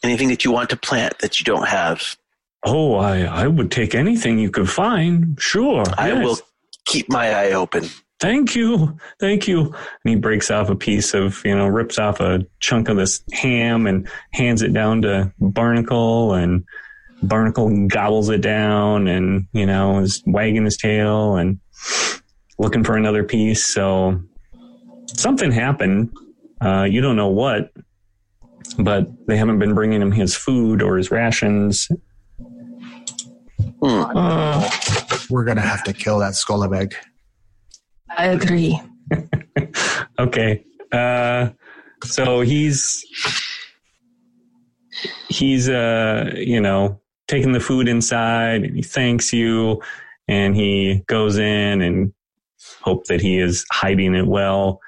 Anything 0.03 0.27
that 0.29 0.43
you 0.45 0.51
want 0.51 0.69
to 0.69 0.77
plant 0.77 1.19
that 1.19 1.39
you 1.39 1.43
don't 1.45 1.67
have? 1.67 2.15
Oh, 2.65 2.95
I, 2.95 3.21
I 3.21 3.47
would 3.47 3.71
take 3.71 3.93
anything 3.93 4.39
you 4.39 4.49
could 4.49 4.69
find. 4.69 5.39
Sure. 5.39 5.83
I 5.97 6.13
yes. 6.13 6.23
will 6.25 6.39
keep 6.85 7.09
my 7.09 7.31
eye 7.31 7.51
open. 7.51 7.85
thank 8.19 8.55
you, 8.55 8.97
thank 9.19 9.47
you. 9.47 9.65
And 9.65 9.75
he 10.05 10.15
breaks 10.15 10.49
off 10.49 10.69
a 10.69 10.75
piece 10.75 11.13
of, 11.13 11.41
you 11.45 11.55
know, 11.55 11.67
rips 11.67 11.99
off 11.99 12.19
a 12.19 12.45
chunk 12.59 12.89
of 12.89 12.97
this 12.97 13.21
ham 13.33 13.87
and 13.87 14.07
hands 14.33 14.61
it 14.61 14.73
down 14.73 15.03
to 15.03 15.31
Barnacle 15.39 16.33
and 16.33 16.65
Barnacle 17.21 17.87
gobbles 17.87 18.29
it 18.29 18.41
down 18.41 19.07
and, 19.07 19.47
you 19.53 19.65
know, 19.65 19.99
is 19.99 20.23
wagging 20.25 20.65
his 20.65 20.77
tail 20.77 21.35
and 21.35 21.59
looking 22.57 22.83
for 22.83 22.97
another 22.97 23.23
piece. 23.23 23.65
So 23.65 24.21
something 25.07 25.51
happened. 25.51 26.11
Uh, 26.61 26.83
you 26.83 27.01
don't 27.01 27.15
know 27.15 27.27
what, 27.27 27.71
but 28.79 29.07
they 29.27 29.37
haven't 29.37 29.59
been 29.59 29.73
bringing 29.73 30.01
him 30.01 30.11
his 30.11 30.35
food 30.35 30.81
or 30.81 30.97
his 30.97 31.11
rations. 31.11 31.89
We're 35.29 35.45
gonna 35.45 35.61
have 35.61 35.83
to 35.85 35.93
kill 35.93 36.19
that 36.19 36.33
Skolaveg. 36.33 36.93
I 38.09 38.27
agree. 38.27 38.79
Okay. 40.17 40.63
Uh, 40.91 41.49
so 42.03 42.41
he's 42.41 43.03
he's 45.27 45.67
uh 45.67 46.31
you 46.35 46.61
know 46.61 47.01
taking 47.27 47.51
the 47.51 47.59
food 47.59 47.87
inside 47.87 48.63
and 48.63 48.75
he 48.75 48.81
thanks 48.81 49.33
you 49.33 49.81
and 50.27 50.55
he 50.55 51.03
goes 51.07 51.37
in 51.37 51.81
and 51.81 52.13
hope 52.81 53.05
that 53.07 53.19
he 53.21 53.39
is 53.39 53.65
hiding 53.71 54.15
it 54.15 54.27
well. 54.27 54.79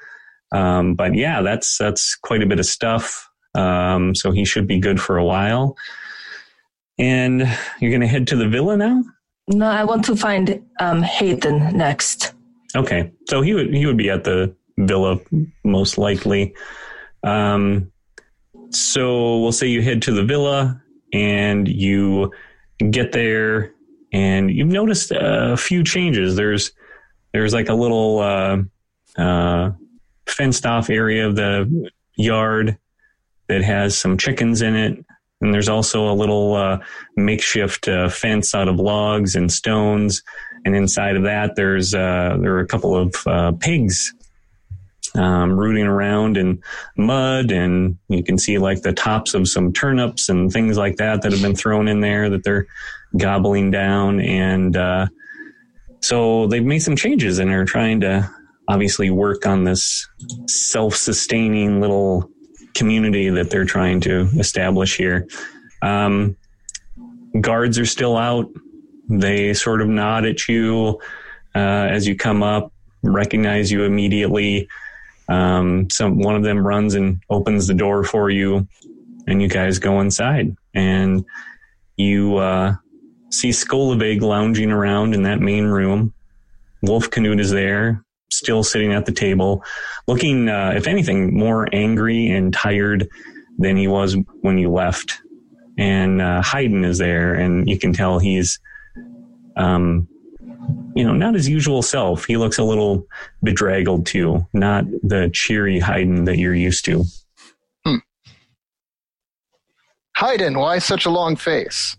Um, 0.52 0.95
but 0.95 1.16
yeah, 1.16 1.41
that's 1.41 1.78
that's 1.78 2.16
quite 2.16 2.41
a 2.41 2.48
bit 2.48 2.60
of 2.60 2.66
stuff. 2.66 3.30
Um, 3.54 4.16
so 4.16 4.32
he 4.32 4.45
should 4.45 4.68
be 4.68 4.80
good 4.80 5.02
for 5.02 5.18
a 5.18 5.26
while. 5.26 5.76
And 7.00 7.41
you're 7.80 7.91
going 7.91 8.02
to 8.02 8.08
head 8.08 8.28
to 8.28 8.36
the 8.36 8.48
villa 8.48 8.78
now. 8.78 9.04
No, 9.48 9.68
I 9.68 9.84
want 9.84 10.04
to 10.06 10.16
find 10.16 10.64
um, 10.80 11.02
Hayden 11.02 11.78
next. 11.78 12.34
Okay, 12.76 13.12
so 13.30 13.41
he 13.41 13.54
would 13.54 13.74
he 13.74 13.86
would 13.86 13.98
be 13.98 14.10
at 14.10 14.24
the 14.24 14.54
villa 14.78 15.20
most 15.64 15.98
likely. 15.98 16.54
Um, 17.24 17.91
so 18.72 19.39
we'll 19.39 19.52
say 19.52 19.68
you 19.68 19.82
head 19.82 20.02
to 20.04 20.12
the 20.12 20.24
villa 20.24 20.82
and 21.14 21.68
you 21.68 22.32
get 22.91 23.14
there, 23.14 23.74
and 24.12 24.52
you've 24.52 24.68
noticed 24.68 25.12
a 25.16 25.56
few 25.56 25.84
changes. 25.84 26.36
There's 26.36 26.72
there's 27.32 27.54
like 27.54 27.70
a 27.70 27.74
little 27.74 28.20
uh, 28.20 28.58
uh, 29.18 29.72
fenced 30.28 30.66
off 30.66 30.89
area 30.89 31.28
of 31.28 31.36
the 31.36 31.89
yard 32.18 32.78
that 33.48 33.64
has 33.64 33.98
some 33.98 34.18
chickens 34.18 34.62
in 34.62 34.76
it. 34.76 35.06
And 35.41 35.53
there's 35.53 35.69
also 35.69 36.09
a 36.09 36.15
little 36.15 36.55
uh, 36.55 36.79
makeshift 37.15 37.88
uh, 37.88 38.09
fence 38.09 38.55
out 38.55 38.67
of 38.67 38.79
logs 38.79 39.35
and 39.35 39.51
stones. 39.51 40.23
And 40.65 40.75
inside 40.75 41.15
of 41.15 41.23
that, 41.23 41.55
there's 41.55 41.93
uh, 41.93 42.38
there 42.41 42.55
are 42.55 42.59
a 42.59 42.67
couple 42.67 42.95
of 42.95 43.15
uh, 43.27 43.51
pigs 43.59 44.13
um, 45.15 45.57
rooting 45.57 45.85
around 45.85 46.38
in 46.38 46.61
mud, 46.97 47.51
and 47.51 47.97
you 48.07 48.23
can 48.23 48.38
see 48.38 48.57
like 48.57 48.81
the 48.81 48.93
tops 48.93 49.33
of 49.33 49.47
some 49.47 49.73
turnips 49.73 50.29
and 50.29 50.51
things 50.51 50.77
like 50.77 50.97
that 50.97 51.21
that 51.21 51.31
have 51.31 51.41
been 51.41 51.55
thrown 51.55 51.88
in 51.88 52.01
there 52.01 52.29
that 52.29 52.43
they're 52.43 52.67
gobbling 53.15 53.71
down. 53.71 54.19
And 54.19 54.75
uh, 54.75 55.07
so 56.01 56.47
they've 56.47 56.63
made 56.63 56.79
some 56.79 56.95
changes 56.95 57.39
and 57.39 57.49
are 57.51 57.65
trying 57.65 58.01
to 58.01 58.29
obviously 58.67 59.09
work 59.09 59.45
on 59.45 59.63
this 59.63 60.07
self-sustaining 60.47 61.79
little 61.79 62.29
community 62.78 63.30
that 63.30 63.49
they're 63.49 63.65
trying 63.65 63.99
to 64.01 64.30
establish 64.38 64.97
here. 64.97 65.28
Um, 65.82 66.38
guards 67.41 67.78
are 67.80 67.86
still 67.86 68.17
out. 68.17 68.47
They 69.09 69.53
sort 69.53 69.82
of 69.82 69.88
nod 69.88 70.25
at 70.25 70.47
you 70.47 70.99
uh, 71.55 71.88
as 71.89 72.07
you 72.07 72.15
come 72.15 72.43
up, 72.43 72.71
recognize 73.03 73.71
you 73.71 73.84
immediately. 73.84 74.67
Um, 75.30 75.89
some 75.89 76.19
one 76.19 76.36
of 76.36 76.43
them 76.43 76.65
runs 76.65 76.93
and 76.95 77.21
opens 77.30 77.67
the 77.67 77.73
door 77.73 78.03
for 78.03 78.30
you, 78.30 78.67
and 79.28 79.41
you 79.41 79.49
guys 79.49 79.80
go 79.80 79.99
inside, 79.99 80.55
and 80.73 81.25
you 81.97 82.38
uh, 82.38 82.75
see 83.32 83.49
Skolavig 83.49 84.21
lounging 84.21 84.71
around 84.71 85.13
in 85.15 85.23
that 85.23 85.39
main 85.39 85.65
room. 85.65 86.13
Wolf 86.84 87.09
Canute 87.09 87.39
is 87.39 87.51
there, 87.51 88.03
still 88.30 88.63
sitting 88.63 88.93
at 88.93 89.05
the 89.05 89.11
table, 89.11 89.63
looking, 90.07 90.49
uh, 90.49 90.73
if 90.75 90.88
anything, 90.88 91.38
more 91.38 91.67
angry 91.73 92.30
and 92.30 92.53
tired 92.53 93.09
than 93.57 93.78
he 93.78 93.88
was 93.88 94.15
when 94.41 94.57
you 94.57 94.69
left. 94.69 95.19
And 95.78 96.21
uh, 96.21 96.41
Haydn 96.41 96.84
is 96.84 96.97
there, 96.97 97.36
and 97.36 97.69
you 97.69 97.78
can 97.78 97.93
tell 97.93 98.19
he's, 98.19 98.59
um, 99.55 100.07
you 100.95 101.03
know, 101.03 101.13
not 101.13 101.36
his 101.36 101.47
usual 101.47 101.82
self. 101.82 102.25
He 102.25 102.38
looks 102.38 102.57
a 102.57 102.63
little 102.63 103.05
bedraggled 103.43 104.05
too, 104.05 104.47
not 104.53 104.86
the 105.03 105.30
cheery 105.34 105.80
Haydn 105.80 106.25
that 106.25 106.38
you're 106.38 106.55
used 106.55 106.86
to. 106.86 107.05
Haydn, 110.17 110.57
why 110.57 110.80
such 110.80 111.05
a 111.05 111.11
long 111.11 111.36
face? 111.36 111.95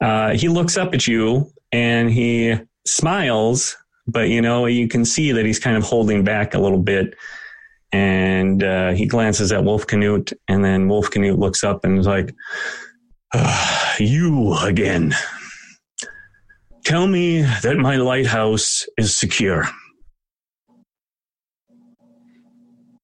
Uh, 0.00 0.30
he 0.30 0.48
looks 0.48 0.78
up 0.78 0.94
at 0.94 1.06
you 1.06 1.52
and 1.70 2.10
he 2.10 2.58
smiles, 2.86 3.76
but 4.06 4.28
you 4.28 4.40
know, 4.40 4.66
you 4.66 4.88
can 4.88 5.04
see 5.04 5.32
that 5.32 5.44
he's 5.44 5.58
kind 5.58 5.76
of 5.76 5.84
holding 5.84 6.24
back 6.24 6.54
a 6.54 6.58
little 6.58 6.80
bit. 6.80 7.14
And 7.94 8.62
uh, 8.62 8.92
he 8.92 9.04
glances 9.06 9.52
at 9.52 9.64
Wolf 9.64 9.86
Canute, 9.86 10.32
and 10.48 10.64
then 10.64 10.88
Wolf 10.88 11.10
Canute 11.10 11.38
looks 11.38 11.62
up 11.62 11.84
and 11.84 11.98
is 11.98 12.06
like, 12.06 12.34
"Ah, 13.34 13.94
You 13.98 14.54
again. 14.62 15.14
Tell 16.86 17.06
me 17.06 17.42
that 17.42 17.76
my 17.76 17.96
lighthouse 17.96 18.86
is 18.96 19.14
secure. 19.14 19.68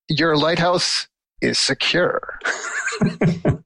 Your 0.09 0.39
lighthouse 0.39 1.07
is 1.43 1.59
secure. 1.59 2.39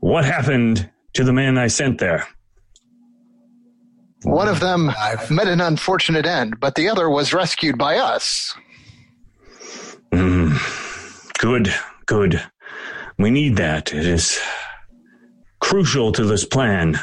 What 0.00 0.24
happened 0.24 0.88
to 1.14 1.24
the 1.24 1.32
man 1.32 1.58
I 1.58 1.66
sent 1.66 1.98
there? 1.98 2.26
One 4.24 4.48
of 4.48 4.60
them 4.60 4.90
I've- 4.98 5.32
met 5.32 5.46
an 5.48 5.60
unfortunate 5.60 6.26
end, 6.26 6.58
but 6.60 6.74
the 6.74 6.88
other 6.88 7.08
was 7.08 7.32
rescued 7.32 7.78
by 7.78 7.96
us. 7.98 8.54
Mm, 10.12 10.58
good, 11.38 11.72
good. 12.06 12.42
We 13.18 13.30
need 13.30 13.56
that. 13.56 13.92
It 13.92 14.06
is 14.06 14.38
crucial 15.60 16.12
to 16.12 16.24
this 16.24 16.44
plan. 16.44 16.98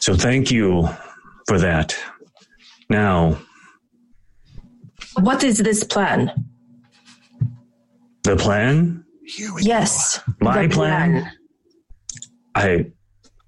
So 0.00 0.14
thank 0.14 0.50
you 0.50 0.88
for 1.46 1.58
that. 1.58 1.96
Now, 2.90 3.38
What 5.14 5.44
is 5.44 5.58
this 5.58 5.84
plan? 5.84 6.32
the 8.24 8.36
plan? 8.36 9.04
Here 9.26 9.54
we 9.54 9.62
Yes. 9.62 10.20
My 10.40 10.66
the 10.66 10.74
plan? 10.74 11.30
I 12.54 12.86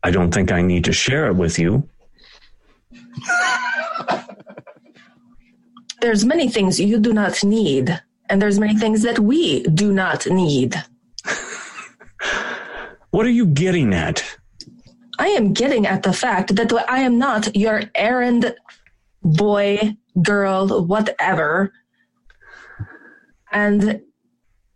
I 0.03 0.11
don't 0.11 0.33
think 0.33 0.53
I 0.53 0.63
need 0.63 0.85
to 0.85 0.93
share 0.93 1.27
it 1.27 1.35
with 1.35 1.59
you. 1.59 1.89
There's 6.01 6.25
many 6.25 6.49
things 6.49 6.79
you 6.79 6.99
do 6.99 7.12
not 7.12 7.43
need, 7.43 8.01
and 8.29 8.41
there's 8.41 8.59
many 8.61 8.77
things 8.79 9.03
that 9.03 9.19
we 9.19 9.62
do 9.64 9.93
not 9.93 10.27
need. 10.27 10.75
What 13.17 13.25
are 13.25 13.31
you 13.31 13.47
getting 13.47 13.95
at? 13.95 14.23
I 15.19 15.29
am 15.29 15.55
getting 15.55 15.87
at 15.87 16.03
the 16.03 16.12
fact 16.12 16.55
that 16.57 16.71
I 16.87 16.99
am 16.99 17.19
not 17.19 17.57
your 17.57 17.85
errand 17.95 18.55
boy, 19.23 19.97
girl, 20.23 20.85
whatever. 20.85 21.73
And 23.53 24.03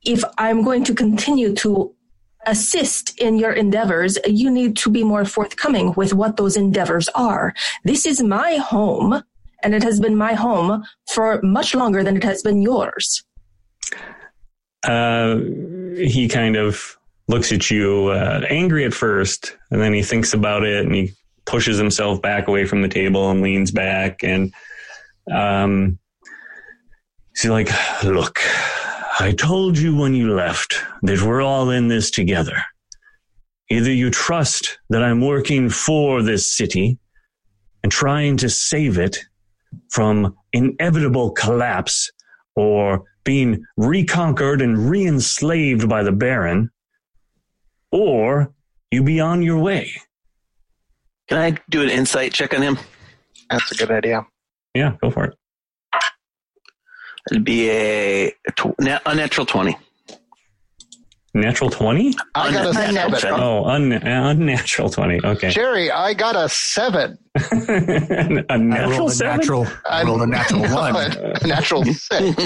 if 0.03 0.25
I'm 0.39 0.63
going 0.63 0.85
to 0.85 0.95
continue 0.95 1.55
to 1.57 1.95
assist 2.47 3.19
in 3.19 3.37
your 3.37 3.53
endeavors, 3.53 4.19
you 4.27 4.51
need 4.51 4.77
to 4.79 4.91
be 4.91 5.05
more 5.05 5.25
forthcoming 5.25 5.93
with 5.97 6.15
what 6.15 6.37
those 6.37 6.57
endeavors 6.57 7.09
are. 7.15 7.55
This 7.85 8.07
is 8.07 8.23
my 8.23 8.57
home, 8.57 9.23
and 9.63 9.75
it 9.75 9.83
has 9.83 10.01
been 10.01 10.17
my 10.17 10.35
home 10.35 10.85
for 11.09 11.41
much 11.43 11.75
longer 11.75 12.03
than 12.03 12.17
it 12.17 12.25
has 12.25 12.43
been 12.43 12.63
yours. 12.63 13.23
Uh, 14.83 15.37
he 15.97 16.29
kind 16.29 16.57
of 16.57 16.97
looks 17.29 17.53
at 17.53 17.71
you, 17.71 18.09
uh, 18.09 18.43
angry 18.49 18.85
at 18.85 18.95
first, 18.95 19.57
and 19.71 19.81
then 19.81 19.93
he 19.93 20.03
thinks 20.03 20.33
about 20.33 20.65
it 20.65 20.85
and 20.85 20.95
he 20.95 21.13
pushes 21.45 21.77
himself 21.77 22.23
back 22.23 22.49
away 22.49 22.65
from 22.65 22.81
the 22.81 22.89
table 22.89 23.31
and 23.31 23.43
leans 23.43 23.71
back 23.71 24.23
and 24.23 24.53
um, 25.31 25.99
he's 27.35 27.51
like, 27.51 27.69
"Look, 28.03 28.41
I 29.21 29.33
told 29.33 29.77
you 29.77 29.95
when 29.95 30.15
you 30.15 30.33
left 30.33 30.83
that 31.03 31.21
we're 31.21 31.43
all 31.43 31.69
in 31.69 31.89
this 31.89 32.11
together. 32.11 32.57
Either 33.69 33.93
you 33.93 34.11
trust 34.11 34.79
that 34.89 35.03
I'm 35.03 35.21
working 35.21 35.69
for 35.69 36.23
this 36.23 36.51
city 36.51 36.99
and 37.83 37.93
trying 37.93 38.39
to 38.39 38.49
save 38.49 38.97
it 38.97 39.19
from 39.91 40.35
inevitable 40.55 41.33
collapse 41.33 42.11
or 42.57 43.05
being 43.23 43.63
reconquered 43.77 44.63
and 44.63 44.89
re-enslaved 44.89 45.87
by 45.87 46.03
the 46.03 46.13
Baron, 46.13 46.71
or 47.93 48.55
you 48.91 49.03
be 49.03 49.21
on 49.21 49.43
your 49.43 49.59
way. 49.59 49.93
Can 51.29 51.37
I 51.37 51.59
do 51.69 51.83
an 51.83 51.91
insight 51.91 52.33
check 52.33 52.55
on 52.55 52.63
him? 52.63 52.79
That's 53.51 53.71
a 53.71 53.75
good 53.75 53.91
idea. 53.91 54.27
Yeah, 54.75 54.97
go 55.03 55.11
for 55.11 55.25
it. 55.25 55.35
It'd 57.31 57.45
be 57.45 57.71
a, 57.71 58.27
a 58.29 58.53
tw- 58.57 58.79
na- 58.81 58.99
unnatural 59.07 59.47
20. 59.47 59.77
Natural 61.33 61.71
20? 61.71 62.13
I 62.35 62.51
got 62.53 62.67
a 62.67 62.69
Unnatural 62.71 62.93
seven. 62.95 63.19
seven. 63.21 63.41
Oh, 63.41 63.65
un- 63.65 63.93
unnatural 63.93 64.91
20. 64.91 65.21
Okay. 65.25 65.51
Jerry, 65.51 65.89
I 65.89 66.13
got 66.13 66.35
a 66.35 66.49
seven. 66.49 67.17
a 67.37 68.45
I 68.51 68.57
natural 68.57 68.91
rolled 68.99 69.11
a 69.11 69.15
seven? 69.15 69.37
natural, 69.37 69.67
I 69.89 70.03
rolled 70.03 70.23
a 70.23 70.27
natural 70.27 70.63
one. 70.75 70.97
a 70.97 71.47
natural 71.47 71.85
six. 71.85 72.37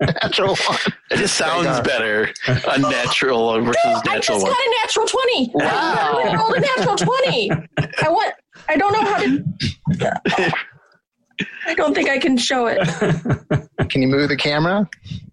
natural 0.00 0.54
one. 0.56 0.78
It 1.10 1.16
just 1.18 1.34
sounds 1.36 1.78
better. 1.86 2.32
Unnatural 2.46 3.60
versus 3.60 3.76
natural. 4.06 4.06
one. 4.06 4.08
I 4.08 4.18
just 4.20 4.42
one. 4.42 4.50
got 4.50 4.60
a 4.60 4.76
natural 4.82 5.06
20. 5.06 5.50
Wow. 5.52 6.22
I 6.24 6.36
rolled 6.38 6.54
a 6.54 6.60
natural 6.60 6.96
20. 6.96 7.50
I 8.02 8.08
want, 8.08 8.32
I 8.70 8.76
don't 8.78 8.92
know 8.94 9.04
how 9.04 9.18
to. 10.46 10.52
I 11.66 11.74
don't 11.74 11.94
think 11.94 12.08
I 12.08 12.18
can 12.18 12.36
show 12.36 12.66
it. 12.66 12.78
Can 13.90 14.02
you 14.02 14.08
move 14.08 14.28
the 14.28 14.36
camera? 14.36 14.88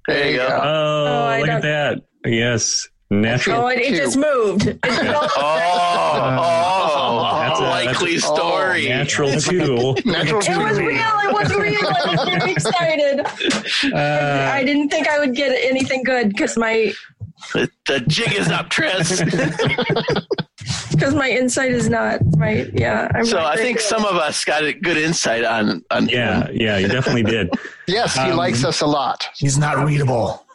There 0.08 0.32
you 0.32 0.38
go. 0.38 0.48
Oh, 0.48 1.06
Oh, 1.08 1.26
I 1.28 1.40
look 1.40 1.50
at 1.50 1.62
don't- 1.62 2.02
that. 2.24 2.30
Yes. 2.32 2.88
Natural. 3.10 3.62
Oh, 3.62 3.68
it, 3.68 3.80
it 3.80 3.96
just 3.96 4.18
moved. 4.18 4.66
It 4.68 4.80
fell- 4.86 5.30
Oh, 5.38 6.40
oh, 6.40 7.40
That's 7.40 7.60
a- 7.60 7.64
likely 7.64 8.16
that's- 8.16 8.30
oh, 8.32 8.36
story. 8.36 8.88
Natural 8.90 9.40
two. 9.40 9.96
Natural 10.06 10.42
It 10.42 10.58
was 10.58 10.80
real. 10.80 10.90
It 10.90 11.34
was 11.34 11.54
real. 11.56 11.88
I 11.88 12.16
was 12.16 12.24
very 12.24 12.52
excited. 12.52 13.94
Uh, 13.94 14.52
I 14.54 14.64
didn't 14.64 14.90
think 14.90 15.08
I 15.08 15.20
would 15.20 15.36
get 15.36 15.52
anything 15.64 16.04
good 16.04 16.30
because 16.30 16.58
my 16.58 16.94
The, 17.54 17.70
the 17.88 18.00
jig 18.02 18.34
is 18.34 18.50
up, 18.50 18.70
Tris. 18.70 19.22
because 20.92 21.14
my 21.16 21.30
insight 21.30 21.72
is 21.72 21.90
not 21.90 22.20
right. 22.38 22.70
Yeah. 22.74 23.10
I'm 23.14 23.26
so 23.26 23.44
I 23.44 23.58
think 23.58 23.78
good. 23.80 23.84
some 23.86 24.06
of 24.06 24.16
us 24.16 24.46
got 24.46 24.64
a 24.64 24.74
good 24.74 24.98
insight 24.98 25.44
on 25.44 25.84
on 25.92 26.08
yeah, 26.10 26.48
yeah, 26.52 26.78
you 26.78 26.88
definitely 26.88 27.24
did. 27.24 27.50
Yes, 27.86 28.16
he 28.16 28.22
Um, 28.32 28.38
likes 28.38 28.64
us 28.64 28.80
a 28.80 28.86
lot. 28.88 29.28
He's 29.36 29.58
not 29.58 29.86
readable. 29.86 30.46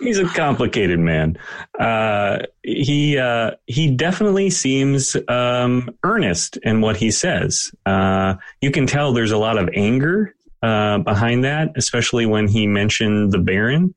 He's 0.00 0.18
a 0.18 0.26
complicated 0.26 0.98
man. 0.98 1.38
Uh, 1.78 2.40
he 2.62 3.16
uh, 3.18 3.52
he 3.66 3.90
definitely 3.90 4.50
seems 4.50 5.16
um, 5.28 5.96
earnest 6.02 6.56
in 6.58 6.80
what 6.80 6.96
he 6.96 7.10
says. 7.10 7.70
Uh, 7.86 8.34
you 8.60 8.70
can 8.70 8.86
tell 8.86 9.12
there's 9.12 9.30
a 9.30 9.38
lot 9.38 9.58
of 9.58 9.68
anger 9.74 10.34
uh, 10.62 10.98
behind 10.98 11.44
that, 11.44 11.72
especially 11.76 12.26
when 12.26 12.48
he 12.48 12.66
mentioned 12.66 13.32
the 13.32 13.38
Baron. 13.38 13.94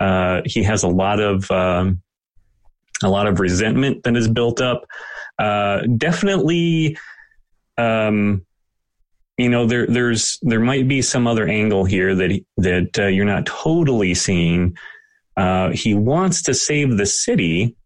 Uh, 0.00 0.42
he 0.44 0.62
has 0.64 0.82
a 0.82 0.88
lot 0.88 1.20
of 1.20 1.48
um, 1.50 2.02
a 3.02 3.08
lot 3.08 3.26
of 3.26 3.40
resentment 3.40 4.02
that 4.02 4.16
is 4.16 4.28
built 4.28 4.60
up. 4.60 4.84
Uh, 5.38 5.82
definitely, 5.96 6.96
um, 7.78 8.44
you 9.38 9.48
know, 9.48 9.66
there 9.66 9.86
there's 9.86 10.38
there 10.42 10.60
might 10.60 10.88
be 10.88 11.02
some 11.02 11.26
other 11.26 11.46
angle 11.46 11.84
here 11.84 12.14
that 12.14 12.44
that 12.56 12.98
uh, 12.98 13.06
you're 13.06 13.24
not 13.24 13.46
totally 13.46 14.14
seeing. 14.14 14.76
Uh, 15.36 15.70
he 15.70 15.94
wants 15.94 16.42
to 16.42 16.54
save 16.54 16.96
the 16.96 17.06
city. 17.06 17.76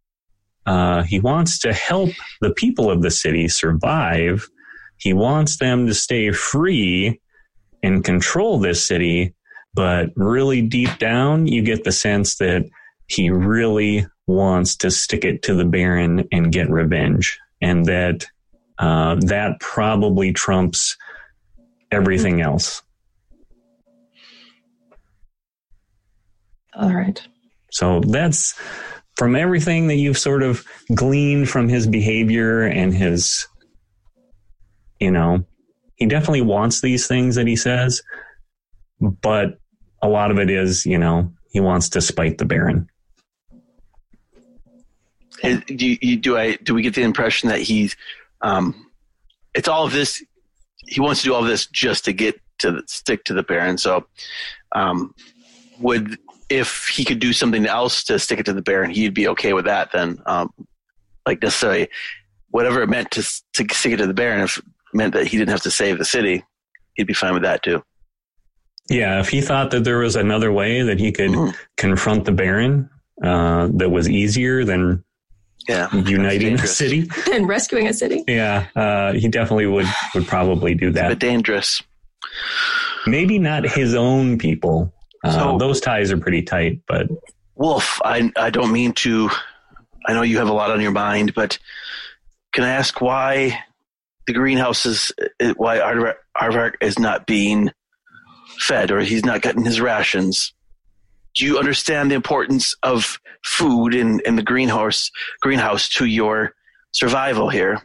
Uh, 0.65 1.03
he 1.03 1.21
wants 1.21 1.61
to 1.61 1.73
help 1.73 2.11
the 2.41 2.53
people 2.55 2.91
of 2.91 3.03
the 3.03 3.11
city 3.11 3.47
survive. 3.47 4.49
He 4.97 5.13
wants 5.13 5.59
them 5.59 5.87
to 5.87 5.95
stay 5.95 6.33
free 6.33 7.21
and 7.83 8.05
control 8.05 8.59
this 8.59 8.87
city. 8.87 9.35
But 9.75 10.11
really 10.17 10.63
deep 10.63 10.99
down, 10.99 11.47
you 11.47 11.63
get 11.63 11.85
the 11.85 11.93
sense 11.93 12.37
that 12.37 12.65
he 13.09 13.31
really 13.31 14.07
wants 14.27 14.77
to 14.77 14.91
stick 14.91 15.25
it 15.25 15.43
to 15.43 15.55
the 15.55 15.65
Baron 15.65 16.27
and 16.33 16.51
get 16.53 16.71
revenge. 16.71 17.39
And 17.61 17.85
that 17.87 18.27
uh, 18.79 19.17
that 19.21 19.61
probably 19.61 20.33
trumps 20.33 20.97
everything 21.91 22.41
else. 22.41 22.83
All 26.75 26.93
right. 26.93 27.21
So 27.71 28.01
that's 28.01 28.59
from 29.17 29.35
everything 29.35 29.87
that 29.87 29.97
you've 29.97 30.19
sort 30.19 30.43
of 30.43 30.65
gleaned 30.95 31.49
from 31.49 31.69
his 31.69 31.87
behavior 31.87 32.63
and 32.63 32.93
his, 32.93 33.47
you 35.01 35.11
know, 35.11 35.45
he 35.97 36.07
definitely 36.07 36.43
wants 36.43 36.81
these 36.81 37.07
things 37.07 37.35
that 37.35 37.47
he 37.47 37.57
says, 37.57 38.03
but 39.01 39.59
a 40.03 40.09
lot 40.09 40.31
of 40.31 40.39
it 40.39 40.51
is, 40.51 40.87
you 40.87 40.99
know, 40.99 41.33
he 41.51 41.61
wants 41.61 41.89
to 41.91 42.01
spite 42.01 42.39
the 42.39 42.45
Baron. 42.45 42.89
Do, 45.43 45.87
you, 45.87 46.17
do 46.17 46.39
I 46.39 46.57
do 46.57 46.75
we 46.75 46.83
get 46.83 46.95
the 46.95 47.03
impression 47.03 47.51
that 47.51 47.61
he's 47.61 47.95
um, 48.41 48.91
it's 49.55 49.69
all 49.69 49.85
of 49.85 49.93
this 49.93 50.23
he 50.87 51.01
wants 51.01 51.21
to 51.23 51.29
do 51.29 51.35
all 51.35 51.43
of 51.43 51.49
this 51.49 51.67
just 51.67 52.05
to 52.07 52.13
get 52.13 52.41
to 52.59 52.73
the, 52.73 52.83
stick 52.87 53.25
to 53.25 53.35
the 53.35 53.43
Baron. 53.43 53.77
So 53.77 54.07
um, 54.73 55.15
would 55.79 56.19
if 56.49 56.87
he 56.87 57.05
could 57.05 57.19
do 57.19 57.33
something 57.33 57.67
else 57.67 58.05
to 58.05 58.19
stick 58.19 58.39
it 58.39 58.47
to 58.47 58.53
the 58.53 58.63
Baron, 58.63 58.91
he'd 58.91 59.15
be 59.15 59.29
okay 59.29 59.53
with 59.53 59.65
that. 59.67 59.93
Then 59.93 60.23
um, 60.27 60.53
like 61.27 61.43
necessarily 61.43 61.89
whatever 62.51 62.83
it 62.83 62.89
meant 62.89 63.11
to 63.13 63.23
to 63.23 63.75
stick 63.75 63.93
it 63.93 63.97
to 63.99 64.07
the 64.07 64.15
Baron, 64.15 64.43
if 64.43 64.61
meant 64.97 65.13
that 65.15 65.27
he 65.27 65.37
didn't 65.37 65.51
have 65.51 65.63
to 65.63 65.71
save 65.71 65.99
the 65.99 66.05
city, 66.05 66.45
he'd 66.95 67.07
be 67.07 67.15
fine 67.15 67.35
with 67.35 67.43
that 67.43 67.63
too. 67.63 67.83
Yeah, 68.89 69.21
if 69.21 69.29
he 69.29 69.41
thought 69.41 69.71
that 69.73 69.85
there 69.85 69.99
was 69.99 70.17
another 70.17 70.53
way 70.53 70.83
that 70.83 70.99
he 71.01 71.11
could 71.13 71.31
Mhm. 71.31 71.55
confront 71.77 72.25
the 72.25 72.33
Baron 72.33 72.89
uh, 73.23 73.69
that 73.73 73.91
was 73.91 74.09
easier 74.09 74.65
than 74.65 75.03
Yeah, 75.69 75.89
uniting 75.93 76.39
the 76.39 76.39
dangerous. 76.51 76.77
city, 76.77 77.11
And 77.33 77.49
rescuing 77.49 77.89
a 77.89 77.95
city. 77.95 78.23
yeah, 78.29 78.67
uh, 78.77 79.13
he 79.15 79.27
definitely 79.29 79.67
would 79.67 79.87
would 80.15 80.27
probably 80.29 80.75
do 80.75 80.91
that. 80.93 81.09
but 81.09 81.19
dangerous. 81.19 81.83
Maybe 83.07 83.39
not 83.39 83.65
his 83.69 83.95
own 83.95 84.39
people. 84.39 84.93
Uh, 85.25 85.31
So- 85.33 85.59
those 85.59 85.81
ties 85.81 86.13
are 86.13 86.19
pretty 86.19 86.43
tight, 86.43 86.81
but 86.87 87.09
Wolf, 87.57 88.01
I 88.05 88.31
I 88.37 88.51
don't 88.51 88.71
mean 88.71 88.93
to. 89.05 89.31
I 90.07 90.13
know 90.13 90.23
you 90.23 90.37
have 90.39 90.49
a 90.49 90.53
lot 90.53 90.71
on 90.71 90.81
your 90.81 90.93
mind, 90.93 91.35
but 91.35 91.59
can 92.53 92.63
I 92.65 92.71
ask 92.71 93.01
why 93.01 93.59
the 94.27 94.33
greenhouses, 94.33 95.13
why 95.57 95.79
Aardvark 95.79 96.73
is 96.81 96.99
not 96.99 97.27
being 97.27 97.71
fed, 98.59 98.91
or 98.91 99.01
he's 99.01 99.25
not 99.25 99.43
getting 99.43 99.65
his 99.65 99.81
rations? 99.81 100.53
Do 101.35 101.45
you 101.45 101.59
understand 101.59 102.11
the 102.11 102.15
importance 102.15 102.75
of 102.83 103.19
food 103.45 103.95
in, 103.95 104.21
in 104.25 104.37
the 104.37 104.43
greenhouse 104.43 105.11
greenhouse 105.43 105.89
to 105.91 106.07
your 106.07 106.55
survival 106.93 107.49
here? 107.51 107.83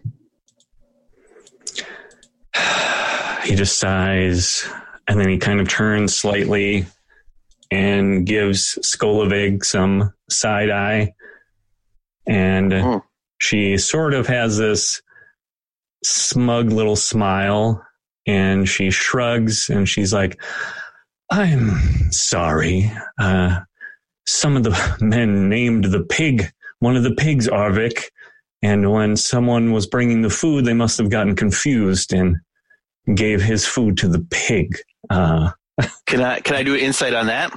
he 3.44 3.56
just 3.56 3.78
sighs 3.78 4.68
and 5.08 5.20
then 5.20 5.30
he 5.30 5.38
kind 5.38 5.60
of 5.60 5.68
turns 5.68 6.16
slightly 6.16 6.86
and 7.70 8.26
gives 8.26 8.78
Skolovig 8.84 9.66
some 9.66 10.14
side 10.30 10.70
eye. 10.70 11.14
And 12.28 12.72
Hmm. 12.72 12.98
she 13.38 13.78
sort 13.78 14.14
of 14.14 14.28
has 14.28 14.58
this 14.58 15.02
smug 16.04 16.72
little 16.72 16.96
smile 16.96 17.86
and 18.28 18.68
she 18.68 18.90
shrugs 18.92 19.70
and 19.70 19.88
she's 19.88 20.14
like, 20.14 20.42
I'm 21.32 22.12
sorry. 22.12 22.92
Uh, 23.20 23.60
some 24.28 24.56
of 24.58 24.64
the 24.64 24.98
men 25.02 25.50
named 25.50 25.86
the 25.86 26.02
pig, 26.04 26.52
one 26.80 26.96
of 26.96 27.04
the 27.04 27.16
pigs, 27.16 27.48
Arvik. 27.48 28.04
And 28.64 28.92
when 28.92 29.16
someone 29.18 29.72
was 29.72 29.88
bringing 29.88 30.22
the 30.22 30.30
food, 30.30 30.66
they 30.66 30.74
must 30.74 30.98
have 31.00 31.10
gotten 31.10 31.36
confused 31.36 32.14
and 32.14 32.38
gave 33.16 33.42
his 33.42 33.66
food 33.66 33.98
to 33.98 34.08
the 34.08 34.26
pig. 34.30 34.78
Uh, 35.10 35.50
Can 36.06 36.22
I 36.22 36.40
can 36.42 36.56
I 36.56 36.62
do 36.64 36.76
an 36.76 36.80
insight 36.80 37.16
on 37.16 37.26
that? 37.28 37.52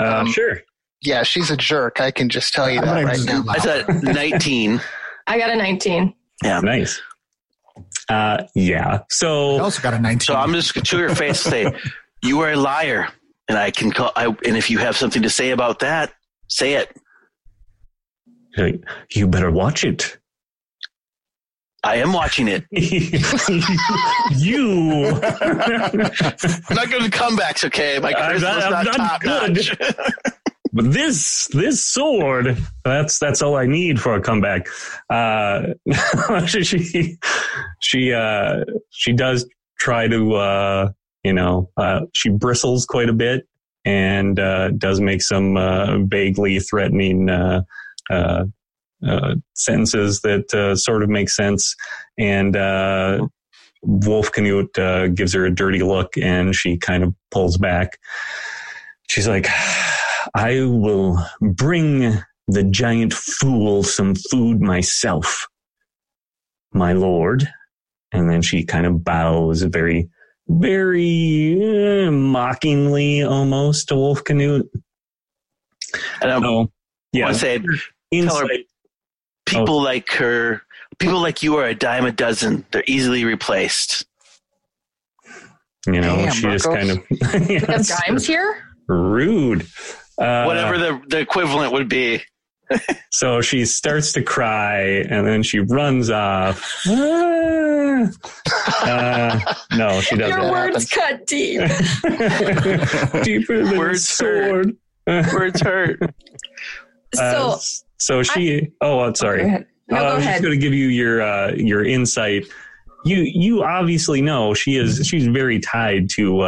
uh, 0.00 0.16
Um, 0.20 0.32
sure. 0.32 0.62
Yeah, 1.00 1.22
she's 1.22 1.50
a 1.52 1.56
jerk. 1.56 2.00
I 2.00 2.10
can 2.10 2.28
just 2.28 2.52
tell 2.54 2.68
you 2.70 2.80
that 2.80 3.04
right 3.04 3.20
now. 3.24 3.44
I 3.48 3.58
said 3.58 3.86
nineteen. 4.02 4.80
I 5.28 5.38
got 5.38 5.50
a 5.50 5.56
19. 5.56 6.12
Nice. 6.42 7.00
Uh, 8.08 8.44
yeah. 8.54 9.00
So 9.08 9.56
I 9.56 9.60
also 9.60 9.82
got 9.82 9.94
a 9.94 9.98
19. 9.98 10.20
So 10.20 10.34
I'm 10.34 10.52
just 10.52 10.74
to 10.74 10.98
your 10.98 11.14
face 11.14 11.40
say, 11.40 11.72
"You 12.22 12.40
are 12.40 12.52
a 12.52 12.56
liar," 12.56 13.08
and 13.48 13.58
I 13.58 13.70
can 13.70 13.92
call. 13.92 14.12
I, 14.16 14.26
and 14.26 14.56
if 14.56 14.70
you 14.70 14.78
have 14.78 14.96
something 14.96 15.22
to 15.22 15.30
say 15.30 15.50
about 15.50 15.80
that, 15.80 16.12
say 16.48 16.74
it. 16.74 16.96
you 19.14 19.26
better 19.28 19.50
watch 19.50 19.84
it. 19.84 20.18
I 21.84 21.96
am 21.96 22.12
watching 22.12 22.46
it. 22.48 22.64
you. 22.70 25.06
I'm 25.08 26.76
not 26.76 26.90
going 26.90 27.02
to 27.02 27.10
comebacks, 27.10 27.64
okay? 27.64 27.98
My 27.98 28.12
I'm 28.12 28.36
charisma's 28.36 28.42
not- 28.42 28.62
I'm 28.62 28.70
not, 28.84 28.86
not 28.86 28.96
top 28.96 29.20
good. 29.22 29.54
notch. 29.54 29.76
But 30.72 30.92
this 30.92 31.48
this 31.48 31.84
sword, 31.84 32.56
that's 32.84 33.18
that's 33.18 33.42
all 33.42 33.56
I 33.56 33.66
need 33.66 34.00
for 34.00 34.14
a 34.14 34.20
comeback. 34.20 34.68
Uh, 35.10 35.74
she 36.46 37.18
she 37.80 38.12
uh, 38.12 38.64
she 38.90 39.12
does 39.12 39.46
try 39.78 40.08
to 40.08 40.34
uh, 40.34 40.90
you 41.24 41.32
know 41.32 41.70
uh, 41.76 42.02
she 42.14 42.30
bristles 42.30 42.86
quite 42.86 43.08
a 43.08 43.14
bit 43.14 43.46
and 43.84 44.38
uh, 44.38 44.70
does 44.70 45.00
make 45.00 45.22
some 45.22 45.56
uh, 45.56 45.98
vaguely 45.98 46.60
threatening 46.60 47.28
uh, 47.28 47.62
uh, 48.10 48.44
uh, 49.06 49.34
sentences 49.54 50.20
that 50.20 50.76
sort 50.78 51.02
of 51.02 51.08
make 51.08 51.28
sense 51.28 51.74
and 52.18 52.56
uh, 52.56 53.26
Wolf 53.82 54.30
Canute 54.30 54.78
uh, 54.78 55.08
gives 55.08 55.34
her 55.34 55.44
a 55.44 55.54
dirty 55.54 55.82
look 55.82 56.16
and 56.16 56.54
she 56.54 56.76
kind 56.76 57.02
of 57.02 57.14
pulls 57.30 57.56
back. 57.58 57.98
She's 59.08 59.28
like, 59.28 59.46
I 60.34 60.60
will 60.62 61.18
bring 61.40 62.18
the 62.48 62.64
giant 62.64 63.12
fool 63.12 63.82
some 63.82 64.14
food 64.14 64.60
myself, 64.60 65.46
my 66.72 66.92
lord. 66.92 67.48
And 68.12 68.28
then 68.28 68.42
she 68.42 68.64
kind 68.64 68.84
of 68.86 69.02
bows 69.04 69.62
very, 69.62 70.08
very 70.48 72.06
uh, 72.06 72.10
mockingly 72.10 73.22
almost 73.22 73.88
to 73.88 73.96
Wolf 73.96 74.22
Canute. 74.24 74.68
And 76.20 76.30
I 76.30 76.40
So, 76.40 76.70
yeah, 77.12 77.24
want 77.24 77.34
to 77.34 77.40
say, 77.40 77.58
tell 77.58 77.66
her 77.66 77.80
insight. 78.10 78.66
people 79.46 79.82
like 79.82 80.10
her, 80.12 80.62
people 80.98 81.20
like 81.20 81.42
you 81.42 81.56
are 81.56 81.66
a 81.66 81.74
dime 81.74 82.04
a 82.04 82.12
dozen. 82.12 82.66
They're 82.70 82.84
easily 82.86 83.24
replaced. 83.24 84.04
You 85.86 86.00
know, 86.00 86.16
Damn, 86.16 86.32
she 86.32 86.42
just 86.42 86.64
kind 86.66 86.90
of 86.90 87.48
We 87.48 87.54
have 87.58 87.86
dimes 87.86 88.26
here. 88.26 88.62
rude. 88.88 89.66
Uh, 90.22 90.44
Whatever 90.44 90.78
the, 90.78 91.00
the 91.08 91.18
equivalent 91.18 91.72
would 91.72 91.88
be. 91.88 92.22
So 93.10 93.42
she 93.42 93.66
starts 93.66 94.12
to 94.14 94.22
cry 94.22 94.78
and 95.10 95.26
then 95.26 95.42
she 95.42 95.58
runs 95.58 96.08
off. 96.10 96.64
Ah. 96.88 98.08
Uh, 98.82 99.54
no, 99.76 100.00
she 100.00 100.16
doesn't. 100.16 100.40
Your 100.42 100.50
words 100.50 100.88
cut 100.88 101.26
deep. 101.26 101.60
Deeper 103.22 103.64
than 103.64 103.78
Words 103.78 104.00
a 104.00 104.06
sword. 104.14 104.76
Words 105.06 105.60
hurt. 105.60 105.98
Uh, 106.02 106.08
So, 107.58 107.58
so 107.98 108.22
she. 108.22 108.70
oh, 108.80 109.00
I'm 109.00 109.14
sorry. 109.14 109.40
Go 109.42 109.46
ahead. 109.48 109.66
No, 109.88 109.96
Uh, 109.96 110.00
go 110.00 110.06
I 110.06 110.14
was 110.14 110.22
ahead. 110.24 110.32
just 110.34 110.42
going 110.44 110.58
to 110.58 110.64
give 110.64 110.72
you 110.74 110.86
your 110.88 111.20
uh, 111.22 111.52
your 111.52 111.84
insight. 111.84 112.46
You 113.04 113.16
you 113.18 113.62
obviously 113.64 114.22
know 114.22 114.54
she 114.54 114.76
is 114.76 115.06
she's 115.06 115.26
very 115.26 115.58
tied 115.60 116.08
to 116.10 116.40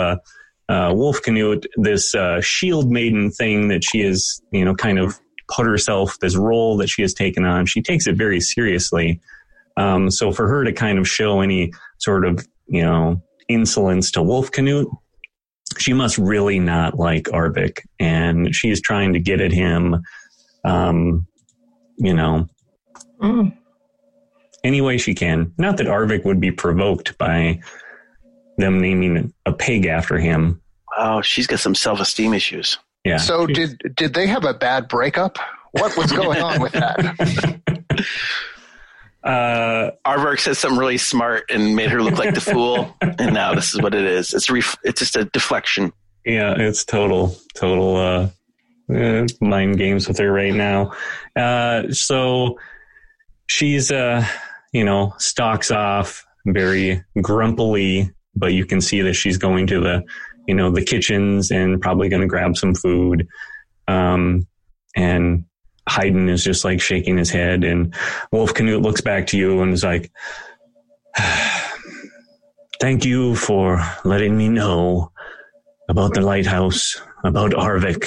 uh, 0.68 0.92
Wolf 0.94 1.20
Canute, 1.22 1.66
this 1.76 2.14
uh, 2.14 2.40
shield 2.40 2.90
maiden 2.90 3.30
thing 3.30 3.68
that 3.68 3.82
she 3.84 4.00
is 4.02 4.40
you 4.50 4.64
know 4.64 4.74
kind 4.74 4.98
of 4.98 5.18
put 5.48 5.66
herself 5.66 6.18
this 6.20 6.36
role 6.36 6.76
that 6.78 6.88
she 6.88 7.02
has 7.02 7.12
taken 7.12 7.44
on. 7.44 7.66
She 7.66 7.82
takes 7.82 8.06
it 8.06 8.16
very 8.16 8.40
seriously. 8.40 9.20
Um, 9.76 10.10
so 10.10 10.32
for 10.32 10.48
her 10.48 10.64
to 10.64 10.72
kind 10.72 10.98
of 10.98 11.08
show 11.08 11.40
any 11.40 11.72
sort 11.98 12.24
of 12.24 12.46
you 12.66 12.82
know 12.82 13.22
insolence 13.48 14.10
to 14.12 14.22
Wolf 14.22 14.50
Canute, 14.50 14.88
she 15.78 15.92
must 15.92 16.16
really 16.18 16.58
not 16.58 16.98
like 16.98 17.24
Arvik, 17.24 17.80
and 18.00 18.54
she 18.54 18.70
is 18.70 18.80
trying 18.80 19.12
to 19.12 19.18
get 19.20 19.40
at 19.40 19.52
him. 19.52 20.02
Um, 20.64 21.26
you 21.98 22.14
know, 22.14 22.48
Mm. 23.20 23.56
any 24.64 24.80
way 24.80 24.98
she 24.98 25.14
can. 25.14 25.52
Not 25.58 25.76
that 25.76 25.86
Arvik 25.86 26.24
would 26.24 26.40
be 26.40 26.50
provoked 26.50 27.16
by 27.18 27.60
them 28.56 28.80
naming 28.80 29.32
a 29.46 29.52
pig 29.52 29.86
after 29.86 30.18
him. 30.18 30.60
Wow, 30.96 31.22
she's 31.22 31.46
got 31.46 31.60
some 31.60 31.74
self 31.74 32.00
esteem 32.00 32.34
issues. 32.34 32.78
Yeah. 33.04 33.18
So 33.18 33.46
did 33.46 33.80
did 33.94 34.14
they 34.14 34.26
have 34.26 34.44
a 34.44 34.54
bad 34.54 34.88
breakup? 34.88 35.38
What 35.72 35.96
was 35.96 36.12
going 36.12 36.40
on 36.40 36.60
with 36.60 36.72
that? 36.72 37.60
uh, 39.24 39.90
Arvark 40.06 40.38
said 40.38 40.56
something 40.56 40.78
really 40.78 40.98
smart 40.98 41.50
and 41.50 41.74
made 41.74 41.90
her 41.90 42.00
look 42.02 42.18
like 42.18 42.34
the 42.34 42.40
fool, 42.40 42.96
and 43.00 43.34
now 43.34 43.54
this 43.54 43.74
is 43.74 43.82
what 43.82 43.94
it 43.94 44.04
is. 44.04 44.32
It's 44.32 44.48
ref- 44.48 44.78
it's 44.84 45.00
just 45.00 45.16
a 45.16 45.24
deflection. 45.26 45.92
yeah, 46.24 46.54
it's 46.56 46.84
total, 46.84 47.36
total 47.54 47.96
uh, 47.96 48.28
uh, 48.94 49.26
mind 49.40 49.78
games 49.78 50.06
with 50.08 50.18
her 50.18 50.32
right 50.32 50.54
now. 50.54 50.92
Uh, 51.36 51.90
so 51.90 52.58
she's, 53.46 53.90
uh, 53.90 54.24
you 54.72 54.84
know, 54.84 55.14
stalks 55.18 55.70
off 55.70 56.24
very 56.46 57.02
grumpily, 57.20 58.10
but 58.36 58.52
you 58.52 58.66
can 58.66 58.80
see 58.80 59.00
that 59.02 59.14
she's 59.14 59.38
going 59.38 59.66
to 59.68 59.80
the, 59.80 60.04
you 60.46 60.54
know, 60.54 60.70
the 60.70 60.84
kitchens 60.84 61.50
and 61.50 61.80
probably 61.80 62.08
going 62.08 62.22
to 62.22 62.28
grab 62.28 62.56
some 62.56 62.74
food. 62.74 63.26
Um, 63.88 64.46
and 64.96 65.44
Haydn 65.88 66.28
is 66.28 66.44
just 66.44 66.64
like 66.64 66.80
shaking 66.80 67.18
his 67.18 67.30
head, 67.30 67.64
and 67.64 67.94
Wolf 68.32 68.54
Canute 68.54 68.82
looks 68.82 69.00
back 69.00 69.26
to 69.28 69.38
you 69.38 69.60
and 69.60 69.72
is 69.72 69.84
like, 69.84 70.10
"Thank 72.80 73.04
you 73.04 73.36
for 73.36 73.82
letting 74.04 74.36
me 74.36 74.48
know 74.48 75.12
about 75.88 76.14
the 76.14 76.20
lighthouse, 76.20 77.00
about 77.24 77.52
Arvik. 77.52 78.06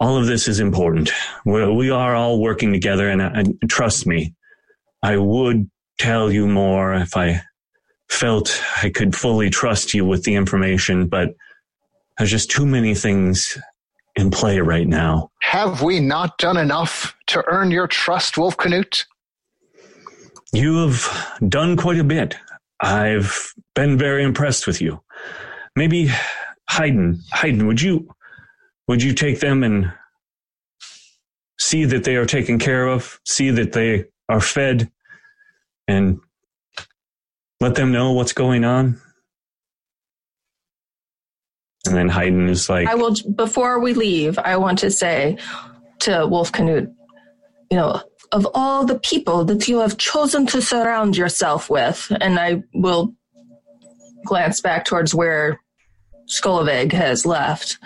All 0.00 0.16
of 0.16 0.26
this 0.26 0.48
is 0.48 0.60
important. 0.60 1.10
We're, 1.44 1.72
we 1.72 1.90
are 1.90 2.14
all 2.14 2.40
working 2.40 2.72
together, 2.72 3.08
and, 3.08 3.22
and 3.22 3.58
trust 3.68 4.06
me, 4.06 4.34
I 5.02 5.16
would 5.16 5.70
tell 5.98 6.30
you 6.30 6.46
more 6.46 6.94
if 6.94 7.16
I 7.16 7.42
felt 8.08 8.62
I 8.82 8.90
could 8.90 9.14
fully 9.14 9.50
trust 9.50 9.94
you 9.94 10.04
with 10.04 10.24
the 10.24 10.34
information, 10.34 11.06
but 11.06 11.34
there's 12.18 12.30
just 12.30 12.50
too 12.50 12.66
many 12.66 12.94
things 12.94 13.58
in 14.16 14.30
play 14.30 14.60
right 14.60 14.86
now. 14.86 15.30
Have 15.42 15.82
we 15.82 16.00
not 16.00 16.38
done 16.38 16.56
enough 16.56 17.16
to 17.28 17.44
earn 17.46 17.70
your 17.70 17.88
trust, 17.88 18.38
Wolf 18.38 18.56
Canute? 18.56 19.06
You 20.52 20.86
have 20.86 21.40
done 21.48 21.76
quite 21.76 21.98
a 21.98 22.04
bit. 22.04 22.36
I've 22.80 23.52
been 23.74 23.98
very 23.98 24.22
impressed 24.22 24.66
with 24.66 24.80
you. 24.80 25.00
Maybe 25.74 26.10
Haydn, 26.70 27.20
Haydn, 27.32 27.66
would 27.66 27.80
you 27.80 28.08
would 28.86 29.02
you 29.02 29.14
take 29.14 29.40
them 29.40 29.64
and 29.64 29.92
see 31.58 31.84
that 31.86 32.04
they 32.04 32.16
are 32.16 32.26
taken 32.26 32.58
care 32.58 32.86
of, 32.86 33.20
see 33.24 33.50
that 33.50 33.72
they 33.72 34.04
are 34.28 34.40
fed, 34.40 34.90
and 35.88 36.20
let 37.64 37.76
them 37.76 37.92
know 37.92 38.12
what's 38.12 38.34
going 38.34 38.62
on? 38.62 39.00
And 41.86 41.96
then 41.96 42.10
Haydn 42.10 42.50
is 42.50 42.68
like, 42.68 42.86
I 42.86 42.94
will, 42.94 43.14
before 43.34 43.80
we 43.80 43.94
leave, 43.94 44.38
I 44.38 44.58
want 44.58 44.78
to 44.80 44.90
say 44.90 45.38
to 46.00 46.26
Wolf 46.26 46.52
Canute, 46.52 46.90
you 47.70 47.78
know, 47.78 48.02
of 48.32 48.46
all 48.52 48.84
the 48.84 48.98
people 48.98 49.46
that 49.46 49.66
you 49.66 49.78
have 49.78 49.96
chosen 49.96 50.46
to 50.48 50.60
surround 50.60 51.16
yourself 51.16 51.70
with, 51.70 52.12
and 52.20 52.38
I 52.38 52.62
will 52.74 53.14
glance 54.26 54.60
back 54.60 54.84
towards 54.84 55.14
where 55.14 55.58
Skoloveg 56.28 56.92
has 56.92 57.24
left. 57.24 57.78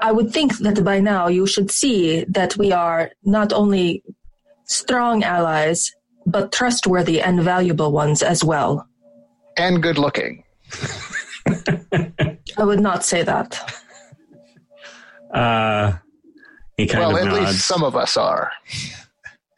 I 0.00 0.12
would 0.12 0.30
think 0.30 0.58
that 0.58 0.84
by 0.84 1.00
now 1.00 1.28
you 1.28 1.46
should 1.46 1.70
see 1.70 2.24
that 2.28 2.54
we 2.58 2.72
are 2.72 3.12
not 3.22 3.52
only 3.54 4.02
strong 4.64 5.24
allies, 5.24 5.90
but 6.26 6.52
trustworthy 6.52 7.22
and 7.22 7.42
valuable 7.42 7.92
ones 7.92 8.22
as 8.22 8.44
well. 8.44 8.86
And 9.60 9.82
good 9.82 9.98
looking. 9.98 10.42
I 12.56 12.64
would 12.64 12.80
not 12.80 13.04
say 13.04 13.22
that. 13.22 13.60
uh, 15.34 15.92
he 16.78 16.86
kind 16.86 17.00
Well, 17.00 17.16
of 17.16 17.26
at 17.26 17.32
nods. 17.32 17.52
least 17.52 17.66
some 17.66 17.82
of 17.84 17.94
us 17.94 18.16
are. 18.16 18.50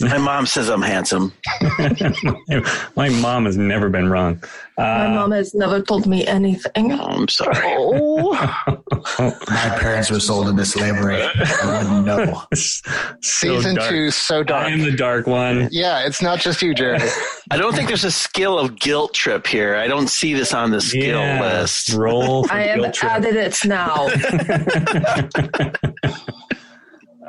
My 0.02 0.18
mom 0.18 0.46
says 0.46 0.68
I'm 0.68 0.82
handsome. 0.82 1.32
My 2.96 3.08
mom 3.08 3.44
has 3.46 3.56
never 3.56 3.88
been 3.88 4.10
wrong. 4.10 4.42
My 4.76 5.06
Uh, 5.06 5.10
mom 5.14 5.30
has 5.30 5.54
never 5.54 5.80
told 5.80 6.06
me 6.06 6.26
anything. 6.26 6.92
Oh, 6.92 7.04
I'm 7.06 7.28
sorry. 7.28 7.54
Oh. 7.64 8.32
My 9.48 9.76
parents 9.78 10.10
were 10.10 10.18
sold 10.18 10.48
into 10.48 10.64
slavery. 10.64 11.22
I 11.22 11.82
wouldn't 11.84 12.04
know. 12.06 12.42
so 12.54 12.90
Season 13.20 13.76
dark. 13.76 13.90
two, 13.90 14.10
so 14.10 14.42
dark. 14.42 14.66
I 14.66 14.70
dark. 14.70 14.80
am 14.80 14.84
the 14.90 14.96
dark 14.96 15.26
one. 15.26 15.68
Yeah, 15.70 16.04
it's 16.06 16.20
not 16.22 16.40
just 16.40 16.60
you, 16.62 16.74
Jerry. 16.74 16.98
I 17.50 17.56
don't 17.56 17.74
think 17.74 17.86
there's 17.88 18.04
a 18.04 18.10
skill 18.10 18.58
of 18.58 18.78
guilt 18.78 19.14
trip 19.14 19.46
here. 19.46 19.76
I 19.76 19.86
don't 19.86 20.08
see 20.08 20.34
this 20.34 20.52
on 20.52 20.70
the 20.70 20.80
skill 20.80 21.20
Yeah. 21.20 21.40
list. 21.60 21.92
Roll 21.92 22.44
for 22.44 22.52
I 22.54 22.62
have 22.68 22.80
guilt 22.80 22.94
trip. 22.94 23.12
added 23.12 23.36
it 23.36 23.64
now. 23.64 24.08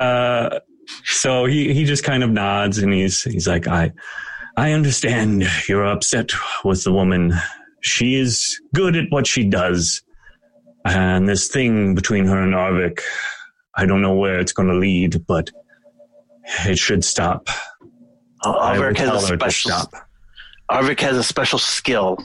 uh, 0.00 0.58
so 1.04 1.46
he, 1.46 1.72
he 1.72 1.84
just 1.84 2.04
kind 2.04 2.22
of 2.22 2.30
nods 2.30 2.78
and 2.78 2.92
he's 2.92 3.22
he's 3.22 3.48
like, 3.48 3.66
I 3.66 3.92
I 4.56 4.72
understand 4.72 5.44
you're 5.68 5.84
upset 5.84 6.30
with 6.64 6.84
the 6.84 6.92
woman. 6.92 7.34
She 7.80 8.14
is 8.14 8.60
good 8.74 8.96
at 8.96 9.06
what 9.10 9.26
she 9.26 9.44
does. 9.44 10.02
And 10.84 11.28
this 11.28 11.48
thing 11.48 11.94
between 11.94 12.26
her 12.26 12.38
and 12.38 12.54
Arvik, 12.54 13.00
I 13.74 13.86
don't 13.86 14.02
know 14.02 14.14
where 14.14 14.38
it's 14.38 14.52
going 14.52 14.68
to 14.68 14.74
lead, 14.74 15.26
but 15.26 15.50
it 16.66 16.78
should 16.78 17.04
stop. 17.04 17.48
Oh, 18.44 18.52
Arvik 18.52 18.98
has 18.98 19.30
a 19.30 19.34
special. 19.34 19.70
stop. 19.70 20.08
Arvik 20.70 21.00
has 21.00 21.16
a 21.16 21.22
special 21.22 21.58
skill, 21.58 22.18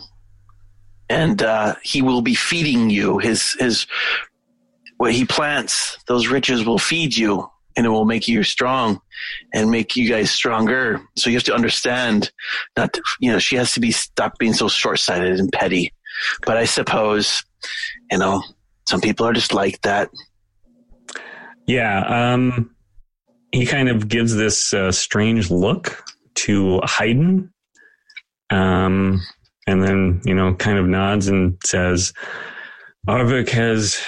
and 1.09 1.41
uh, 1.41 1.75
he 1.83 2.01
will 2.01 2.21
be 2.21 2.35
feeding 2.35 2.89
you. 2.89 3.17
His 3.17 3.53
his 3.59 3.87
what 4.97 5.13
he 5.13 5.25
plants, 5.25 5.97
those 6.07 6.27
riches 6.27 6.65
will 6.65 6.77
feed 6.77 7.15
you, 7.15 7.49
and 7.79 7.85
it 7.85 7.89
will 7.89 8.03
make 8.03 8.27
you 8.27 8.43
strong, 8.43 8.99
and 9.53 9.71
make 9.71 9.95
you 9.95 10.09
guys 10.09 10.29
stronger. 10.29 10.99
So 11.15 11.29
you 11.29 11.37
have 11.37 11.45
to 11.45 11.55
understand, 11.55 12.29
not 12.75 12.91
to, 12.91 13.01
you 13.21 13.31
know, 13.31 13.39
she 13.39 13.55
has 13.55 13.71
to 13.75 13.79
be 13.79 13.91
stop 13.91 14.37
being 14.37 14.51
so 14.51 14.67
short 14.67 14.99
sighted 14.99 15.39
and 15.39 15.49
petty. 15.49 15.93
But 16.45 16.57
I 16.57 16.65
suppose, 16.65 17.45
you 18.11 18.17
know, 18.17 18.43
some 18.89 18.99
people 18.99 19.25
are 19.25 19.31
just 19.31 19.53
like 19.53 19.79
that. 19.83 20.09
Yeah. 21.67 22.33
Um, 22.33 22.75
he 23.53 23.65
kind 23.65 23.87
of 23.87 24.09
gives 24.09 24.35
this 24.35 24.73
uh, 24.73 24.91
strange 24.91 25.49
look 25.49 26.03
to 26.35 26.81
Haydn. 26.83 27.49
Um, 28.49 29.21
and 29.67 29.81
then, 29.81 30.21
you 30.25 30.35
know, 30.35 30.53
kind 30.55 30.77
of 30.77 30.85
nods 30.85 31.29
and 31.29 31.57
says, 31.63 32.11
Arvik 33.07 33.49
has 33.49 34.03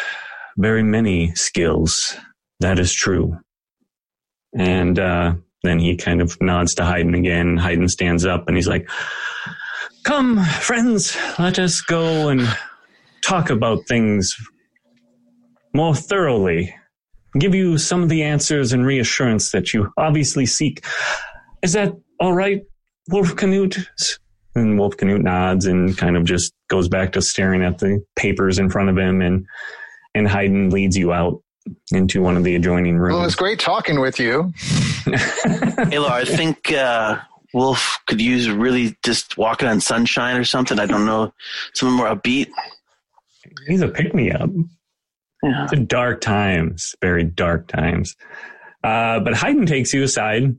very 0.57 0.84
many 0.84 1.34
skills. 1.36 2.17
That 2.59 2.80
is 2.80 2.91
true. 2.91 3.38
And 4.58 4.99
uh, 4.99 5.34
then 5.64 5.80
he 5.80 5.95
kind 5.95 6.22
of 6.22 6.38
nods 6.41 6.76
to 6.76 6.86
Hayden 6.86 7.14
again. 7.14 7.58
Hayden 7.58 7.88
stands 7.88 8.26
up 8.26 8.47
and 8.47 8.56
he's 8.56 8.68
like, 8.68 8.89
Come, 10.04 10.43
friends, 10.43 11.16
let 11.38 11.60
us 11.60 11.82
go 11.82 12.30
and 12.30 12.41
talk 13.24 13.49
about 13.49 13.88
things 13.88 14.36
more 15.74 15.95
thoroughly. 15.95 16.76
Give 17.39 17.54
you 17.54 17.78
some 17.78 18.04
of 18.04 18.10
the 18.10 18.24
answers 18.24 18.74
and 18.74 18.86
reassurance 18.86 19.52
that 19.52 19.74
you 19.74 19.91
obviously 19.97 20.45
seek. 20.45 20.84
Is 21.62 21.74
that 21.74 21.93
all 22.20 22.34
right, 22.34 22.62
Wolf 23.10 23.36
Canute? 23.36 23.78
And 24.56 24.78
Wolf 24.78 24.97
Canute 24.97 25.22
nods 25.22 25.66
and 25.66 25.97
kind 25.97 26.18
of 26.18 26.26
just 26.26 26.54
goes 26.68 26.89
back 26.89 27.14
to 27.14 27.22
staring 27.22 27.64
at 27.64 27.78
the 27.78 28.04
papers 28.16 28.60
in 28.60 28.70
front 28.70 28.89
of 28.89 28.97
him 28.97 29.22
and 29.22 29.45
and 30.14 30.28
Hayden 30.28 30.72
leads 30.72 30.97
you 30.97 31.14
out 31.14 31.41
into 31.91 32.22
one 32.22 32.38
of 32.38 32.43
the 32.43 32.55
adjoining 32.55 32.97
rooms. 32.97 33.16
Well, 33.16 33.26
it's 33.26 33.36
great 33.36 33.59
talking 33.59 33.99
with 33.99 34.20
you. 34.20 34.51
Aylar, 35.91 36.09
I 36.09 36.26
think 36.26 36.72
uh, 36.72 37.20
Wolf 37.53 37.99
could 38.07 38.22
use 38.22 38.49
really 38.49 38.97
just 39.03 39.38
walking 39.38 39.68
on 39.68 39.82
sunshine 39.82 40.38
or 40.38 40.43
something. 40.43 40.80
I 40.80 40.86
don't 40.86 41.05
know, 41.05 41.34
something 41.74 41.95
more 41.95 42.07
upbeat. 42.07 42.49
He's 43.68 43.82
a 43.82 43.88
pick 43.88 44.14
me 44.14 44.32
up. 44.32 44.49
Yeah. 45.43 45.64
It's 45.64 45.74
a 45.74 45.78
dark 45.78 46.22
times, 46.22 46.95
very 47.01 47.24
dark 47.24 47.68
times. 47.68 48.16
Uh, 48.84 49.20
but 49.20 49.36
Hayden 49.36 49.66
takes 49.66 49.93
you 49.93 50.03
aside 50.03 50.55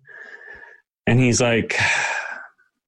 and 1.07 1.21
he's 1.21 1.41
like, 1.41 1.77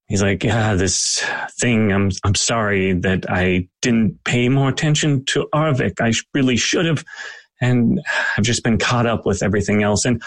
he's 0.07 0.21
like, 0.21 0.43
yeah, 0.43 0.75
this 0.75 1.23
thing, 1.59 1.91
I'm, 1.91 2.11
I'm 2.23 2.35
sorry 2.35 2.93
that 2.93 3.25
I 3.29 3.67
didn't 3.81 4.23
pay 4.23 4.49
more 4.49 4.69
attention 4.69 5.25
to 5.25 5.47
Arvik. 5.53 6.01
I 6.01 6.13
really 6.33 6.57
should 6.57 6.85
have. 6.85 7.03
And 7.61 8.01
I've 8.37 8.43
just 8.43 8.63
been 8.63 8.77
caught 8.77 9.05
up 9.05 9.25
with 9.25 9.41
everything 9.41 9.83
else. 9.83 10.05
And 10.05 10.21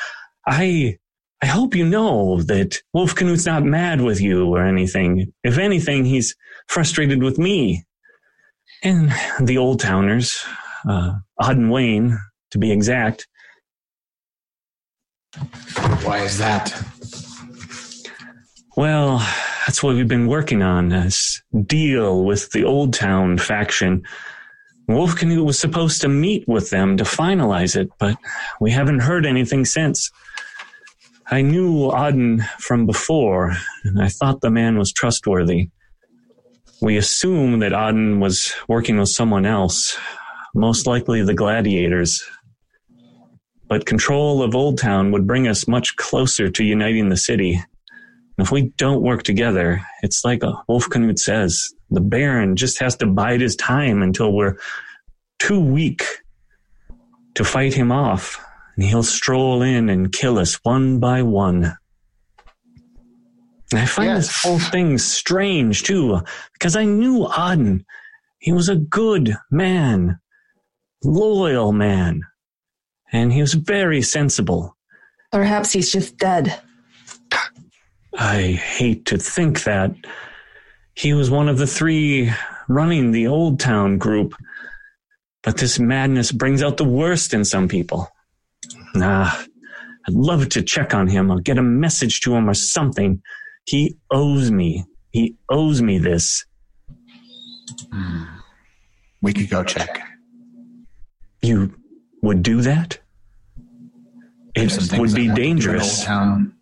I, 0.47 0.97
I 1.43 1.47
hope 1.47 1.75
you 1.75 1.87
know 1.87 2.43
that 2.43 2.81
Wolf 2.93 3.15
Canute's 3.15 3.47
not 3.47 3.63
mad 3.63 4.01
with 4.01 4.21
you 4.21 4.47
or 4.47 4.65
anything. 4.65 5.33
If 5.45 5.59
anything, 5.59 6.05
he's 6.05 6.35
frustrated 6.69 7.23
with 7.23 7.39
me 7.39 7.85
and 8.83 9.13
the 9.41 9.59
old 9.59 9.81
towners, 9.81 10.45
uh, 10.89 11.15
Odd 11.41 11.57
and 11.57 11.71
Wayne, 11.71 12.19
to 12.51 12.59
be 12.59 12.73
exact. 12.73 13.27
Why 16.03 16.21
is 16.21 16.39
that? 16.39 16.73
Well, 18.77 19.19
that's 19.67 19.83
what 19.83 19.97
we've 19.97 20.09
been 20.09 20.29
working 20.29 20.63
on, 20.63 20.89
this 20.89 21.43
deal 21.67 22.25
with 22.25 22.51
the 22.53 22.65
Old 22.65 22.95
Town 22.95 23.37
faction. 23.37 24.05
Wolf 24.89 25.17
Canute 25.17 25.45
was 25.45 25.59
supposed 25.59 26.01
to 26.01 26.09
meet 26.09 26.49
with 26.49 26.71
them 26.71 26.97
to 26.97 27.05
finalize 27.05 27.77
it, 27.77 27.91
but 27.99 28.17
we 28.59 28.71
haven't 28.71 29.01
heard 29.01 29.27
anything 29.27 29.67
since. 29.67 30.11
I 31.31 31.43
knew 31.43 31.91
Auden 31.91 32.43
from 32.59 32.87
before, 32.87 33.55
and 33.85 34.03
I 34.03 34.09
thought 34.09 34.41
the 34.41 34.51
man 34.51 34.79
was 34.79 34.91
trustworthy. 34.91 35.69
We 36.81 36.97
assume 36.97 37.59
that 37.59 37.73
Auden 37.73 38.19
was 38.19 38.55
working 38.67 38.99
with 38.99 39.11
someone 39.11 39.45
else, 39.45 39.99
most 40.55 40.87
likely 40.87 41.23
the 41.23 41.35
gladiators. 41.35 42.25
But 43.69 43.85
control 43.85 44.43
of 44.43 44.55
Old 44.55 44.79
Town 44.79 45.13
would 45.13 45.27
bring 45.27 45.47
us 45.49 45.69
much 45.69 45.97
closer 45.97 46.49
to 46.49 46.65
uniting 46.65 47.11
the 47.11 47.17
city. 47.19 47.53
And 47.53 48.47
if 48.47 48.51
we 48.51 48.73
don't 48.79 49.03
work 49.03 49.23
together, 49.23 49.83
it's 50.03 50.25
like 50.25 50.43
Wolf 50.67 50.89
Canute 50.89 51.19
says, 51.19 51.69
the 51.91 52.01
Baron 52.01 52.57
just 52.57 52.81
has 52.81 52.97
to 52.97 53.07
bide 53.07 53.41
his 53.41 53.57
time 53.57 54.03
until 54.03 54.33
we're 54.33 54.57
too 55.39 55.61
weak 55.61 56.05
to 57.35 57.45
fight 57.45 57.75
him 57.75 57.93
off. 57.93 58.45
And 58.77 58.85
he'll 58.85 59.03
stroll 59.03 59.63
in 59.63 59.89
and 59.89 60.13
kill 60.13 60.39
us 60.39 60.55
one 60.63 61.01
by 61.01 61.23
one. 61.23 61.77
And 63.73 63.81
I 63.81 63.87
find 63.87 64.17
this 64.17 64.43
whole 64.43 64.59
thing 64.59 64.99
strange 64.99 65.83
too, 65.83 66.21
because 66.55 66.77
I 66.77 66.85
knew 66.85 67.27
Auden. 67.27 67.85
He 68.39 68.53
was 68.53 68.69
a 68.69 68.77
good 68.77 69.37
man, 69.51 70.21
loyal 71.03 71.73
man, 71.73 72.23
and 73.13 73.33
he 73.33 73.41
was 73.41 73.55
very 73.55 74.01
sensible. 74.01 74.77
Perhaps 75.33 75.73
he's 75.73 75.93
just 75.93 76.17
dead. 76.17 76.61
I 78.17 78.43
hate 78.53 79.07
to 79.07 79.19
think 79.19 79.65
that 79.65 79.93
he 80.99 81.15
was 81.15 81.31
one 81.31 81.49
of 81.49 81.59
the 81.59 81.67
three 81.67 82.33
running 82.69 83.13
the 83.13 83.29
Old 83.29 83.61
Town 83.61 83.99
group, 83.99 84.35
but 85.45 85.57
this 85.57 85.79
madness 85.79 86.33
brings 86.33 86.61
out 86.61 86.77
the 86.77 86.85
worst 86.85 87.33
in 87.33 87.45
some 87.45 87.69
people. 87.69 88.09
Nah, 88.97 89.31
I'd 89.31 90.15
love 90.15 90.49
to 90.49 90.63
check 90.63 90.95
on 90.95 91.07
him 91.07 91.31
or 91.31 91.41
get 91.41 91.57
a 91.57 91.63
message 91.63 92.21
to 92.23 92.35
him 92.35 92.51
or 92.51 92.55
something. 92.55 93.23
He 93.65 93.97
owes 94.11 94.51
me. 94.51 94.87
He 95.13 95.37
owes 95.49 95.81
me 95.81 95.99
this. 95.99 96.45
We 99.23 99.33
could 99.33 99.51
go 99.51 99.63
check. 99.63 100.03
You 101.43 101.75
would 102.23 102.43
do 102.43 102.61
that? 102.63 102.99
There's 104.57 104.93
It 104.93 104.99
would 104.99 105.15
be 105.15 105.29
want 105.29 105.37
to 105.37 105.43
do 105.45 105.49
in 105.49 105.57
dangerous. 105.57 106.01
Old 106.01 106.07
Town. 106.07 106.55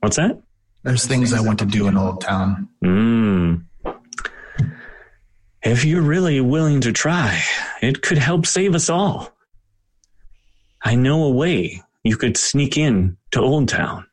What's 0.00 0.16
that? 0.16 0.40
There's 0.84 1.06
things 1.06 1.34
I 1.34 1.40
want 1.40 1.58
to 1.58 1.66
do 1.66 1.86
in 1.86 1.98
Old 1.98 2.22
Town. 2.22 2.68
Mm. 2.82 3.64
If 5.64 5.82
you're 5.82 6.02
really 6.02 6.42
willing 6.42 6.82
to 6.82 6.92
try, 6.92 7.42
it 7.80 8.02
could 8.02 8.18
help 8.18 8.44
save 8.44 8.74
us 8.74 8.90
all. 8.90 9.32
I 10.82 10.94
know 10.94 11.24
a 11.24 11.30
way 11.30 11.82
you 12.02 12.18
could 12.18 12.36
sneak 12.36 12.76
in 12.76 13.16
to 13.30 13.40
Old 13.40 13.70
Town. 13.70 14.06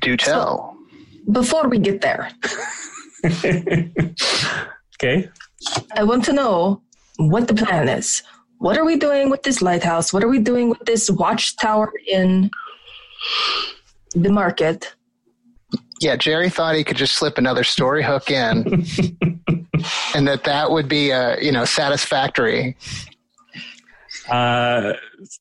Do 0.00 0.16
tell. 0.16 0.76
Before 1.32 1.68
we 1.68 1.80
get 1.80 2.00
there, 2.00 2.30
okay. 3.24 3.90
I 5.96 6.04
want 6.04 6.24
to 6.26 6.32
know 6.32 6.80
what 7.16 7.48
the 7.48 7.54
plan 7.54 7.88
is. 7.88 8.22
What 8.58 8.78
are 8.78 8.84
we 8.84 8.96
doing 8.96 9.30
with 9.30 9.42
this 9.42 9.60
lighthouse? 9.60 10.12
What 10.12 10.22
are 10.22 10.28
we 10.28 10.38
doing 10.38 10.70
with 10.70 10.84
this 10.86 11.10
watchtower 11.10 11.92
in 12.06 12.50
the 14.14 14.30
market? 14.30 14.94
Yeah, 16.00 16.16
Jerry 16.16 16.48
thought 16.50 16.74
he 16.76 16.84
could 16.84 16.96
just 16.96 17.14
slip 17.14 17.38
another 17.38 17.64
story 17.64 18.02
hook 18.04 18.30
in, 18.30 18.58
and 20.14 20.28
that 20.28 20.44
that 20.44 20.70
would 20.70 20.88
be, 20.88 21.12
uh, 21.12 21.36
you 21.40 21.50
know, 21.52 21.64
satisfactory. 21.64 22.76
Uh, 24.30 24.92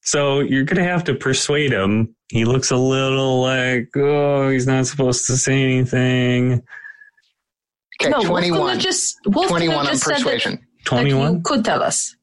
so 0.01 0.39
you're 0.39 0.64
going 0.64 0.78
to 0.78 0.84
have 0.89 1.03
to 1.05 1.14
persuade 1.14 1.72
him. 1.72 2.16
He 2.30 2.45
looks 2.45 2.72
a 2.72 2.78
little 2.78 3.41
like, 3.41 3.89
oh, 3.95 4.49
he's 4.49 4.66
not 4.68 4.88
supposed 4.88 5.26
to 5.28 5.38
say 5.38 5.62
anything. 5.62 6.64
Okay, 8.01 8.10
no, 8.10 8.22
twenty-one. 8.24 8.80
Just 8.80 9.18
Twenty-one 9.24 9.78
on 9.78 9.86
just 9.88 10.03
said 10.03 10.12
that- 10.18 10.24
persuasion. 10.24 10.60
21? 10.86 11.43
could 11.43 11.66
tell 11.66 11.84
us. 11.84 12.16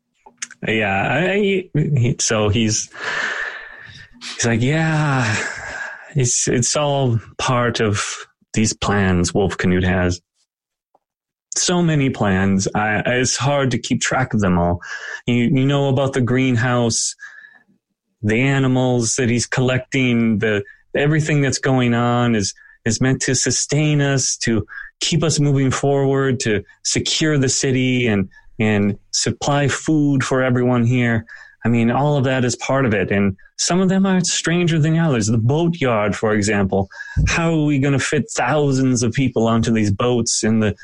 Yeah. 0.67 1.29
I, 1.31 1.69
he, 1.75 2.17
so 2.19 2.49
he's, 2.49 2.89
he's 4.23 4.47
like, 4.47 4.63
yeah, 4.63 5.35
it's, 6.15 6.49
it's 6.49 6.77
all 6.77 7.19
part 7.39 7.81
of 7.81 8.27
these 8.53 8.73
plans 8.73 9.35
Wolf 9.35 9.57
Canute 9.57 9.85
has. 9.85 10.21
So 11.57 11.83
many 11.83 12.11
plans. 12.11 12.67
I, 12.75 13.03
it's 13.07 13.37
hard 13.37 13.71
to 13.73 13.79
keep 13.79 14.01
track 14.01 14.35
of 14.35 14.41
them 14.41 14.59
all. 14.59 14.81
You, 15.27 15.45
you 15.45 15.67
know 15.67 15.89
about 15.89 16.13
the 16.13 16.21
greenhouse, 16.21 17.15
the 18.23 18.41
animals 18.41 19.17
that 19.17 19.29
he's 19.29 19.47
collecting, 19.47 20.39
the, 20.39 20.65
everything 20.97 21.43
that's 21.43 21.59
going 21.59 21.95
on 21.95 22.35
is, 22.35 22.55
is 22.85 23.01
meant 23.01 23.23
to 23.23 23.35
sustain 23.35 24.01
us, 24.01 24.37
to 24.39 24.67
keep 25.01 25.23
us 25.23 25.39
moving 25.39 25.71
forward, 25.71 26.41
to 26.41 26.65
secure 26.83 27.39
the 27.39 27.49
city 27.49 28.07
and, 28.07 28.29
and 28.59 28.99
supply 29.13 29.69
food 29.69 30.25
for 30.25 30.43
everyone 30.43 30.85
here. 30.85 31.27
I 31.65 31.71
mean, 31.71 31.91
all 31.91 32.19
of 32.19 32.25
that 32.25 32.45
is 32.45 32.57
part 32.57 32.85
of 32.85 32.93
it. 32.93 33.11
And 33.11 33.37
some 33.57 33.81
of 33.81 33.89
them 33.89 34.05
are 34.05 34.21
stranger 34.21 34.79
than 34.79 34.99
others. 34.99 35.29
The 35.29 35.39
boatyard, 35.39 36.15
for 36.15 36.35
example. 36.35 36.89
How 37.27 37.55
are 37.55 37.65
we 37.65 37.79
going 37.79 37.95
to 37.95 37.99
fit 37.99 38.31
thousands 38.31 39.03
of 39.03 39.13
people 39.13 39.47
onto 39.47 39.73
these 39.73 39.91
boats 39.91 40.45
in 40.45 40.61
the 40.61 40.77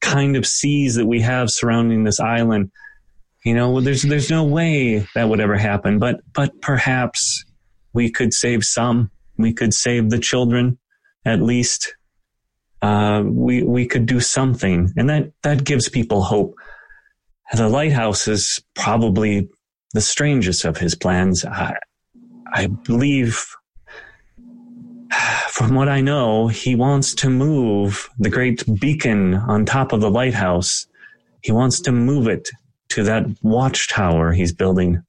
kind 0.00 0.36
of 0.36 0.46
seas 0.46 0.94
that 0.94 1.06
we 1.06 1.20
have 1.20 1.50
surrounding 1.50 2.04
this 2.04 2.20
island? 2.20 2.70
You 3.44 3.54
know, 3.54 3.80
there's, 3.80 4.02
there's 4.02 4.30
no 4.30 4.44
way 4.44 5.04
that 5.14 5.28
would 5.28 5.40
ever 5.40 5.56
happen, 5.56 5.98
but, 5.98 6.20
but 6.32 6.60
perhaps 6.60 7.44
we 7.92 8.10
could 8.10 8.32
save 8.32 8.62
some. 8.62 9.10
We 9.36 9.52
could 9.52 9.74
save 9.74 10.10
the 10.10 10.18
children, 10.18 10.78
at 11.24 11.40
least. 11.40 11.96
Uh, 12.82 13.24
we, 13.26 13.62
we 13.62 13.86
could 13.86 14.06
do 14.06 14.20
something. 14.20 14.92
And 14.96 15.10
that, 15.10 15.32
that 15.42 15.64
gives 15.64 15.88
people 15.88 16.22
hope. 16.22 16.54
The 17.52 17.68
lighthouse 17.68 18.28
is 18.28 18.62
probably 18.74 19.48
the 19.92 20.00
strangest 20.00 20.64
of 20.64 20.76
his 20.76 20.94
plans. 20.94 21.44
I, 21.44 21.76
I 22.52 22.66
believe 22.66 23.46
from 25.48 25.74
what 25.74 25.88
I 25.88 26.00
know, 26.00 26.48
he 26.48 26.74
wants 26.74 27.14
to 27.16 27.30
move 27.30 28.08
the 28.18 28.30
great 28.30 28.64
beacon 28.80 29.34
on 29.34 29.64
top 29.64 29.92
of 29.92 30.00
the 30.00 30.10
lighthouse. 30.10 30.86
He 31.42 31.52
wants 31.52 31.80
to 31.80 31.92
move 31.92 32.28
it 32.28 32.48
to 32.90 33.02
that 33.04 33.26
watchtower 33.42 34.32
he's 34.32 34.52
building, 34.52 35.02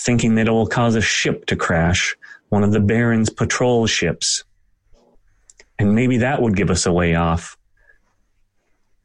thinking 0.00 0.36
that 0.36 0.48
it 0.48 0.52
will 0.52 0.66
cause 0.66 0.94
a 0.94 1.00
ship 1.00 1.46
to 1.46 1.56
crash, 1.56 2.16
one 2.48 2.62
of 2.62 2.72
the 2.72 2.80
Baron's 2.80 3.30
patrol 3.30 3.86
ships. 3.86 4.44
And 5.78 5.94
maybe 5.94 6.18
that 6.18 6.40
would 6.40 6.56
give 6.56 6.70
us 6.70 6.86
a 6.86 6.92
way 6.92 7.14
off. 7.14 7.56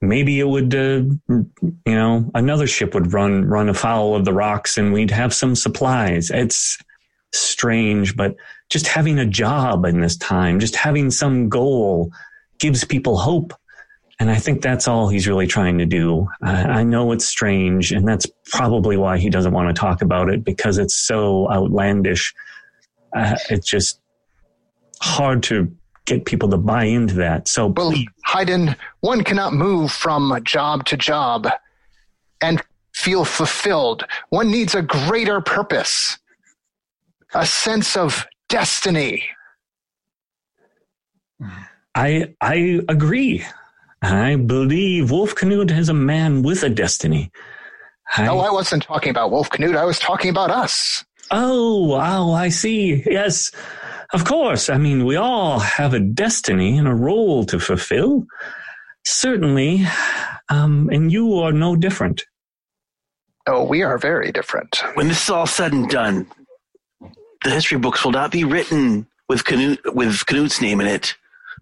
Maybe 0.01 0.39
it 0.39 0.47
would, 0.47 0.73
uh, 0.73 1.03
you 1.29 1.49
know, 1.85 2.31
another 2.33 2.65
ship 2.65 2.95
would 2.95 3.13
run 3.13 3.45
run 3.45 3.69
afoul 3.69 4.15
of 4.15 4.25
the 4.25 4.33
rocks, 4.33 4.77
and 4.77 4.91
we'd 4.91 5.11
have 5.11 5.33
some 5.33 5.55
supplies. 5.55 6.31
It's 6.31 6.79
strange, 7.33 8.15
but 8.15 8.35
just 8.69 8.87
having 8.87 9.19
a 9.19 9.25
job 9.25 9.85
in 9.85 10.01
this 10.01 10.17
time, 10.17 10.59
just 10.59 10.75
having 10.75 11.11
some 11.11 11.49
goal 11.49 12.11
gives 12.59 12.83
people 12.83 13.17
hope. 13.17 13.53
And 14.19 14.29
I 14.29 14.35
think 14.35 14.61
that's 14.61 14.87
all 14.87 15.07
he's 15.07 15.27
really 15.27 15.47
trying 15.47 15.79
to 15.79 15.85
do. 15.85 16.27
I, 16.41 16.63
I 16.63 16.83
know 16.83 17.11
it's 17.11 17.25
strange, 17.25 17.91
and 17.91 18.07
that's 18.07 18.27
probably 18.45 18.97
why 18.97 19.17
he 19.17 19.29
doesn't 19.29 19.53
want 19.53 19.75
to 19.75 19.79
talk 19.79 20.01
about 20.01 20.29
it 20.29 20.43
because 20.43 20.77
it's 20.77 20.95
so 20.95 21.51
outlandish. 21.51 22.33
Uh, 23.15 23.35
it's 23.49 23.67
just 23.67 23.99
hard 25.01 25.43
to 25.43 25.75
get 26.05 26.25
people 26.25 26.49
to 26.49 26.57
buy 26.57 26.85
into 26.85 27.15
that. 27.15 27.47
So 27.47 27.67
Well, 27.67 27.91
please, 27.91 28.07
Haydn, 28.25 28.75
one 29.01 29.23
cannot 29.23 29.53
move 29.53 29.91
from 29.91 30.37
job 30.43 30.85
to 30.85 30.97
job 30.97 31.47
and 32.41 32.61
feel 32.93 33.23
fulfilled. 33.25 34.05
One 34.29 34.49
needs 34.51 34.75
a 34.75 34.81
greater 34.81 35.41
purpose, 35.41 36.17
a 37.33 37.45
sense 37.45 37.95
of 37.95 38.25
destiny. 38.49 39.23
I 41.95 42.33
I 42.41 42.81
agree. 42.87 43.43
I 44.01 44.35
believe 44.35 45.11
Wolf 45.11 45.35
Canute 45.35 45.71
is 45.71 45.89
a 45.89 45.93
man 45.93 46.41
with 46.41 46.63
a 46.63 46.69
destiny. 46.69 47.31
I- 48.17 48.25
No, 48.25 48.39
I 48.39 48.51
wasn't 48.51 48.83
talking 48.83 49.09
about 49.09 49.31
Wolf 49.31 49.49
Canute. 49.49 49.75
I 49.75 49.85
was 49.85 49.99
talking 49.99 50.29
about 50.29 50.49
us. 50.51 51.03
Oh, 51.31 51.93
oh, 51.93 52.33
I 52.33 52.49
see. 52.49 53.03
Yes, 53.05 53.51
of 54.13 54.25
course. 54.25 54.69
I 54.69 54.77
mean, 54.77 55.05
we 55.05 55.15
all 55.15 55.59
have 55.59 55.93
a 55.93 55.99
destiny 55.99 56.77
and 56.77 56.87
a 56.87 56.93
role 56.93 57.45
to 57.45 57.59
fulfill. 57.59 58.25
Certainly. 59.05 59.85
Um, 60.49 60.89
and 60.91 61.11
you 61.11 61.35
are 61.39 61.53
no 61.53 61.75
different. 61.75 62.23
Oh, 63.47 63.63
we 63.63 63.81
are 63.81 63.97
very 63.97 64.31
different. 64.31 64.83
When 64.95 65.07
this 65.07 65.23
is 65.23 65.29
all 65.29 65.47
said 65.47 65.73
and 65.73 65.89
done, 65.89 66.27
the 67.43 67.49
history 67.49 67.77
books 67.77 68.03
will 68.03 68.11
not 68.11 68.31
be 68.31 68.43
written 68.43 69.07
with 69.29 69.45
Canute, 69.45 69.79
with 69.95 70.25
Canute's 70.25 70.61
name 70.61 70.81
in 70.81 70.87
it, 70.87 71.15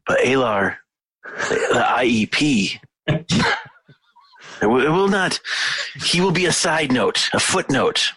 but 0.06 0.20
Alar, 0.20 0.78
the 1.24 1.86
IEP. 1.88 2.80
It 4.62 4.66
will, 4.66 4.86
it 4.86 4.90
will 4.90 5.08
not. 5.08 5.40
He 6.04 6.20
will 6.20 6.32
be 6.32 6.46
a 6.46 6.52
side 6.52 6.92
note, 6.92 7.30
a 7.34 7.40
footnote, 7.40 8.12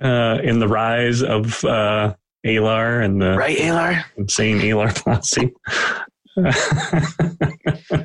Uh, 0.00 0.38
in 0.44 0.60
the 0.60 0.68
rise 0.68 1.22
of 1.22 1.64
uh, 1.64 2.14
Alar 2.46 3.04
and 3.04 3.20
the 3.20 3.36
right, 3.36 3.58
Alar? 3.58 4.04
insane 4.16 4.60
Alar 4.60 4.94
posse. 5.04 5.52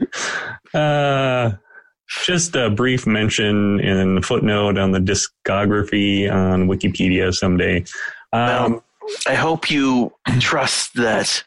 uh, 0.74 1.52
just 2.26 2.56
a 2.56 2.70
brief 2.70 3.06
mention 3.06 3.80
in 3.80 4.16
the 4.16 4.22
footnote 4.22 4.78
on 4.78 4.92
the 4.92 5.00
discography 5.00 6.32
on 6.32 6.68
Wikipedia 6.68 7.34
someday. 7.34 7.84
Um, 8.32 8.42
Um, 8.42 8.84
I 9.28 9.36
hope 9.36 9.70
you 9.70 10.14
trust 10.40 10.94
that 10.96 11.44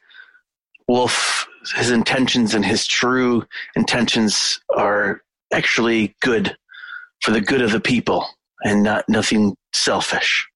Wolf, 0.88 1.46
his 1.74 1.90
intentions 1.90 2.54
and 2.54 2.64
his 2.64 2.86
true 2.86 3.44
intentions 3.74 4.60
are 4.76 5.22
actually 5.52 6.14
good 6.22 6.56
for 7.22 7.30
the 7.32 7.40
good 7.40 7.62
of 7.62 7.72
the 7.72 7.80
people 7.80 8.26
and 8.64 8.82
not 8.82 9.04
nothing 9.08 9.56
selfish. 9.76 10.48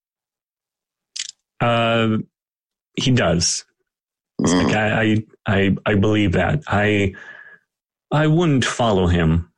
Uh, 1.61 2.19
he 2.97 3.11
does. 3.11 3.65
It's 4.41 4.53
Mm. 4.53 4.65
Like 4.65 4.75
I, 4.75 5.03
I, 5.03 5.25
I, 5.47 5.77
I 5.87 5.95
believe 5.97 6.33
that. 6.33 6.63
I, 6.67 7.15
I 8.11 8.27
wouldn't 8.27 8.65
follow 8.65 9.07
him 9.07 9.53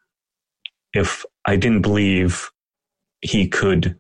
if 0.92 1.24
I 1.44 1.56
didn't 1.56 1.82
believe 1.82 2.50
he 3.20 3.46
could 3.48 3.96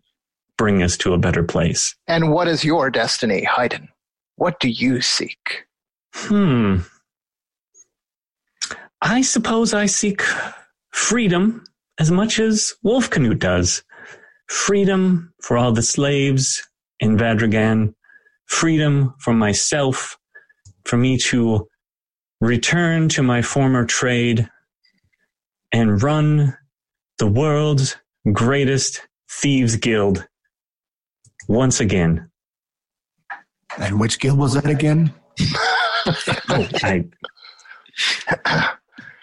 bring 0.58 0.82
us 0.82 0.96
to 0.98 1.14
a 1.14 1.18
better 1.18 1.44
place. 1.44 1.94
And 2.08 2.32
what 2.32 2.48
is 2.48 2.64
your 2.64 2.90
destiny, 2.90 3.44
Haydn? 3.44 3.88
What 4.36 4.58
do 4.60 4.68
you 4.68 5.00
seek? 5.00 5.66
Hmm. 6.14 6.78
I 9.00 9.22
suppose 9.22 9.74
I 9.74 9.86
seek 9.86 10.22
freedom 10.90 11.64
as 11.98 12.10
much 12.10 12.38
as 12.38 12.74
Wolf 12.82 13.10
Canute 13.10 13.38
does. 13.38 13.82
Freedom 14.52 15.32
for 15.42 15.56
all 15.56 15.72
the 15.72 15.82
slaves 15.82 16.62
in 17.00 17.16
Vadragan. 17.16 17.94
Freedom 18.44 19.14
for 19.18 19.32
myself, 19.32 20.18
for 20.84 20.98
me 20.98 21.16
to 21.16 21.66
return 22.42 23.08
to 23.08 23.22
my 23.22 23.40
former 23.40 23.86
trade 23.86 24.46
and 25.72 26.02
run 26.02 26.54
the 27.16 27.26
world's 27.26 27.96
greatest 28.30 29.00
thieves 29.30 29.76
guild 29.76 30.28
once 31.48 31.80
again. 31.80 32.30
And 33.78 33.98
which 33.98 34.20
guild 34.20 34.38
was 34.38 34.52
that 34.52 34.68
again? 34.68 35.14
Oh, 36.50 36.68
I 36.82 37.04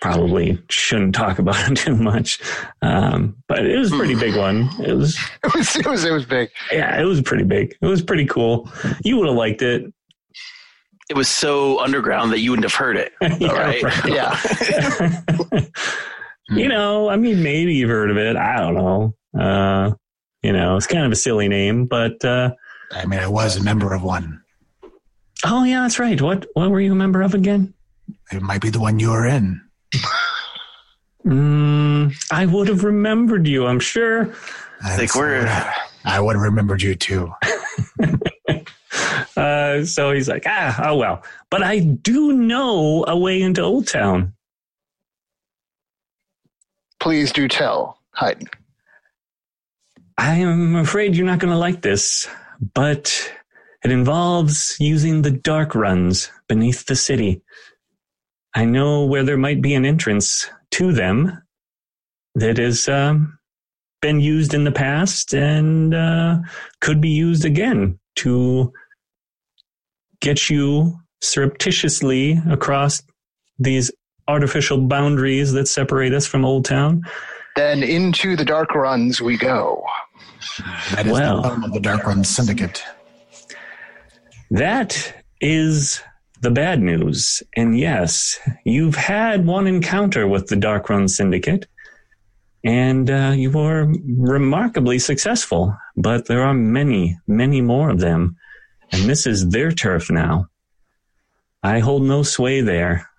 probably 0.02 0.58
shouldn't 0.70 1.14
talk 1.16 1.40
about 1.40 1.56
it 1.72 1.76
too 1.76 1.96
much, 1.96 2.40
um, 2.82 3.36
but 3.48 3.66
it 3.66 3.78
was 3.78 3.92
a 3.92 3.98
pretty 3.98 4.16
big 4.16 4.36
one. 4.36 4.70
It 4.86 4.94
was, 4.94 5.18
It 5.44 5.54
was, 5.56 5.76
it 5.76 5.86
was, 5.88 6.06
it 6.06 6.12
was 6.12 6.26
big. 6.26 6.50
yeah, 6.72 7.00
it 7.00 7.04
was 7.06 7.22
pretty 7.22 7.44
big. 7.44 7.76
It 7.82 7.86
was 7.86 8.02
pretty 8.02 8.26
cool. 8.26 8.70
You 9.04 9.18
would 9.18 9.28
have 9.28 9.36
liked 9.36 9.62
it. 9.62 9.92
It 11.10 11.16
was 11.16 11.28
so 11.28 11.80
underground 11.80 12.32
that 12.34 12.40
you 12.40 12.52
wouldn't 12.52 12.66
have 12.66 12.76
heard 12.76 12.96
it. 12.98 13.12
Yeah, 13.40 13.54
right. 13.54 13.84
right. 15.52 15.70
you 16.50 16.68
know, 16.68 17.10
I 17.10 17.16
mean, 17.16 17.42
maybe 17.44 17.74
you've 17.74 17.90
heard 17.90 18.12
of 18.12 18.18
it. 18.18 18.36
I 18.36 18.58
don't 18.60 18.76
know. 18.76 19.16
Uh, 19.40 19.92
you 20.44 20.54
know, 20.54 20.78
it's 20.78 20.88
kind 20.88 21.06
of 21.06 21.12
a 21.12 21.16
silly 21.16 21.48
name, 21.48 21.86
but 21.86 22.24
uh, 22.24 22.52
I 22.92 23.06
mean, 23.06 23.20
I 23.20 23.28
was 23.28 23.56
a 23.58 23.64
member 23.64 23.94
of 23.94 24.04
one. 24.04 24.42
oh 25.46 25.64
yeah, 25.64 25.82
that's 25.82 26.00
right. 26.00 26.20
What 26.22 26.46
what 26.54 26.70
were 26.72 26.80
you 26.80 26.92
a 26.92 26.96
member 26.96 27.22
of 27.22 27.34
again? 27.34 27.74
It 28.32 28.42
might 28.42 28.62
be 28.62 28.70
the 28.70 28.80
one 28.80 29.00
you 29.00 29.10
were 29.12 29.26
in. 29.28 29.62
Mm, 31.26 32.14
I 32.32 32.46
would 32.46 32.68
have 32.70 32.84
remembered 32.84 33.48
you. 33.48 33.68
I'm 33.68 33.80
sure. 33.80 34.34
I 34.82 34.98
Like 34.98 35.16
we're 35.16 35.46
I 36.06 36.20
would 36.20 36.36
have 36.36 36.44
remembered 36.44 36.82
you 36.82 36.96
too. 36.96 37.34
Uh, 39.38 39.86
so 39.86 40.12
he's 40.12 40.28
like, 40.28 40.44
ah, 40.48 40.90
oh 40.90 40.98
well. 40.98 41.24
But 41.50 41.64
I 41.64 41.80
do 41.80 42.34
know 42.34 43.06
a 43.08 43.18
way 43.18 43.42
into 43.42 43.62
Old 43.62 43.88
Town. 43.88 44.34
Please 47.00 47.32
do 47.32 47.48
tell, 47.48 48.02
Haydn. 48.12 48.50
I 50.18 50.36
am 50.40 50.76
afraid 50.76 51.16
you're 51.16 51.26
not 51.26 51.40
going 51.40 51.54
to 51.54 51.58
like 51.58 51.82
this, 51.82 52.28
but 52.74 53.32
it 53.86 53.92
involves 53.92 54.76
using 54.78 55.22
the 55.22 55.32
dark 55.32 55.74
runs 55.74 56.30
beneath 56.50 56.86
the 56.86 56.98
city. 56.98 57.42
I 58.56 58.66
know 58.66 59.06
where 59.06 59.24
there 59.24 59.38
might 59.38 59.62
be 59.62 59.74
an 59.76 59.86
entrance 59.86 60.50
to 60.72 60.92
them 60.92 61.42
that 62.36 62.58
has 62.58 62.88
um, 62.90 63.38
been 64.02 64.20
used 64.20 64.54
in 64.54 64.64
the 64.64 64.72
past 64.72 65.34
and 65.34 65.94
uh, 65.94 66.38
could 66.82 67.02
be 67.02 67.10
used 67.10 67.46
again 67.46 68.00
to 68.18 68.72
get 70.22 70.50
you 70.50 71.00
surreptitiously 71.22 72.42
across 72.50 73.02
these 73.58 73.92
artificial 74.28 74.80
boundaries 74.88 75.52
that 75.54 75.68
separate 75.68 76.14
us 76.14 76.26
from 76.26 76.46
Old 76.46 76.66
Town. 76.66 77.04
Then 77.56 77.84
into 77.84 78.36
the 78.36 78.46
dark 78.46 78.74
runs 78.74 79.22
we 79.22 79.38
go. 79.38 79.84
That 80.92 81.06
is 81.08 81.12
Well. 81.12 81.42
the 81.42 81.50
home 81.50 81.64
of 81.64 81.74
the 81.74 81.80
Dark 81.80 82.06
Run 82.06 82.24
Syndicate. 82.24 82.84
That 84.52 85.14
is 85.42 86.02
the 86.42 86.52
bad 86.52 86.82
news. 86.82 87.44
And 87.56 87.78
yes, 87.78 88.40
you've 88.64 88.96
had 88.96 89.46
one 89.46 89.68
encounter 89.68 90.28
with 90.28 90.48
the 90.48 90.56
Dark 90.56 90.90
Run 90.90 91.08
Syndicate, 91.08 91.68
and 92.64 93.10
uh, 93.10 93.34
you 93.36 93.52
were 93.52 93.94
remarkably 94.18 95.00
successful. 95.00 95.76
But 95.96 96.28
there 96.28 96.44
are 96.44 96.54
many, 96.54 97.18
many 97.28 97.62
more 97.62 97.90
of 97.90 98.00
them, 98.00 98.38
and 98.92 99.04
this 99.04 99.26
is 99.26 99.50
their 99.50 99.72
turf 99.72 100.10
now. 100.10 100.48
I 101.64 101.80
hold 101.80 102.04
no 102.04 102.24
sway 102.24 102.62
there. 102.62 103.10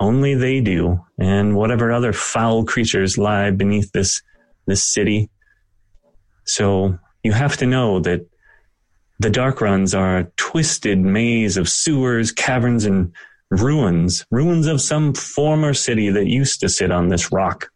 Only 0.00 0.34
they 0.34 0.60
do, 0.60 1.04
and 1.18 1.54
whatever 1.54 1.92
other 1.92 2.12
foul 2.12 2.64
creatures 2.64 3.18
lie 3.18 3.50
beneath 3.50 3.92
this 3.92 4.22
this 4.66 4.84
city. 4.84 5.28
So 6.44 6.98
you 7.22 7.32
have 7.32 7.56
to 7.58 7.66
know 7.66 8.00
that 8.00 8.26
The 9.20 9.28
dark 9.28 9.60
runs 9.60 9.94
are 9.94 10.16
a 10.16 10.24
twisted 10.38 10.98
maze 10.98 11.58
of 11.58 11.68
sewers, 11.68 12.32
caverns, 12.32 12.86
and 12.86 13.12
ruins, 13.50 14.24
ruins 14.30 14.66
of 14.66 14.80
some 14.80 15.12
former 15.12 15.74
city 15.74 16.08
that 16.08 16.26
used 16.26 16.60
to 16.60 16.70
sit 16.70 16.90
on 16.90 17.08
this 17.08 17.30
rock. 17.30 17.70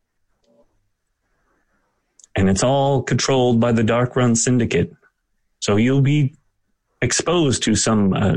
And 2.34 2.48
it's 2.48 2.64
all 2.64 3.02
controlled 3.02 3.60
by 3.60 3.72
the 3.72 3.82
Dark 3.82 4.16
Run 4.16 4.34
Syndicate. 4.34 4.90
So 5.60 5.76
you'll 5.76 6.00
be 6.00 6.34
exposed 7.02 7.62
to 7.64 7.74
some 7.74 8.14
uh, 8.14 8.36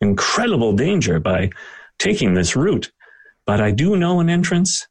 incredible 0.00 0.74
danger 0.74 1.18
by 1.18 1.50
taking 1.98 2.34
this 2.34 2.54
route. 2.54 2.92
But 3.46 3.60
I 3.60 3.72
do 3.72 3.96
know 3.96 4.20
an 4.20 4.30
entrance, 4.30 4.86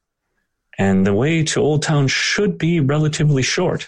and 0.78 1.07
the 1.07 1.14
way 1.14 1.43
to 1.45 1.61
Old 1.61 1.82
Town 1.82 2.09
should 2.09 2.57
be 2.57 2.82
relatively 2.82 3.41
short. 3.41 3.88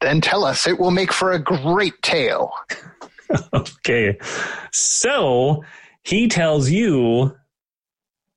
Then 0.00 0.20
tell 0.20 0.44
us. 0.44 0.66
It 0.66 0.78
will 0.78 0.90
make 0.90 1.12
for 1.12 1.32
a 1.32 1.38
great 1.38 2.00
tale. 2.02 2.52
okay. 3.54 4.18
So 4.72 5.64
he 6.02 6.28
tells 6.28 6.70
you 6.70 7.36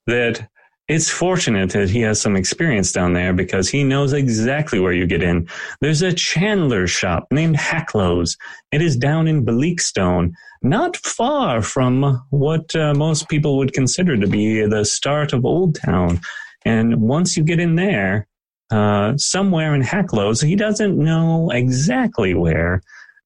that 0.08 0.50
it's 0.90 1.10
fortunate 1.10 1.70
that 1.70 1.92
he 1.92 2.02
has 2.02 2.20
some 2.20 2.36
experience 2.36 2.92
down 2.92 3.14
there 3.14 3.32
because 3.32 3.70
he 3.70 3.84
knows 3.84 4.12
exactly 4.12 4.80
where 4.80 4.92
you 4.92 5.06
get 5.06 5.22
in. 5.22 5.48
There's 5.82 6.02
a 6.02 6.12
chandler 6.12 6.88
shop 6.88 7.28
named 7.32 7.58
Hacklow's. 7.58 8.36
It 8.72 8.82
is 8.82 8.98
down 8.98 9.28
in 9.28 9.46
Bleakstone, 9.46 10.32
not 10.64 10.98
far 10.98 11.62
from 11.62 12.20
what 12.32 12.76
uh, 12.76 12.96
most 12.96 13.30
people 13.30 13.58
would 13.58 13.74
consider 13.74 14.18
to 14.18 14.26
be 14.26 14.66
the 14.66 14.84
start 14.84 15.32
of 15.32 15.46
Old 15.46 15.76
Town. 15.76 16.20
And 16.66 17.00
once 17.00 17.38
you 17.38 17.44
get 17.44 17.60
in 17.60 17.76
there, 17.76 18.28
uh, 18.72 19.18
somewhere 19.18 19.74
in 19.74 19.82
Hacklow's, 19.82 20.42
he 20.42 20.56
doesn't 20.56 20.98
know 20.98 21.50
exactly 21.52 22.34
where, 22.34 22.82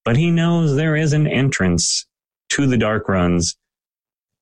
but 0.05 0.15
he 0.15 0.31
knows 0.31 0.75
there 0.75 0.95
is 0.95 1.13
an 1.13 1.27
entrance 1.27 2.05
to 2.49 2.65
the 2.67 2.77
dark 2.77 3.09
runs 3.09 3.57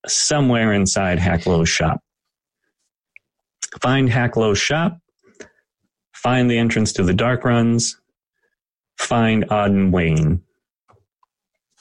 somewhere 0.08 0.74
inside 0.74 1.20
Hacklow's 1.20 1.70
shop. 1.70 2.02
Find 3.82 4.10
Hacklow's 4.10 4.60
shop, 4.60 5.00
find 6.14 6.50
the 6.50 6.58
entrance 6.58 6.94
to 6.94 7.04
the 7.04 7.14
dark 7.14 7.46
runs, 7.46 8.00
find 8.98 9.48
Auden 9.50 9.92
Wayne. 9.92 10.42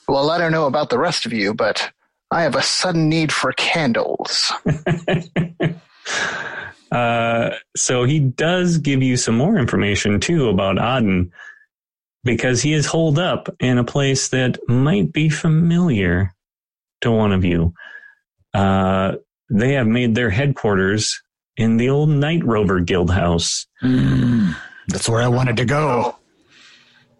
Well, 0.07 0.29
I 0.29 0.37
don't 0.37 0.51
know 0.51 0.67
about 0.67 0.89
the 0.89 0.99
rest 0.99 1.25
of 1.25 1.33
you, 1.33 1.53
but 1.53 1.91
I 2.31 2.43
have 2.43 2.55
a 2.55 2.61
sudden 2.61 3.09
need 3.09 3.31
for 3.31 3.51
candles. 3.53 4.51
uh, 6.91 7.51
so 7.75 8.03
he 8.03 8.19
does 8.19 8.77
give 8.77 9.01
you 9.01 9.15
some 9.15 9.37
more 9.37 9.57
information 9.57 10.19
too 10.19 10.49
about 10.49 10.77
Aden 10.77 11.31
because 12.23 12.61
he 12.61 12.73
is 12.73 12.85
holed 12.85 13.17
up 13.17 13.49
in 13.59 13.77
a 13.77 13.83
place 13.83 14.27
that 14.29 14.59
might 14.67 15.11
be 15.11 15.29
familiar 15.29 16.33
to 17.01 17.11
one 17.11 17.31
of 17.31 17.45
you. 17.45 17.73
Uh, 18.53 19.13
they 19.49 19.73
have 19.73 19.87
made 19.87 20.15
their 20.15 20.29
headquarters 20.29 21.21
in 21.57 21.77
the 21.77 21.89
old 21.89 22.09
Night 22.09 22.43
Rover 22.43 22.79
Guild 22.79 23.09
House. 23.09 23.67
Mm, 23.81 24.55
that's 24.87 25.09
where 25.09 25.21
I 25.21 25.27
wanted 25.27 25.57
to 25.57 25.65
go. 25.65 26.15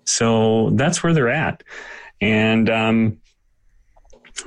So 0.06 0.72
that's 0.72 1.02
where 1.02 1.14
they're 1.14 1.30
at. 1.30 1.64
And 2.20 2.70
um, 2.70 3.22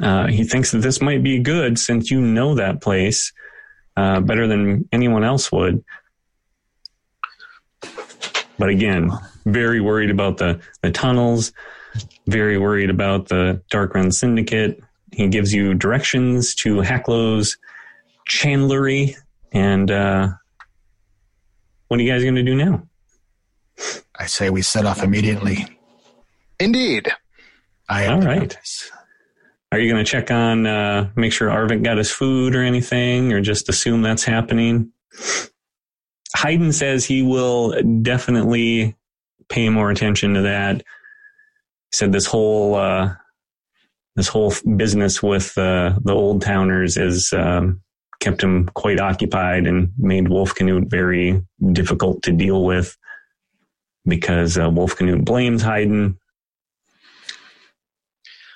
uh, 0.03 0.27
he 0.27 0.45
thinks 0.45 0.73
that 0.73 0.79
this 0.79 1.01
might 1.01 1.23
be 1.23 1.39
good 1.39 1.79
since 1.79 2.11
you 2.11 2.21
know 2.21 2.55
that 2.55 2.81
place 2.81 3.33
uh, 3.97 4.21
better 4.21 4.47
than 4.47 4.89
anyone 4.93 5.25
else 5.25 5.51
would. 5.53 5.85
But 8.59 8.69
again, 8.69 9.11
very 9.47 9.81
worried 9.81 10.11
about 10.11 10.39
the, 10.39 10.61
the 10.83 10.91
tunnels, 10.91 11.53
very 12.27 12.59
worried 12.59 12.91
about 12.91 13.29
the 13.29 13.63
Dark 13.71 13.95
Run 13.95 14.13
Syndicate. 14.13 14.81
He 15.13 15.29
gives 15.29 15.53
you 15.53 15.75
directions 15.75 16.55
to 16.57 16.77
Hacklow's 16.77 17.57
Chandlery. 18.29 19.17
And 19.53 19.91
uh, 19.91 20.29
what 21.89 22.01
are 22.01 22.03
you 22.03 22.11
guys 22.11 22.23
going 22.23 22.35
to 22.37 22.43
do 22.43 22.55
now? 22.55 22.87
I 24.17 24.27
say 24.27 24.51
we 24.51 24.63
set 24.63 24.87
off 24.87 25.03
immediately. 25.03 25.67
Indeed. 26.61 27.13
I 27.89 28.05
am 28.05 28.21
All 28.21 28.27
right. 28.27 28.57
Are 29.75 29.81
you 29.81 29.91
going 29.91 30.05
to 30.05 30.09
check 30.09 30.31
on, 30.31 30.69
uh, 30.69 31.11
make 31.17 31.33
sure 31.33 31.49
Arvik 31.49 31.83
got 31.83 31.99
his 31.99 32.09
food 32.09 32.55
or 32.55 32.63
anything, 32.63 33.33
or 33.33 33.41
just 33.41 33.69
assume 33.69 34.03
that's 34.03 34.23
happening? 34.23 34.93
Haydn 36.37 36.71
says 36.71 37.05
he 37.05 37.23
will 37.23 37.75
definitely 38.01 38.95
pay 39.49 39.69
more 39.71 39.91
attention 39.91 40.35
to 40.35 40.43
that. 40.43 40.77
He 40.77 40.83
said 41.93 42.13
this 42.13 42.25
whole 42.25 42.77
uh, 42.77 43.15
this 44.15 44.29
whole 44.29 44.53
business 44.77 45.21
with 45.21 45.59
uh, 45.59 45.99
the 46.05 46.15
old 46.15 46.43
towners 46.43 46.95
has 46.95 47.33
um, 47.33 47.83
kept 48.21 48.45
him 48.45 48.67
quite 48.75 49.01
occupied 49.01 49.67
and 49.67 49.91
made 49.99 50.29
Wolf 50.29 50.55
Canute 50.55 50.89
very 50.89 51.43
difficult 51.73 52.23
to 52.23 52.31
deal 52.31 52.65
with 52.65 52.97
because 54.07 54.57
uh, 54.57 54.71
Wolf 54.71 54.95
Canute 54.95 55.25
blames 55.25 55.65
Hayden. 55.65 56.17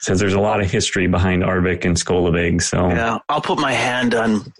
Says 0.00 0.20
there's 0.20 0.34
a 0.34 0.40
lot 0.40 0.60
of 0.60 0.70
history 0.70 1.06
behind 1.08 1.42
Arvik 1.42 1.84
and 1.84 1.96
Skolaveg, 1.96 2.62
so 2.62 2.88
Yeah, 2.88 3.18
I'll 3.28 3.40
put 3.40 3.58
my 3.58 3.72
hand 3.72 4.14
on 4.14 4.52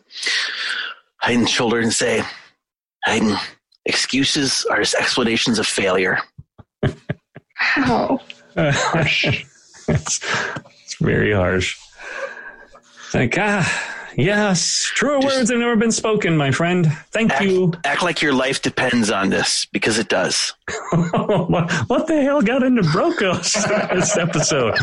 Hayden's 1.23 1.51
shoulder 1.51 1.79
and 1.79 1.93
say, 1.93 2.23
Hayden, 3.05 3.37
excuses 3.87 4.65
are 4.67 4.79
just 4.79 4.95
explanations 4.95 5.59
of 5.59 5.67
failure. 5.67 6.19
How? 7.55 8.21
it's, 8.57 9.61
it's 9.89 10.97
very 11.01 11.33
harsh. 11.33 11.77
It's 13.05 13.15
like, 13.15 13.37
ah, 13.39 13.98
yes, 14.19 14.83
truer 14.95 15.21
Just- 15.21 15.37
words 15.37 15.51
have 15.51 15.59
never 15.59 15.77
been 15.77 15.93
spoken, 15.93 16.37
my 16.37 16.51
friend. 16.51 16.87
Thank 17.13 17.33
Act, 17.33 17.45
you. 17.45 17.73
act 17.85 18.03
like 18.03 18.21
your 18.21 18.35
life 18.35 18.61
depends 18.61 19.11
on 19.11 19.31
this 19.31 19.67
because 19.73 19.99
it 19.99 20.09
does. 20.09 20.53
what, 20.93 22.07
the 22.07 22.21
hell 22.23 22.43
got 22.43 22.63
into 22.63 22.83
Brokos 22.83 23.55
this 23.95 24.17
episode? 24.17 24.77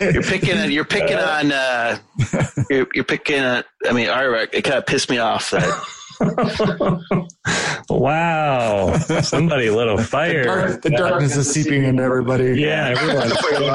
You're 0.00 0.22
picking 0.22 0.58
on, 0.58 0.70
you're 0.70 0.84
picking 0.84 1.16
on, 1.16 1.52
uh, 1.52 1.98
you're, 2.68 2.86
you're 2.94 3.04
picking 3.04 3.40
on, 3.40 3.64
I 3.88 3.92
mean, 3.92 4.08
Arvik, 4.08 4.50
it 4.52 4.62
kind 4.62 4.76
of 4.76 4.86
pissed 4.86 5.08
me 5.08 5.18
off 5.18 5.50
that 5.52 5.64
wow. 7.88 8.96
Somebody 8.98 9.70
lit 9.70 9.88
a 9.88 9.98
fire. 10.02 10.44
Dark- 10.44 10.82
the 10.82 10.90
darkness 10.90 11.36
is 11.36 11.50
seeping 11.50 11.84
into 11.84 12.02
everybody. 12.02 12.60
Yeah, 12.60 12.94
everyone's 12.96 13.36
feeling 13.46 13.74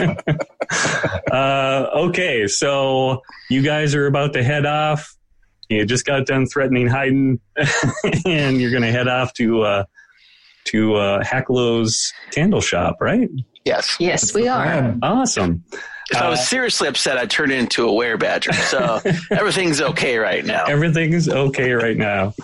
it. 0.00 1.32
uh, 1.32 1.90
okay, 1.94 2.46
so 2.46 3.22
you 3.50 3.62
guys 3.62 3.94
are 3.94 4.06
about 4.06 4.32
to 4.34 4.42
head 4.42 4.66
off. 4.66 5.14
You 5.68 5.84
just 5.86 6.04
got 6.04 6.26
done 6.26 6.46
threatening 6.46 6.88
Hayden, 6.88 7.40
and 8.26 8.60
you're 8.60 8.70
going 8.70 8.82
to 8.82 8.92
head 8.92 9.08
off 9.08 9.32
to 9.34 9.62
uh, 9.62 9.84
to 10.66 10.94
uh, 10.94 11.22
Hacklow's 11.24 12.12
candle 12.30 12.60
shop, 12.60 12.98
right? 13.00 13.28
Yes. 13.64 13.96
Yes, 13.98 14.34
we 14.34 14.46
are. 14.46 14.64
Man, 14.64 14.98
Awesome. 15.02 15.64
If 16.10 16.20
I 16.20 16.26
Uh, 16.26 16.30
was 16.30 16.46
seriously 16.46 16.88
upset, 16.88 17.16
I'd 17.18 17.30
turn 17.30 17.50
into 17.50 17.86
a 17.88 17.92
were 17.92 18.16
badger. 18.16 18.52
So 18.52 19.00
everything's 19.30 19.80
okay 19.80 20.18
right 20.18 20.44
now. 20.44 20.64
Everything's 20.64 21.28
okay 21.28 21.72
right 21.72 21.96
now. 21.96 22.34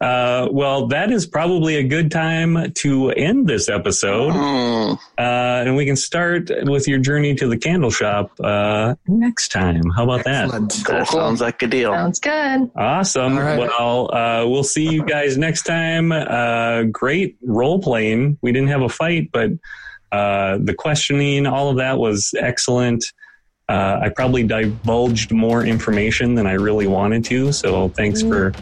Uh, 0.00 0.48
well, 0.50 0.88
that 0.88 1.10
is 1.10 1.26
probably 1.26 1.76
a 1.76 1.82
good 1.82 2.10
time 2.10 2.72
to 2.72 3.10
end 3.10 3.46
this 3.46 3.68
episode. 3.68 4.32
Mm, 4.32 4.98
Uh, 5.16 5.20
and 5.66 5.76
we 5.76 5.86
can 5.86 5.96
start 5.96 6.50
with 6.64 6.86
your 6.88 6.98
journey 6.98 7.34
to 7.36 7.46
the 7.48 7.56
candle 7.56 7.90
shop 7.90 8.32
uh, 8.42 8.94
next 9.06 9.50
time. 9.52 9.82
How 9.96 10.04
about 10.04 10.24
that? 10.24 10.44
excellent. 10.46 10.72
that 10.86 11.08
sounds 11.08 11.40
like 11.40 11.62
a 11.62 11.66
deal. 11.66 11.92
Sounds 11.92 12.20
good. 12.20 12.70
Awesome. 12.76 13.38
All 13.38 13.42
right. 13.44 13.58
Well, 13.58 14.14
uh, 14.14 14.46
we'll 14.46 14.64
see 14.64 14.88
you 14.88 15.04
guys 15.04 15.38
next 15.38 15.62
time. 15.62 16.12
Uh, 16.12 16.82
great 16.84 17.36
role 17.42 17.80
playing. 17.80 18.38
We 18.42 18.52
didn't 18.52 18.68
have 18.68 18.82
a 18.82 18.88
fight, 18.88 19.30
but 19.32 19.50
uh, 20.14 20.58
the 20.62 20.74
questioning, 20.74 21.46
all 21.46 21.70
of 21.70 21.76
that 21.78 21.98
was 21.98 22.32
excellent. 22.38 23.04
Uh, 23.68 23.98
I 24.02 24.10
probably 24.10 24.44
divulged 24.44 25.32
more 25.32 25.64
information 25.64 26.34
than 26.34 26.46
I 26.46 26.52
really 26.52 26.86
wanted 26.86 27.24
to, 27.24 27.50
so 27.50 27.88
thanks 27.88 28.22
for 28.22 28.52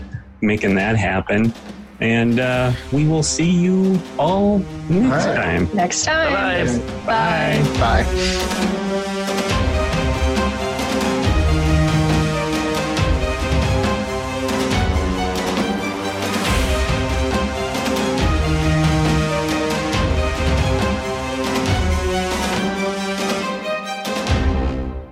making 0.40 0.76
that 0.76 0.96
happen. 0.96 1.52
And 2.00 2.40
uh, 2.40 2.72
we 2.90 3.06
will 3.06 3.22
see 3.22 3.50
you 3.50 4.00
all 4.18 4.58
next 4.88 5.26
All 5.26 5.34
right. 5.34 5.36
time. 5.36 5.68
Next 5.74 6.04
time. 6.04 6.66
Bye-bye. 7.04 7.62
Bye. 7.78 8.04
Bye. 8.04 9.11